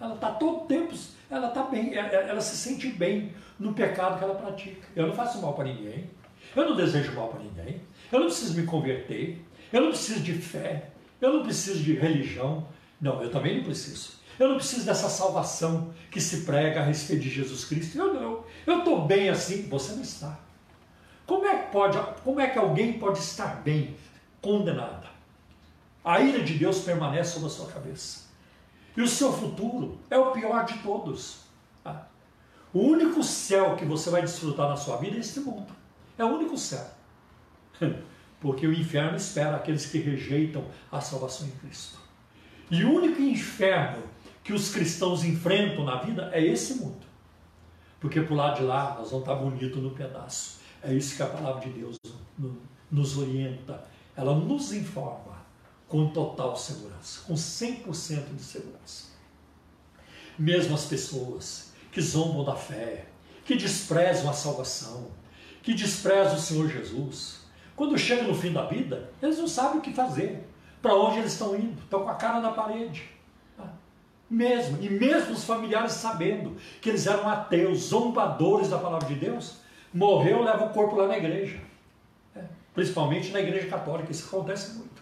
Ela 0.00 0.14
está 0.14 0.30
todo 0.30 0.66
tempo, 0.66 0.94
ela 1.30 1.48
está 1.48 1.62
bem, 1.64 1.94
ela, 1.94 2.08
ela 2.08 2.40
se 2.40 2.56
sente 2.56 2.88
bem 2.88 3.32
no 3.58 3.72
pecado 3.72 4.18
que 4.18 4.24
ela 4.24 4.34
pratica. 4.34 4.86
Eu 4.94 5.08
não 5.08 5.14
faço 5.14 5.40
mal 5.40 5.54
para 5.54 5.64
ninguém, 5.64 6.10
eu 6.54 6.68
não 6.68 6.76
desejo 6.76 7.12
mal 7.14 7.28
para 7.28 7.40
ninguém, 7.40 7.80
eu 8.10 8.20
não 8.20 8.26
preciso 8.26 8.60
me 8.60 8.66
converter, 8.66 9.44
eu 9.72 9.80
não 9.82 9.88
preciso 9.90 10.20
de 10.20 10.34
fé, 10.34 10.90
eu 11.20 11.32
não 11.32 11.42
preciso 11.42 11.82
de 11.82 11.94
religião. 11.94 12.66
Não, 13.00 13.22
eu 13.22 13.30
também 13.30 13.58
não 13.58 13.64
preciso. 13.64 14.14
Eu 14.38 14.48
não 14.48 14.56
preciso 14.56 14.84
dessa 14.84 15.08
salvação 15.08 15.92
que 16.10 16.20
se 16.20 16.42
prega 16.42 16.80
a 16.80 16.84
respeito 16.84 17.22
de 17.22 17.30
Jesus 17.30 17.64
Cristo. 17.64 17.96
Eu 17.98 18.14
não. 18.14 18.44
Eu 18.66 18.78
estou 18.78 19.06
bem 19.06 19.28
assim, 19.28 19.68
você 19.68 19.92
não 19.94 20.02
está. 20.02 20.38
Como 21.26 21.46
é, 21.46 21.56
que 21.56 21.72
pode, 21.72 21.98
como 22.22 22.40
é 22.40 22.48
que 22.48 22.58
alguém 22.58 22.94
pode 22.94 23.18
estar 23.18 23.62
bem, 23.62 23.96
condenada? 24.42 25.08
A 26.04 26.20
ira 26.20 26.42
de 26.42 26.54
Deus 26.54 26.80
permanece 26.80 27.32
sobre 27.32 27.48
a 27.48 27.50
sua 27.50 27.66
cabeça. 27.66 28.24
E 28.96 29.00
o 29.00 29.08
seu 29.08 29.32
futuro 29.32 29.98
é 30.10 30.18
o 30.18 30.32
pior 30.32 30.64
de 30.64 30.78
todos. 30.78 31.43
O 32.74 32.80
único 32.80 33.22
céu 33.22 33.76
que 33.76 33.84
você 33.84 34.10
vai 34.10 34.22
desfrutar 34.22 34.68
na 34.68 34.76
sua 34.76 34.96
vida 34.96 35.16
é 35.16 35.20
este 35.20 35.38
mundo. 35.38 35.72
É 36.18 36.24
o 36.24 36.34
único 36.34 36.58
céu. 36.58 36.84
Porque 38.40 38.66
o 38.66 38.72
inferno 38.74 39.16
espera 39.16 39.56
aqueles 39.56 39.86
que 39.86 39.98
rejeitam 39.98 40.66
a 40.90 41.00
salvação 41.00 41.46
em 41.46 41.52
Cristo. 41.52 41.98
E 42.68 42.82
o 42.82 42.92
único 42.92 43.22
inferno 43.22 44.02
que 44.42 44.52
os 44.52 44.70
cristãos 44.70 45.24
enfrentam 45.24 45.84
na 45.84 46.02
vida 46.02 46.28
é 46.32 46.44
esse 46.44 46.74
mundo. 46.74 47.06
Porque 48.00 48.20
por 48.20 48.34
lado 48.34 48.56
de 48.56 48.64
lá 48.64 48.96
nós 48.98 49.12
vamos 49.12 49.26
estar 49.26 49.36
bonitos 49.36 49.80
no 49.80 49.92
pedaço. 49.92 50.58
É 50.82 50.92
isso 50.92 51.16
que 51.16 51.22
a 51.22 51.26
palavra 51.26 51.60
de 51.60 51.70
Deus 51.70 51.96
nos 52.90 53.16
orienta. 53.16 53.84
Ela 54.16 54.34
nos 54.34 54.72
informa 54.72 55.44
com 55.86 56.10
total 56.10 56.56
segurança, 56.56 57.22
com 57.24 57.34
100% 57.34 58.34
de 58.34 58.42
segurança. 58.42 59.04
Mesmo 60.36 60.74
as 60.74 60.86
pessoas 60.86 61.63
que 61.94 62.02
zombam 62.02 62.44
da 62.44 62.54
fé, 62.54 63.06
que 63.46 63.56
desprezam 63.56 64.28
a 64.28 64.34
salvação, 64.34 65.10
que 65.62 65.72
desprezam 65.72 66.34
o 66.34 66.40
Senhor 66.40 66.68
Jesus, 66.68 67.46
quando 67.74 67.96
chegam 67.96 68.28
no 68.28 68.34
fim 68.34 68.52
da 68.52 68.66
vida, 68.66 69.10
eles 69.22 69.38
não 69.38 69.48
sabem 69.48 69.78
o 69.78 69.80
que 69.80 69.94
fazer, 69.94 70.46
para 70.82 70.94
onde 70.94 71.20
eles 71.20 71.32
estão 71.32 71.54
indo, 71.56 71.80
estão 71.80 72.02
com 72.02 72.10
a 72.10 72.14
cara 72.14 72.40
na 72.40 72.50
parede. 72.50 73.08
Tá? 73.56 73.72
Mesmo, 74.28 74.82
e 74.82 74.90
mesmo 74.90 75.32
os 75.32 75.44
familiares 75.44 75.92
sabendo 75.92 76.56
que 76.82 76.90
eles 76.90 77.06
eram 77.06 77.26
ateus, 77.26 77.78
zombadores 77.78 78.68
da 78.68 78.78
palavra 78.78 79.08
de 79.08 79.14
Deus, 79.14 79.60
morreu, 79.92 80.42
leva 80.42 80.66
o 80.66 80.70
corpo 80.74 80.96
lá 80.96 81.06
na 81.06 81.16
igreja. 81.16 81.58
É, 82.36 82.42
principalmente 82.74 83.32
na 83.32 83.40
igreja 83.40 83.68
católica, 83.68 84.12
isso 84.12 84.26
acontece 84.26 84.74
muito 84.74 84.94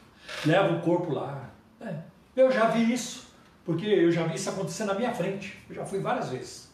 leva 0.44 0.74
o 0.74 0.80
corpo 0.80 1.12
lá. 1.12 1.50
É, 1.80 1.96
eu 2.36 2.50
já 2.50 2.68
vi 2.68 2.92
isso, 2.92 3.28
porque 3.64 3.86
eu 3.86 4.10
já 4.10 4.24
vi 4.24 4.34
isso 4.34 4.48
acontecer 4.48 4.84
na 4.84 4.94
minha 4.94 5.12
frente. 5.12 5.58
Eu 5.68 5.76
já 5.76 5.84
fui 5.84 6.00
várias 6.00 6.30
vezes. 6.30 6.71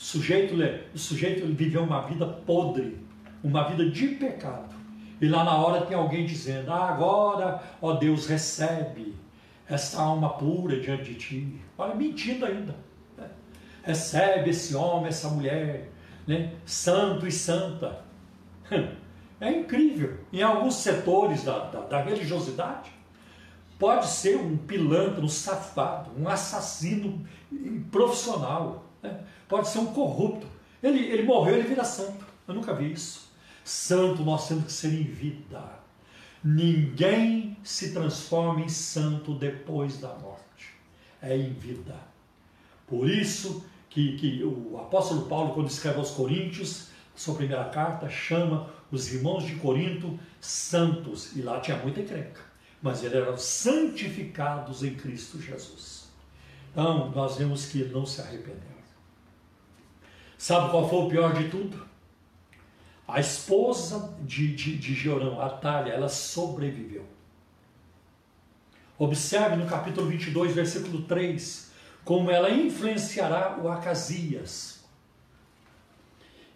O 0.00 0.02
sujeito, 0.02 0.54
o 0.94 0.98
sujeito 0.98 1.46
viveu 1.54 1.82
uma 1.82 2.00
vida 2.00 2.24
podre, 2.24 2.96
uma 3.44 3.68
vida 3.68 3.90
de 3.90 4.08
pecado. 4.08 4.74
E 5.20 5.28
lá 5.28 5.44
na 5.44 5.54
hora 5.54 5.84
tem 5.84 5.94
alguém 5.94 6.24
dizendo: 6.24 6.72
ah, 6.72 6.88
agora, 6.88 7.62
ó 7.82 7.92
Deus, 7.92 8.26
recebe 8.26 9.14
essa 9.68 10.00
alma 10.00 10.30
pura 10.30 10.80
diante 10.80 11.12
de 11.12 11.14
ti. 11.16 11.60
Olha, 11.76 11.94
mentindo 11.94 12.46
ainda. 12.46 12.74
Né? 13.14 13.28
Recebe 13.82 14.48
esse 14.48 14.74
homem, 14.74 15.08
essa 15.08 15.28
mulher, 15.28 15.90
né? 16.26 16.54
santo 16.64 17.26
e 17.26 17.32
santa. 17.32 18.02
É 19.42 19.50
incrível. 19.50 20.18
Em 20.30 20.42
alguns 20.42 20.74
setores 20.74 21.44
da, 21.44 21.60
da, 21.60 21.80
da 21.80 22.02
religiosidade, 22.02 22.90
pode 23.78 24.06
ser 24.06 24.36
um 24.36 24.54
pilantra, 24.54 25.24
um 25.24 25.28
safado, 25.30 26.10
um 26.14 26.28
assassino 26.28 27.26
profissional, 27.90 28.89
né? 29.02 29.24
pode 29.48 29.68
ser 29.68 29.78
um 29.78 29.86
corrupto. 29.86 30.46
Ele, 30.82 30.98
ele 31.06 31.22
morreu, 31.22 31.56
ele 31.56 31.68
vira 31.68 31.84
santo. 31.84 32.24
Eu 32.46 32.54
nunca 32.54 32.74
vi 32.74 32.92
isso. 32.92 33.30
Santo 33.64 34.22
nós 34.22 34.48
temos 34.48 34.64
que 34.64 34.72
ser 34.72 34.92
em 34.92 35.04
vida. 35.04 35.62
Ninguém 36.42 37.56
se 37.62 37.92
transforma 37.92 38.60
em 38.60 38.68
santo 38.68 39.34
depois 39.34 39.98
da 39.98 40.14
morte. 40.14 40.74
É 41.20 41.36
em 41.36 41.52
vida. 41.52 41.94
Por 42.86 43.08
isso 43.08 43.64
que, 43.90 44.16
que 44.16 44.42
o 44.42 44.78
apóstolo 44.78 45.26
Paulo, 45.26 45.52
quando 45.52 45.68
escreve 45.68 45.98
aos 45.98 46.10
Coríntios, 46.12 46.88
sua 47.14 47.34
primeira 47.34 47.64
carta, 47.64 48.08
chama 48.08 48.70
os 48.90 49.12
irmãos 49.12 49.44
de 49.44 49.56
Corinto 49.56 50.18
santos, 50.40 51.36
e 51.36 51.42
lá 51.42 51.60
tinha 51.60 51.76
muita 51.76 52.00
encrenca, 52.00 52.40
mas 52.80 53.04
eles 53.04 53.16
eram 53.16 53.36
santificados 53.36 54.82
em 54.82 54.94
Cristo 54.94 55.40
Jesus. 55.40 56.08
Então, 56.72 57.10
nós 57.10 57.36
vemos 57.36 57.66
que 57.66 57.84
não 57.84 58.06
se 58.06 58.20
arrependeram. 58.20 58.69
Sabe 60.40 60.70
qual 60.70 60.88
foi 60.88 61.00
o 61.00 61.08
pior 61.10 61.34
de 61.34 61.50
tudo? 61.50 61.86
A 63.06 63.20
esposa 63.20 64.16
de, 64.22 64.54
de, 64.56 64.74
de 64.78 64.94
Georão, 64.94 65.38
Atalha, 65.38 65.90
ela 65.90 66.08
sobreviveu. 66.08 67.04
Observe 68.98 69.56
no 69.56 69.66
capítulo 69.66 70.06
22, 70.06 70.54
versículo 70.54 71.02
3, 71.02 71.70
como 72.06 72.30
ela 72.30 72.48
influenciará 72.48 73.58
o 73.62 73.68
Acasias 73.68 74.82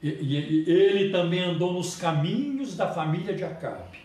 e, 0.03 0.09
e, 0.09 0.71
ele 0.71 1.13
também 1.13 1.45
andou 1.45 1.75
nos 1.75 1.95
caminhos 1.95 2.75
da 2.75 2.91
família 2.91 3.35
de 3.35 3.45
Acabe, 3.45 3.99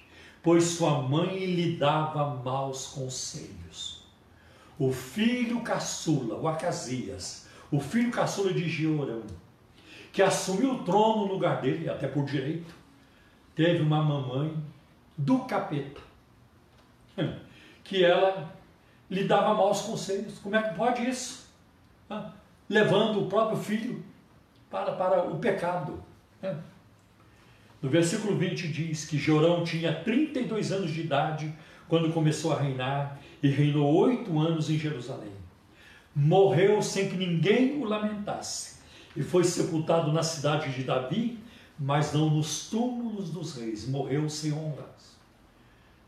pois 0.43 0.65
sua 0.65 1.01
mãe 1.01 1.45
lhe 1.45 1.77
dava 1.77 2.35
maus 2.43 2.87
conselhos. 2.87 4.03
O 4.77 4.91
filho 4.91 5.61
caçula, 5.61 6.35
o 6.35 6.49
Acasias, 6.49 7.47
o 7.71 7.79
filho 7.79 8.11
caçula 8.11 8.53
de 8.53 8.67
Jeorão, 8.67 9.23
que 10.19 10.23
assumiu 10.23 10.73
o 10.73 10.83
trono 10.83 11.25
no 11.25 11.31
lugar 11.31 11.61
dele, 11.61 11.89
até 11.89 12.05
por 12.05 12.25
direito, 12.25 12.75
teve 13.55 13.81
uma 13.81 14.03
mamãe 14.03 14.53
do 15.17 15.45
capeta, 15.45 16.01
que 17.85 18.03
ela 18.03 18.53
lhe 19.09 19.23
dava 19.23 19.53
maus 19.53 19.79
conselhos. 19.79 20.37
Como 20.39 20.57
é 20.57 20.61
que 20.61 20.75
pode 20.75 21.09
isso? 21.09 21.49
Levando 22.67 23.21
o 23.21 23.29
próprio 23.29 23.59
filho 23.59 24.03
para, 24.69 24.91
para 24.91 25.23
o 25.23 25.39
pecado. 25.39 26.03
Né? 26.41 26.59
No 27.81 27.89
versículo 27.89 28.37
20 28.37 28.67
diz 28.67 29.05
que 29.05 29.17
Jorão 29.17 29.63
tinha 29.63 30.03
32 30.03 30.73
anos 30.73 30.91
de 30.91 30.99
idade 30.99 31.53
quando 31.87 32.11
começou 32.11 32.51
a 32.51 32.59
reinar 32.59 33.17
e 33.41 33.47
reinou 33.47 33.89
oito 33.89 34.37
anos 34.37 34.69
em 34.69 34.77
Jerusalém. 34.77 35.31
Morreu 36.13 36.81
sem 36.81 37.07
que 37.07 37.15
ninguém 37.15 37.81
o 37.81 37.85
lamentasse 37.85 38.78
e 39.15 39.23
foi 39.23 39.43
sepultado 39.43 40.11
na 40.11 40.23
cidade 40.23 40.71
de 40.71 40.83
Davi, 40.83 41.39
mas 41.77 42.13
não 42.13 42.29
nos 42.29 42.69
túmulos 42.69 43.29
dos 43.29 43.55
reis. 43.55 43.87
Morreu 43.87 44.29
sem 44.29 44.53
honras. 44.53 45.17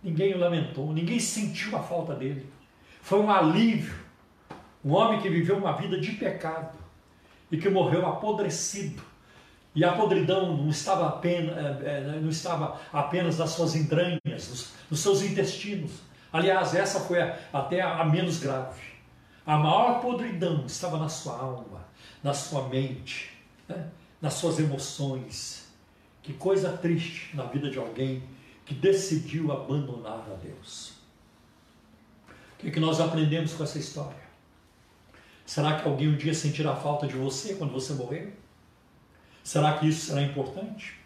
Ninguém 0.04 0.34
o 0.34 0.40
lamentou, 0.40 0.92
ninguém 0.92 1.20
sentiu 1.20 1.78
a 1.78 1.84
falta 1.84 2.16
dele. 2.16 2.46
Foi 3.02 3.20
um 3.20 3.30
alívio. 3.30 3.96
Um 4.84 4.94
homem 4.94 5.22
que 5.22 5.30
viveu 5.30 5.58
uma 5.58 5.74
vida 5.74 6.00
de 6.00 6.12
pecado 6.14 6.78
e 7.52 7.58
que 7.58 7.70
morreu 7.70 8.06
apodrecido. 8.08 9.04
E 9.74 9.86
a 9.86 9.94
podridão 9.94 10.58
não 10.58 10.70
estava 10.70 11.08
apenas, 11.08 11.56
é, 11.58 11.98
é, 11.98 12.20
não 12.20 12.30
estava 12.30 12.80
apenas 12.92 13.38
nas 13.38 13.52
suas 13.52 13.76
entranhas, 13.76 14.20
nos, 14.26 14.74
nos 14.90 15.00
seus 15.00 15.22
intestinos. 15.22 15.92
Aliás, 16.34 16.76
essa 16.76 17.00
foi 17.00 17.22
a, 17.22 17.38
até 17.54 17.80
a, 17.80 18.02
a 18.02 18.06
menos 18.06 18.40
grave. 18.40 18.82
A 19.46 19.58
maior 19.58 20.02
podridão 20.02 20.66
estava 20.66 20.98
na 20.98 21.10
sua 21.10 21.38
alma, 21.38 21.86
na 22.24 22.34
sua 22.34 22.68
mente. 22.68 23.32
né? 23.68 23.90
nas 24.22 24.36
suas 24.36 24.60
emoções. 24.60 25.68
Que 26.22 26.34
coisa 26.34 26.78
triste 26.78 27.36
na 27.36 27.46
vida 27.46 27.70
de 27.70 27.80
alguém 27.80 28.24
que 28.66 28.76
decidiu 28.76 29.52
abandonar 29.52 30.30
a 30.32 30.36
Deus. 30.36 30.94
O 32.30 32.58
que, 32.60 32.68
é 32.68 32.72
que 32.72 32.80
nós 32.80 33.02
aprendemos 33.02 33.54
com 33.54 33.64
essa 33.64 33.80
história? 33.80 34.22
Será 35.46 35.80
que 35.80 35.88
alguém 35.88 36.08
um 36.08 36.16
dia 36.16 36.34
sentirá 36.34 36.76
falta 36.76 37.08
de 37.08 37.16
você 37.16 37.56
quando 37.56 37.74
você 37.74 37.94
morrer? 37.94 38.38
Será 39.44 39.78
que 39.80 39.90
isso 39.90 40.06
será 40.06 40.22
importante? 40.22 41.00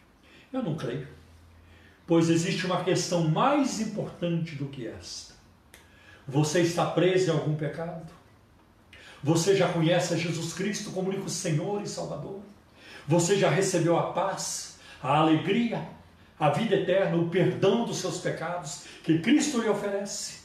Eu 0.52 0.62
não 0.62 0.76
creio. 0.76 1.08
Pois 2.06 2.30
existe 2.30 2.66
uma 2.66 2.84
questão 2.84 3.30
mais 3.30 3.80
importante 3.80 4.56
do 4.56 4.66
que 4.66 4.86
esta. 4.86 5.34
Você 6.28 6.62
está 6.62 6.86
preso 6.86 7.32
em 7.32 7.34
algum 7.34 7.56
pecado? 7.56 8.12
Você 9.26 9.56
já 9.56 9.68
conhece 9.74 10.14
a 10.14 10.18
Jesus 10.18 10.54
Cristo 10.54 10.92
como 10.92 11.10
único 11.10 11.28
Senhor 11.32 11.82
e 11.82 11.90
Salvador? 11.90 12.42
Você 13.08 13.36
já 13.40 13.50
recebeu 13.50 13.98
a 13.98 14.14
paz, 14.14 14.78
a 15.02 15.18
alegria, 15.18 15.90
a 16.40 16.52
vida 16.52 16.76
eterna, 16.76 17.18
o 17.18 17.28
perdão 17.28 17.86
dos 17.86 17.98
seus 17.98 18.20
pecados 18.20 18.84
que 19.04 19.18
Cristo 19.18 19.60
lhe 19.60 19.68
oferece? 19.68 20.42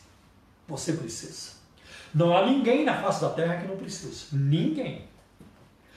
Você 0.67 0.95
precisa. 0.95 1.51
Não 2.15 2.35
há 2.35 2.47
ninguém 2.47 2.83
na 2.87 3.03
face 3.03 3.21
da 3.21 3.29
terra 3.29 3.59
que 3.61 3.69
não 3.69 3.77
precisa. 3.77 4.29
Ninguém. 4.33 5.05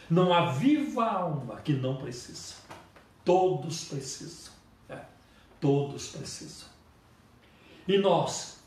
Não 0.09 0.33
há 0.33 0.51
viva 0.51 1.05
alma 1.05 1.61
que 1.61 1.71
não 1.71 1.95
precisa. 1.95 2.55
Todos 3.23 3.85
precisam. 3.85 4.51
É, 4.89 4.97
todos 5.61 6.09
precisam. 6.09 6.67
E 7.87 7.97
nós 7.97 8.57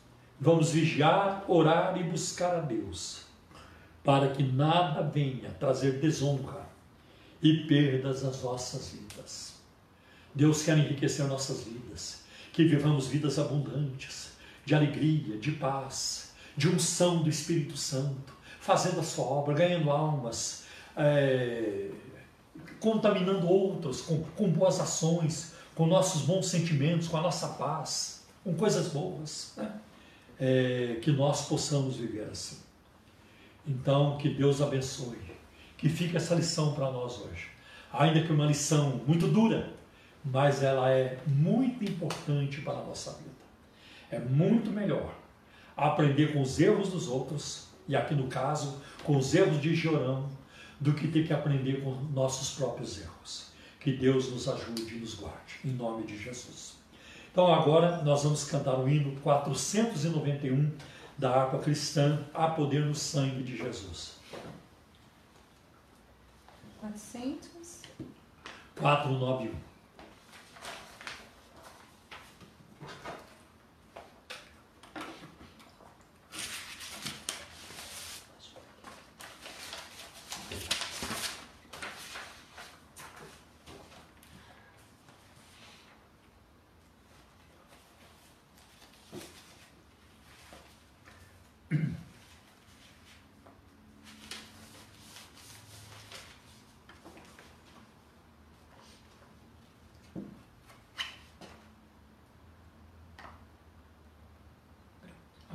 vamos 0.40 0.70
vigiar, 0.70 1.44
orar 1.46 1.98
e 1.98 2.02
buscar 2.02 2.56
a 2.56 2.60
Deus, 2.60 3.25
para 4.06 4.28
que 4.28 4.42
nada 4.44 5.02
venha 5.02 5.50
trazer 5.58 5.98
desonra 5.98 6.64
e 7.42 7.66
perdas 7.66 8.24
às 8.24 8.40
nossas 8.40 8.90
vidas. 8.90 9.54
Deus 10.32 10.62
quer 10.62 10.78
enriquecer 10.78 11.26
nossas 11.26 11.64
vidas, 11.64 12.20
que 12.52 12.64
vivamos 12.64 13.08
vidas 13.08 13.36
abundantes, 13.36 14.30
de 14.64 14.76
alegria, 14.76 15.36
de 15.38 15.50
paz, 15.50 16.30
de 16.56 16.68
unção 16.68 17.24
do 17.24 17.28
Espírito 17.28 17.76
Santo, 17.76 18.32
fazendo 18.60 19.00
a 19.00 19.02
sua 19.02 19.24
obra, 19.24 19.54
ganhando 19.54 19.90
almas, 19.90 20.62
é, 20.96 21.90
contaminando 22.78 23.48
outros 23.48 24.02
com, 24.02 24.22
com 24.22 24.48
boas 24.48 24.78
ações, 24.78 25.52
com 25.74 25.84
nossos 25.84 26.22
bons 26.22 26.46
sentimentos, 26.46 27.08
com 27.08 27.16
a 27.16 27.22
nossa 27.22 27.48
paz, 27.48 28.22
com 28.44 28.54
coisas 28.54 28.92
boas, 28.92 29.52
né? 29.56 29.80
é, 30.38 30.98
que 31.02 31.10
nós 31.10 31.48
possamos 31.48 31.96
viver 31.96 32.28
assim. 32.30 32.65
Então, 33.66 34.16
que 34.16 34.28
Deus 34.28 34.62
abençoe, 34.62 35.18
que 35.76 35.88
fique 35.88 36.16
essa 36.16 36.34
lição 36.34 36.72
para 36.74 36.90
nós 36.90 37.20
hoje. 37.20 37.48
Ainda 37.92 38.22
que 38.22 38.32
uma 38.32 38.46
lição 38.46 39.00
muito 39.06 39.26
dura, 39.26 39.72
mas 40.24 40.62
ela 40.62 40.90
é 40.90 41.18
muito 41.26 41.84
importante 41.84 42.60
para 42.60 42.78
a 42.78 42.84
nossa 42.84 43.12
vida. 43.12 43.30
É 44.10 44.18
muito 44.18 44.70
melhor 44.70 45.14
aprender 45.76 46.32
com 46.32 46.42
os 46.42 46.60
erros 46.60 46.90
dos 46.90 47.08
outros, 47.08 47.68
e 47.88 47.96
aqui 47.96 48.14
no 48.14 48.28
caso, 48.28 48.80
com 49.04 49.16
os 49.16 49.34
erros 49.34 49.60
de 49.60 49.74
Jorão, 49.74 50.28
do 50.80 50.92
que 50.92 51.08
ter 51.08 51.26
que 51.26 51.32
aprender 51.32 51.82
com 51.82 51.92
nossos 52.12 52.56
próprios 52.56 53.00
erros. 53.00 53.50
Que 53.80 53.92
Deus 53.92 54.30
nos 54.30 54.48
ajude 54.48 54.96
e 54.96 54.98
nos 54.98 55.14
guarde, 55.14 55.60
em 55.64 55.70
nome 55.70 56.06
de 56.06 56.18
Jesus. 56.18 56.76
Então 57.30 57.52
agora 57.52 58.02
nós 58.02 58.24
vamos 58.24 58.44
cantar 58.44 58.78
o 58.78 58.88
hino 58.88 59.20
491 59.20 60.72
da 61.18 61.30
harpa 61.30 61.58
cristã, 61.58 62.24
A 62.34 62.48
Poder 62.48 62.84
no 62.84 62.94
Sangue 62.94 63.42
de 63.42 63.56
Jesus. 63.56 64.16
400? 66.80 67.82
491. 68.76 69.66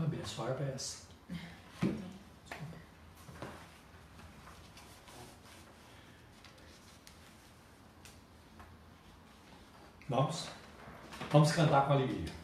Abençoar 0.03 0.51
a 0.51 0.53
peça. 0.55 1.07
Vamos? 10.09 10.47
Vamos 11.32 11.52
cantar 11.54 11.88
com 11.88 11.94
alegria. 11.94 12.41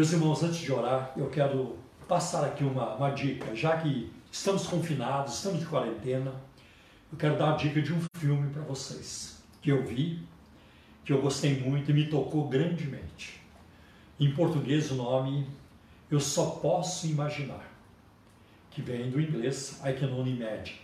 Meus 0.00 0.12
irmãos, 0.12 0.42
antes 0.42 0.60
de 0.60 0.72
orar, 0.72 1.12
eu 1.14 1.28
quero 1.28 1.76
passar 2.08 2.46
aqui 2.46 2.64
uma, 2.64 2.94
uma 2.94 3.10
dica. 3.10 3.54
Já 3.54 3.76
que 3.76 4.10
estamos 4.32 4.66
confinados, 4.66 5.34
estamos 5.34 5.60
de 5.60 5.66
quarentena, 5.66 6.32
eu 7.12 7.18
quero 7.18 7.36
dar 7.36 7.52
a 7.52 7.56
dica 7.58 7.82
de 7.82 7.92
um 7.92 8.00
filme 8.16 8.48
para 8.48 8.62
vocês 8.62 9.42
que 9.60 9.68
eu 9.68 9.84
vi, 9.84 10.26
que 11.04 11.12
eu 11.12 11.20
gostei 11.20 11.60
muito 11.60 11.90
e 11.90 11.92
me 11.92 12.06
tocou 12.06 12.48
grandemente. 12.48 13.42
Em 14.18 14.32
português, 14.32 14.90
o 14.90 14.94
nome 14.94 15.46
Eu 16.10 16.18
Só 16.18 16.46
Posso 16.46 17.06
Imaginar, 17.06 17.70
que 18.70 18.80
vem 18.80 19.10
do 19.10 19.20
inglês 19.20 19.82
I 19.84 19.92
Can 19.92 20.14
Only 20.14 20.34
Imagine. 20.34 20.80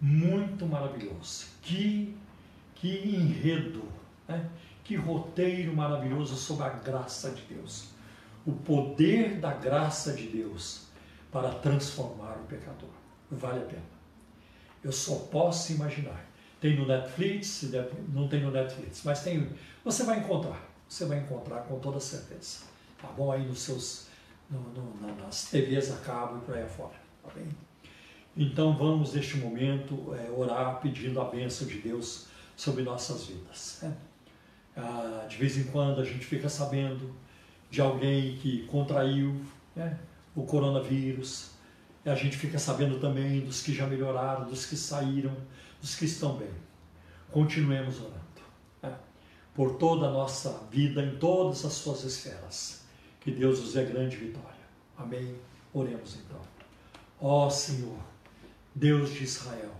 Muito 0.00 0.66
maravilhoso. 0.66 1.46
Que, 1.62 2.12
que 2.74 2.88
enredo, 3.06 3.84
né? 4.26 4.50
que 4.82 4.96
roteiro 4.96 5.76
maravilhoso 5.76 6.34
sobre 6.34 6.64
a 6.64 6.70
graça 6.70 7.30
de 7.30 7.42
Deus 7.42 7.94
o 8.46 8.52
poder 8.52 9.40
da 9.40 9.52
graça 9.52 10.12
de 10.12 10.28
Deus 10.28 10.86
para 11.32 11.50
transformar 11.50 12.36
o 12.38 12.44
pecador. 12.44 12.88
Vale 13.30 13.58
a 13.58 13.66
pena. 13.66 13.82
Eu 14.82 14.92
só 14.92 15.16
posso 15.16 15.72
imaginar. 15.72 16.24
Tem 16.60 16.76
no 16.76 16.86
Netflix, 16.86 17.68
não 18.08 18.28
tem 18.28 18.40
no 18.40 18.50
Netflix, 18.50 19.02
mas 19.04 19.22
tem. 19.22 19.50
Você 19.84 20.04
vai 20.04 20.20
encontrar. 20.20 20.64
Você 20.88 21.04
vai 21.04 21.18
encontrar 21.18 21.62
com 21.62 21.80
toda 21.80 21.98
certeza. 21.98 22.60
Tá 23.02 23.08
bom? 23.08 23.32
Aí 23.32 23.44
nos 23.44 23.58
seus. 23.58 24.06
No, 24.48 24.60
no, 24.60 25.16
nas 25.16 25.50
TVs 25.50 25.90
a 25.90 25.96
cabo 25.96 26.38
e 26.38 26.40
por 26.42 26.56
aí 26.56 26.62
afora. 26.62 26.94
Tá 27.22 27.30
bem? 27.34 27.48
Então 28.36 28.76
vamos 28.76 29.12
neste 29.12 29.38
momento 29.38 30.14
é, 30.14 30.30
orar 30.30 30.80
pedindo 30.80 31.20
a 31.20 31.24
bênção 31.24 31.66
de 31.66 31.78
Deus 31.80 32.28
sobre 32.56 32.84
nossas 32.84 33.26
vidas. 33.26 33.80
Né? 33.82 33.96
Ah, 34.76 35.26
de 35.28 35.36
vez 35.36 35.56
em 35.56 35.64
quando 35.64 36.00
a 36.00 36.04
gente 36.04 36.24
fica 36.24 36.48
sabendo 36.48 37.12
de 37.70 37.80
alguém 37.80 38.36
que 38.36 38.66
contraiu 38.66 39.40
né, 39.74 39.98
o 40.34 40.42
coronavírus. 40.44 41.50
E 42.04 42.08
a 42.08 42.14
gente 42.14 42.36
fica 42.36 42.58
sabendo 42.58 43.00
também 43.00 43.40
dos 43.40 43.62
que 43.62 43.74
já 43.74 43.86
melhoraram, 43.86 44.46
dos 44.46 44.66
que 44.66 44.76
saíram, 44.76 45.36
dos 45.80 45.94
que 45.94 46.04
estão 46.04 46.36
bem. 46.36 46.50
Continuemos 47.30 47.98
orando 47.98 48.16
né, 48.82 48.94
por 49.54 49.76
toda 49.76 50.06
a 50.06 50.10
nossa 50.10 50.50
vida, 50.70 51.02
em 51.02 51.16
todas 51.16 51.64
as 51.64 51.72
suas 51.72 52.04
esferas. 52.04 52.84
Que 53.20 53.30
Deus 53.30 53.60
nos 53.60 53.72
dê 53.72 53.84
grande 53.84 54.16
vitória. 54.16 54.54
Amém? 54.96 55.34
Oremos 55.74 56.16
então. 56.24 56.40
Ó 57.20 57.50
Senhor, 57.50 57.98
Deus 58.74 59.10
de 59.12 59.24
Israel, 59.24 59.74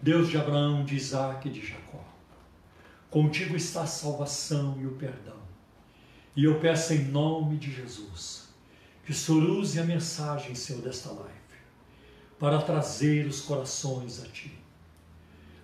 Deus 0.00 0.28
de 0.28 0.38
Abraão, 0.38 0.84
de 0.84 0.94
Isaac 0.94 1.48
e 1.48 1.50
de 1.50 1.66
Jacó, 1.66 2.04
contigo 3.10 3.56
está 3.56 3.82
a 3.82 3.86
salvação 3.86 4.76
e 4.78 4.86
o 4.86 4.92
perdão 4.92 5.35
e 6.36 6.44
eu 6.44 6.60
peço 6.60 6.92
em 6.92 7.04
nome 7.04 7.56
de 7.56 7.72
Jesus 7.72 8.46
que 9.04 9.12
o 9.12 9.14
Senhor 9.14 9.42
use 9.50 9.80
a 9.80 9.84
mensagem, 9.84 10.54
Senhor, 10.54 10.82
desta 10.82 11.10
live 11.10 11.36
para 12.38 12.60
trazer 12.60 13.26
os 13.26 13.40
corações 13.40 14.22
a 14.22 14.26
Ti, 14.26 14.52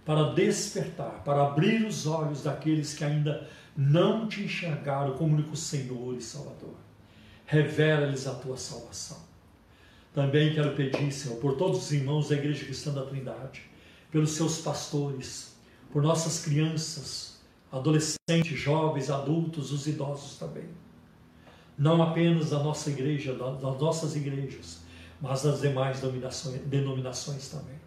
para 0.04 0.32
despertar, 0.32 1.22
para 1.24 1.46
abrir 1.46 1.84
os 1.84 2.06
olhos 2.06 2.42
daqueles 2.42 2.94
que 2.94 3.04
ainda 3.04 3.48
não 3.76 4.26
te 4.26 4.42
enxergaram 4.42 5.16
como 5.16 5.34
único 5.34 5.56
Senhor 5.56 6.16
e 6.16 6.20
Salvador. 6.20 6.74
Revela-lhes 7.46 8.26
a 8.26 8.34
Tua 8.34 8.56
salvação. 8.56 9.18
Também 10.14 10.54
quero 10.54 10.74
pedir, 10.74 11.12
Senhor, 11.12 11.38
por 11.38 11.56
todos 11.56 11.84
os 11.84 11.92
irmãos 11.92 12.28
da 12.28 12.36
Igreja 12.36 12.64
Cristã 12.64 12.92
da 12.92 13.04
Trindade, 13.04 13.62
pelos 14.10 14.32
seus 14.32 14.58
pastores, 14.58 15.54
por 15.90 16.02
nossas 16.02 16.44
crianças, 16.44 17.31
adolescentes, 17.72 18.58
jovens, 18.58 19.10
adultos, 19.10 19.72
os 19.72 19.86
idosos 19.86 20.38
também. 20.38 20.68
Não 21.76 22.02
apenas 22.02 22.50
da 22.50 22.62
nossa 22.62 22.90
igreja, 22.90 23.32
das 23.32 23.80
nossas 23.80 24.14
igrejas, 24.14 24.82
mas 25.18 25.42
das 25.42 25.62
demais 25.62 26.00
denominações, 26.66 27.48
também. 27.48 27.80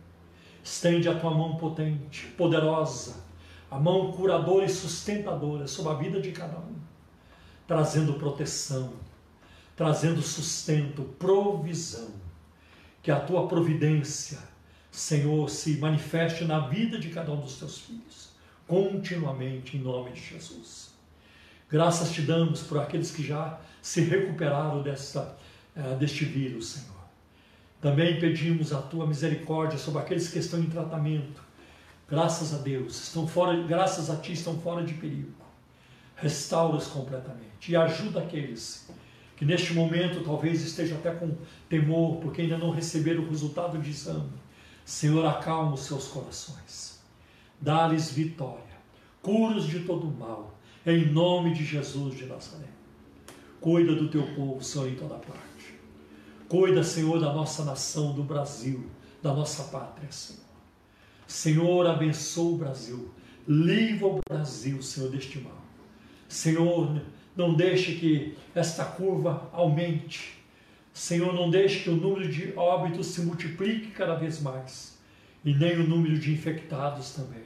Estende 0.64 1.08
a 1.08 1.20
tua 1.20 1.30
mão 1.30 1.58
potente, 1.58 2.26
poderosa, 2.36 3.24
a 3.70 3.80
mão 3.80 4.12
curadora 4.12 4.66
e 4.66 4.70
sustentadora 4.70 5.68
sobre 5.68 5.92
a 5.92 5.96
vida 5.96 6.20
de 6.20 6.32
cada 6.32 6.58
um, 6.58 6.76
trazendo 7.68 8.16
proteção, 8.16 8.94
trazendo 9.76 10.22
sustento, 10.24 11.04
provisão. 11.20 12.10
Que 13.04 13.12
a 13.12 13.20
tua 13.20 13.48
providência, 13.48 14.40
Senhor, 14.90 15.48
se 15.48 15.78
manifeste 15.78 16.44
na 16.44 16.68
vida 16.68 16.98
de 16.98 17.10
cada 17.10 17.32
um 17.32 17.40
dos 17.40 17.60
teus 17.60 17.78
filhos 17.78 18.24
continuamente 18.68 19.78
em 19.78 19.82
nome 19.82 20.11
de 20.11 20.22
Jesus. 20.22 20.93
Graças 21.70 22.11
te 22.11 22.22
damos 22.22 22.61
por 22.61 22.80
aqueles 22.80 23.11
que 23.11 23.24
já 23.24 23.59
se 23.82 24.01
recuperaram 24.01 24.82
desta, 24.82 25.36
uh, 25.76 25.95
deste 25.97 26.26
vírus, 26.26 26.70
Senhor. 26.70 26.95
Também 27.82 28.20
pedimos 28.20 28.74
a 28.74 28.82
tua 28.82 29.05
misericórdia 29.05 29.78
sobre 29.78 30.01
aqueles 30.01 30.30
que 30.30 30.39
estão 30.39 30.59
em 30.59 30.70
tratamento. 30.70 31.43
Graças 32.09 32.53
a 32.53 32.57
Deus, 32.57 33.07
estão 33.07 33.28
fora, 33.28 33.61
graças 33.63 34.09
a 34.09 34.16
ti 34.16 34.34
estão 34.34 34.59
fora 34.59 34.84
de 34.84 34.93
perigo. 34.93 35.34
Restaura-os 36.16 36.88
completamente 36.88 37.72
e 37.72 37.76
ajuda 37.76 38.22
aqueles 38.22 38.89
que 39.36 39.43
neste 39.43 39.74
momento 39.74 40.24
talvez 40.24 40.63
estejam 40.63 40.97
até 40.97 41.11
com 41.11 41.36
temor 41.68 42.22
porque 42.22 42.41
ainda 42.41 42.57
não 42.57 42.70
receberam 42.70 43.24
o 43.24 43.30
resultado 43.30 43.78
de 43.78 43.89
exame. 43.89 44.32
Senhor, 44.86 45.26
acalma 45.26 45.74
os 45.74 45.82
seus 45.82 46.07
corações 46.07 46.85
dá-lhes 47.60 48.12
vitória, 48.12 48.64
cura-os 49.22 49.68
de 49.68 49.80
todo 49.82 50.08
mal, 50.08 50.58
em 50.86 51.06
nome 51.06 51.53
de 51.53 51.66
Jesus 51.66 52.16
de 52.16 52.26
Nazaré. 52.26 52.68
Cuida 53.60 53.95
do 53.95 54.08
teu 54.10 54.24
povo, 54.36 54.64
Senhor, 54.64 54.88
em 54.88 54.95
toda 54.95 55.16
parte. 55.16 55.74
Cuida, 56.47 56.84
Senhor, 56.84 57.20
da 57.20 57.34
nossa 57.34 57.64
nação, 57.64 58.14
do 58.14 58.24
Brasil, 58.24 58.86
da 59.22 59.34
nossa 59.34 59.64
pátria, 59.64 60.12
Senhor. 60.12 60.45
Senhor, 61.26 61.88
abençoa 61.88 62.53
o 62.53 62.58
Brasil. 62.58 63.10
Livra 63.47 64.08
o 64.08 64.20
Brasil, 64.30 64.82
Senhor, 64.82 65.10
deste 65.10 65.39
mal. 65.39 65.58
Senhor, 66.28 67.01
não 67.36 67.56
deixe 67.56 67.95
que 67.95 68.38
esta 68.53 68.86
curva 68.86 69.49
aumente. 69.51 70.38
Senhor, 70.93 71.34
não 71.34 71.49
deixe 71.49 71.84
que 71.84 71.89
o 71.89 71.95
número 71.95 72.32
de 72.32 72.53
óbitos 72.56 73.08
se 73.08 73.22
multiplique 73.22 73.91
cada 73.91 74.16
vez 74.16 74.41
mais. 74.41 74.95
E 75.46 75.54
nem 75.54 75.78
o 75.78 75.88
número 75.88 76.18
de 76.18 76.34
infectados 76.34 77.12
também. 77.12 77.46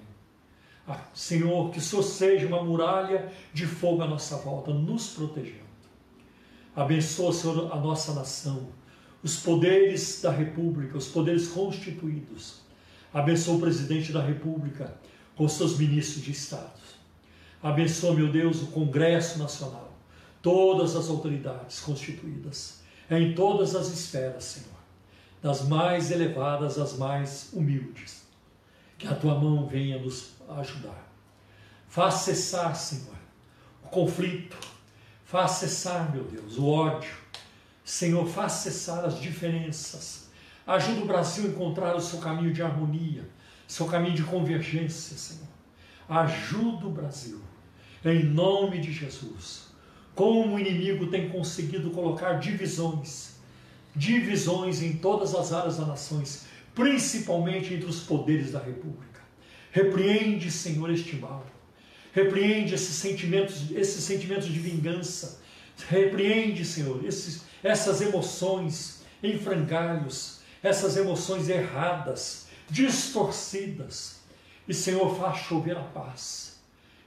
Ah, 0.88 1.02
Senhor, 1.14 1.70
que 1.70 1.80
Senhor 1.80 2.02
seja 2.02 2.47
uma 2.47 2.64
muralha 2.64 3.32
de 3.54 3.68
fogo 3.68 4.02
à 4.02 4.08
nossa 4.08 4.38
volta, 4.38 4.74
nos 4.74 5.10
protegendo. 5.10 5.70
Abençoa, 6.76 7.32
Senhor, 7.32 7.72
a 7.72 7.76
nossa 7.76 8.14
nação, 8.14 8.70
os 9.22 9.36
poderes 9.36 10.22
da 10.22 10.32
República, 10.32 10.97
os 10.97 11.08
poderes 11.08 11.50
constituídos. 11.50 12.62
Abençoa 13.14 13.58
o 13.58 13.60
presidente 13.60 14.12
da 14.12 14.24
República 14.24 14.95
com 15.36 15.47
seus 15.47 15.78
ministros 15.78 16.24
de 16.24 16.32
Estado. 16.32 16.80
Abençoa, 17.62 18.16
meu 18.16 18.32
Deus, 18.32 18.62
o 18.62 18.68
Congresso 18.68 19.38
Nacional, 19.38 19.93
todas 20.41 20.95
as 20.95 21.10
autoridades 21.10 21.82
constituídas, 21.82 22.82
em 23.12 23.34
todas 23.36 23.76
as 23.76 23.89
esferas, 23.89 24.45
Senhor. 24.45 24.78
Das 25.42 25.68
mais 25.68 26.12
elevadas 26.12 26.78
às 26.78 26.98
mais 26.98 27.50
humildes. 27.54 28.24
Que 28.98 29.08
a 29.08 29.16
tua 29.16 29.36
mão 29.36 29.68
venha 29.68 29.98
nos 29.98 30.32
ajudar. 30.58 31.08
Faz 31.88 32.16
cessar, 32.16 32.76
Senhor, 32.76 33.16
o 33.84 33.88
conflito. 33.88 34.58
Faz 35.24 35.52
cessar, 35.52 36.12
meu 36.12 36.24
Deus, 36.24 36.58
o 36.58 36.68
ódio. 36.68 37.14
Senhor, 37.84 38.28
faz 38.28 38.54
cessar 38.54 39.06
as 39.06 39.20
diferenças. 39.20 40.30
Ajuda 40.66 41.02
o 41.02 41.06
Brasil 41.06 41.46
a 41.46 41.48
encontrar 41.48 41.96
o 41.96 42.02
seu 42.02 42.20
caminho 42.20 42.54
de 42.54 42.62
harmonia, 42.62 43.28
seu 43.68 43.88
caminho 43.88 44.16
de 44.16 44.24
convergência, 44.24 45.18
Senhor. 45.18 45.48
Ajuda 46.08 46.86
o 46.86 46.92
Brasil, 46.92 47.42
em 48.04 48.24
nome 48.24 48.80
de 48.80 48.92
Jesus. 48.92 49.70
Como 50.14 50.56
o 50.56 50.60
inimigo 50.60 51.08
tem 51.08 51.30
conseguido 51.30 51.92
colocar 51.92 52.34
divisões, 52.34 53.39
divisões 53.96 54.82
em 54.82 54.94
todas 54.94 55.36
as 55.36 55.52
áreas 55.52 55.78
das 55.78 55.88
nações, 55.88 56.46
principalmente 56.74 57.74
entre 57.74 57.88
os 57.88 58.02
poderes 58.02 58.52
da 58.52 58.60
República. 58.60 59.22
Repreende, 59.72 60.50
Senhor, 60.52 60.90
este 60.90 61.16
mal. 61.16 61.46
Repreende 62.14 62.74
esses 62.74 62.96
sentimentos, 62.96 63.72
esses 63.72 64.04
sentimentos 64.04 64.48
de 64.48 64.60
vingança. 64.60 65.42
Repreende, 65.88 66.66
Senhor, 66.66 67.04
esses, 67.06 67.44
essas 67.64 68.02
emoções 68.02 69.02
em 69.22 69.38
frangalhos, 69.38 70.40
essas 70.62 70.98
emoções 70.98 71.50
erradas, 71.50 72.48
distorcidas. 72.70 74.20
E, 74.68 74.74
Senhor, 74.74 75.16
faz 75.16 75.40
chover 75.40 75.78
a 75.78 75.84
paz. 75.84 76.60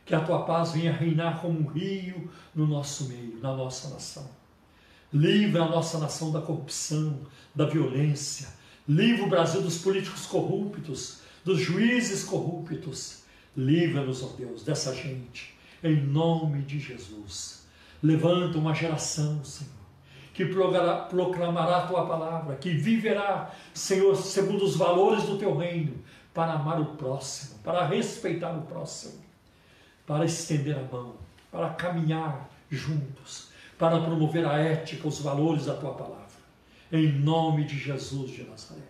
Que 0.05 0.15
a 0.15 0.21
tua 0.21 0.45
paz 0.45 0.73
venha 0.73 0.93
reinar 0.93 1.41
como 1.41 1.61
um 1.61 1.67
rio 1.67 2.31
no 2.55 2.67
nosso 2.67 3.05
meio, 3.05 3.39
na 3.41 3.55
nossa 3.55 3.89
nação. 3.89 4.29
Livra 5.13 5.65
a 5.65 5.69
nossa 5.69 5.99
nação 5.99 6.33
da 6.33 6.41
corrupção, 6.41 7.21
da 7.55 7.67
violência. 7.67 8.49
Livra 8.89 9.27
o 9.27 9.29
Brasil 9.29 9.61
dos 9.61 9.77
políticos 9.77 10.25
corruptos, 10.25 11.21
dos 11.45 11.61
juízes 11.61 12.25
corruptos. 12.25 13.23
Livra-nos, 13.55 14.23
ó 14.23 14.29
Deus, 14.29 14.65
dessa 14.65 14.95
gente, 14.95 15.55
em 15.85 16.01
nome 16.01 16.63
de 16.63 16.79
Jesus. 16.79 17.67
Levanta 18.03 18.57
uma 18.57 18.75
geração, 18.75 19.45
Senhor, 19.45 19.71
que 20.33 20.47
proclamará 20.47 21.79
a 21.79 21.87
tua 21.87 22.07
palavra, 22.07 22.57
que 22.57 22.71
viverá, 22.71 23.55
Senhor, 23.75 24.17
segundo 24.17 24.65
os 24.65 24.77
valores 24.77 25.25
do 25.25 25.37
teu 25.37 25.55
reino, 25.55 25.95
para 26.33 26.55
amar 26.55 26.81
o 26.81 26.97
próximo, 26.97 27.59
para 27.63 27.87
respeitar 27.87 28.53
o 28.53 28.63
próximo, 28.63 29.21
para 30.07 30.25
estender 30.25 30.79
a 30.79 30.83
mão, 30.83 31.17
para 31.51 31.69
caminhar 31.69 32.51
juntos 32.71 33.52
para 33.83 34.01
promover 34.01 34.47
a 34.47 34.59
ética, 34.59 35.09
os 35.09 35.19
valores 35.19 35.67
da 35.67 35.75
tua 35.75 35.93
palavra. 35.95 36.23
Em 36.93 37.11
nome 37.11 37.65
de 37.65 37.77
Jesus 37.77 38.31
de 38.31 38.45
Nazaré. 38.45 38.81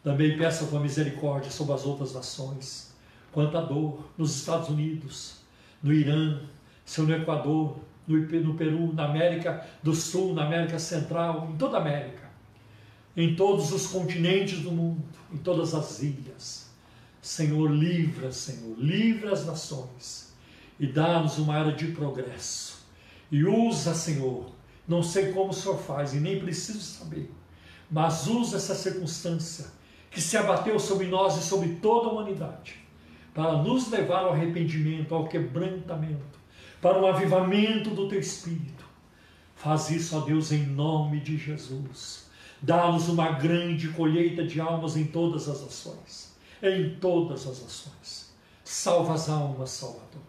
Também 0.00 0.38
peço 0.38 0.62
a 0.62 0.68
tua 0.68 0.78
misericórdia 0.78 1.50
sobre 1.50 1.74
as 1.74 1.84
outras 1.84 2.14
nações, 2.14 2.94
quanto 3.32 3.58
a 3.58 3.62
dor 3.62 4.04
nos 4.16 4.36
Estados 4.36 4.68
Unidos, 4.68 5.38
no 5.82 5.92
Irã, 5.92 6.38
no 6.98 7.12
Equador, 7.12 7.80
no 8.06 8.54
Peru, 8.54 8.92
na 8.94 9.06
América 9.06 9.66
do 9.82 9.92
Sul, 9.92 10.32
na 10.34 10.46
América 10.46 10.78
Central, 10.78 11.48
em 11.52 11.56
toda 11.56 11.78
a 11.78 11.80
América, 11.80 12.30
em 13.16 13.34
todos 13.34 13.72
os 13.72 13.88
continentes 13.88 14.60
do 14.60 14.70
mundo, 14.70 15.02
em 15.32 15.38
todas 15.38 15.74
as 15.74 16.00
ilhas. 16.00 16.70
Senhor, 17.20 17.68
livra, 17.68 18.30
Senhor, 18.30 18.78
livra 18.78 19.32
as 19.32 19.44
nações 19.44 20.32
e 20.78 20.86
dá-nos 20.86 21.38
uma 21.38 21.58
era 21.58 21.72
de 21.72 21.88
progresso 21.88 22.71
e 23.32 23.46
usa, 23.46 23.94
Senhor, 23.94 24.52
não 24.86 25.02
sei 25.02 25.32
como 25.32 25.50
o 25.50 25.54
Senhor 25.54 25.78
faz 25.78 26.12
e 26.12 26.20
nem 26.20 26.38
preciso 26.38 26.80
saber, 26.80 27.32
mas 27.90 28.26
usa 28.26 28.58
essa 28.58 28.74
circunstância 28.74 29.64
que 30.10 30.20
se 30.20 30.36
abateu 30.36 30.78
sobre 30.78 31.06
nós 31.06 31.38
e 31.38 31.42
sobre 31.42 31.76
toda 31.76 32.08
a 32.08 32.12
humanidade, 32.12 32.76
para 33.32 33.56
nos 33.62 33.90
levar 33.90 34.24
ao 34.24 34.34
arrependimento, 34.34 35.14
ao 35.14 35.28
quebrantamento, 35.28 36.38
para 36.82 37.00
o 37.00 37.06
avivamento 37.06 37.88
do 37.90 38.06
teu 38.06 38.20
espírito. 38.20 38.84
Faz 39.56 39.88
isso, 39.90 40.14
ó 40.14 40.20
Deus, 40.20 40.52
em 40.52 40.66
nome 40.66 41.20
de 41.20 41.38
Jesus. 41.38 42.26
Dá-nos 42.60 43.08
uma 43.08 43.32
grande 43.32 43.88
colheita 43.88 44.44
de 44.44 44.60
almas 44.60 44.94
em 44.94 45.06
todas 45.06 45.48
as 45.48 45.62
ações, 45.62 46.36
em 46.62 46.96
todas 46.96 47.46
as 47.46 47.64
ações. 47.64 48.34
Salva 48.62 49.14
as 49.14 49.30
almas, 49.30 49.70
Salvador. 49.70 50.20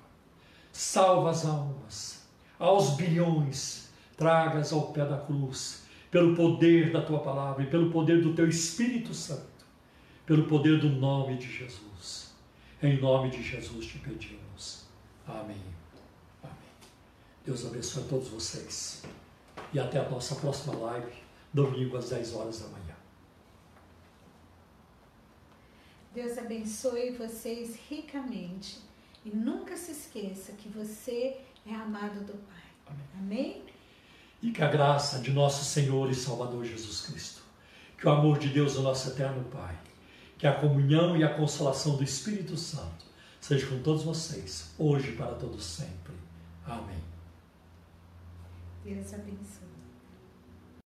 Salva 0.71 1.31
as 1.31 1.45
almas 1.45 2.22
aos 2.59 2.91
bilhões, 2.91 3.89
tragas 4.15 4.71
ao 4.71 4.93
pé 4.93 5.05
da 5.05 5.17
cruz, 5.17 5.83
pelo 6.09 6.35
poder 6.35 6.91
da 6.91 7.01
tua 7.01 7.19
palavra 7.19 7.63
e 7.63 7.67
pelo 7.67 7.91
poder 7.91 8.21
do 8.21 8.33
teu 8.33 8.47
Espírito 8.47 9.13
Santo, 9.13 9.65
pelo 10.25 10.43
poder 10.43 10.79
do 10.79 10.89
nome 10.89 11.37
de 11.37 11.51
Jesus. 11.51 12.33
Em 12.81 12.99
nome 12.99 13.29
de 13.29 13.41
Jesus 13.41 13.85
te 13.85 13.97
pedimos. 13.97 14.85
Amém. 15.27 15.57
Amém. 16.43 16.53
Deus 17.45 17.65
abençoe 17.65 18.03
a 18.03 18.07
todos 18.07 18.27
vocês. 18.27 19.03
E 19.73 19.79
até 19.79 19.99
a 19.99 20.09
nossa 20.09 20.35
próxima 20.35 20.75
live, 20.75 21.11
domingo 21.51 21.97
às 21.97 22.09
10 22.09 22.33
horas 22.35 22.59
da 22.59 22.67
manhã. 22.67 22.95
Deus 26.13 26.37
abençoe 26.37 27.11
vocês 27.11 27.75
ricamente. 27.89 28.79
E 29.25 29.29
nunca 29.29 29.75
se 29.75 29.91
esqueça 29.91 30.51
que 30.51 30.69
você 30.69 31.37
é 31.65 31.73
amado 31.73 32.25
do 32.25 32.33
Pai. 32.33 32.63
Amém. 32.87 33.05
Amém? 33.17 33.63
E 34.41 34.51
que 34.51 34.61
a 34.61 34.67
graça 34.67 35.19
de 35.19 35.31
nosso 35.31 35.63
Senhor 35.63 36.09
e 36.09 36.15
Salvador 36.15 36.65
Jesus 36.65 37.01
Cristo, 37.01 37.41
que 37.97 38.07
o 38.07 38.11
amor 38.11 38.37
de 38.39 38.49
Deus, 38.49 38.75
o 38.75 38.81
nosso 38.81 39.09
eterno 39.09 39.43
Pai, 39.45 39.77
que 40.37 40.45
a 40.45 40.53
comunhão 40.53 41.15
e 41.15 41.23
a 41.23 41.33
consolação 41.33 41.95
do 41.95 42.03
Espírito 42.03 42.57
Santo 42.57 43.05
seja 43.39 43.67
com 43.67 43.81
todos 43.81 44.03
vocês, 44.03 44.73
hoje 44.77 45.11
e 45.11 45.15
para 45.15 45.35
todos 45.35 45.63
sempre. 45.63 46.13
Amém. 46.65 47.01
Deus 48.83 49.13
abençoe. 49.13 49.62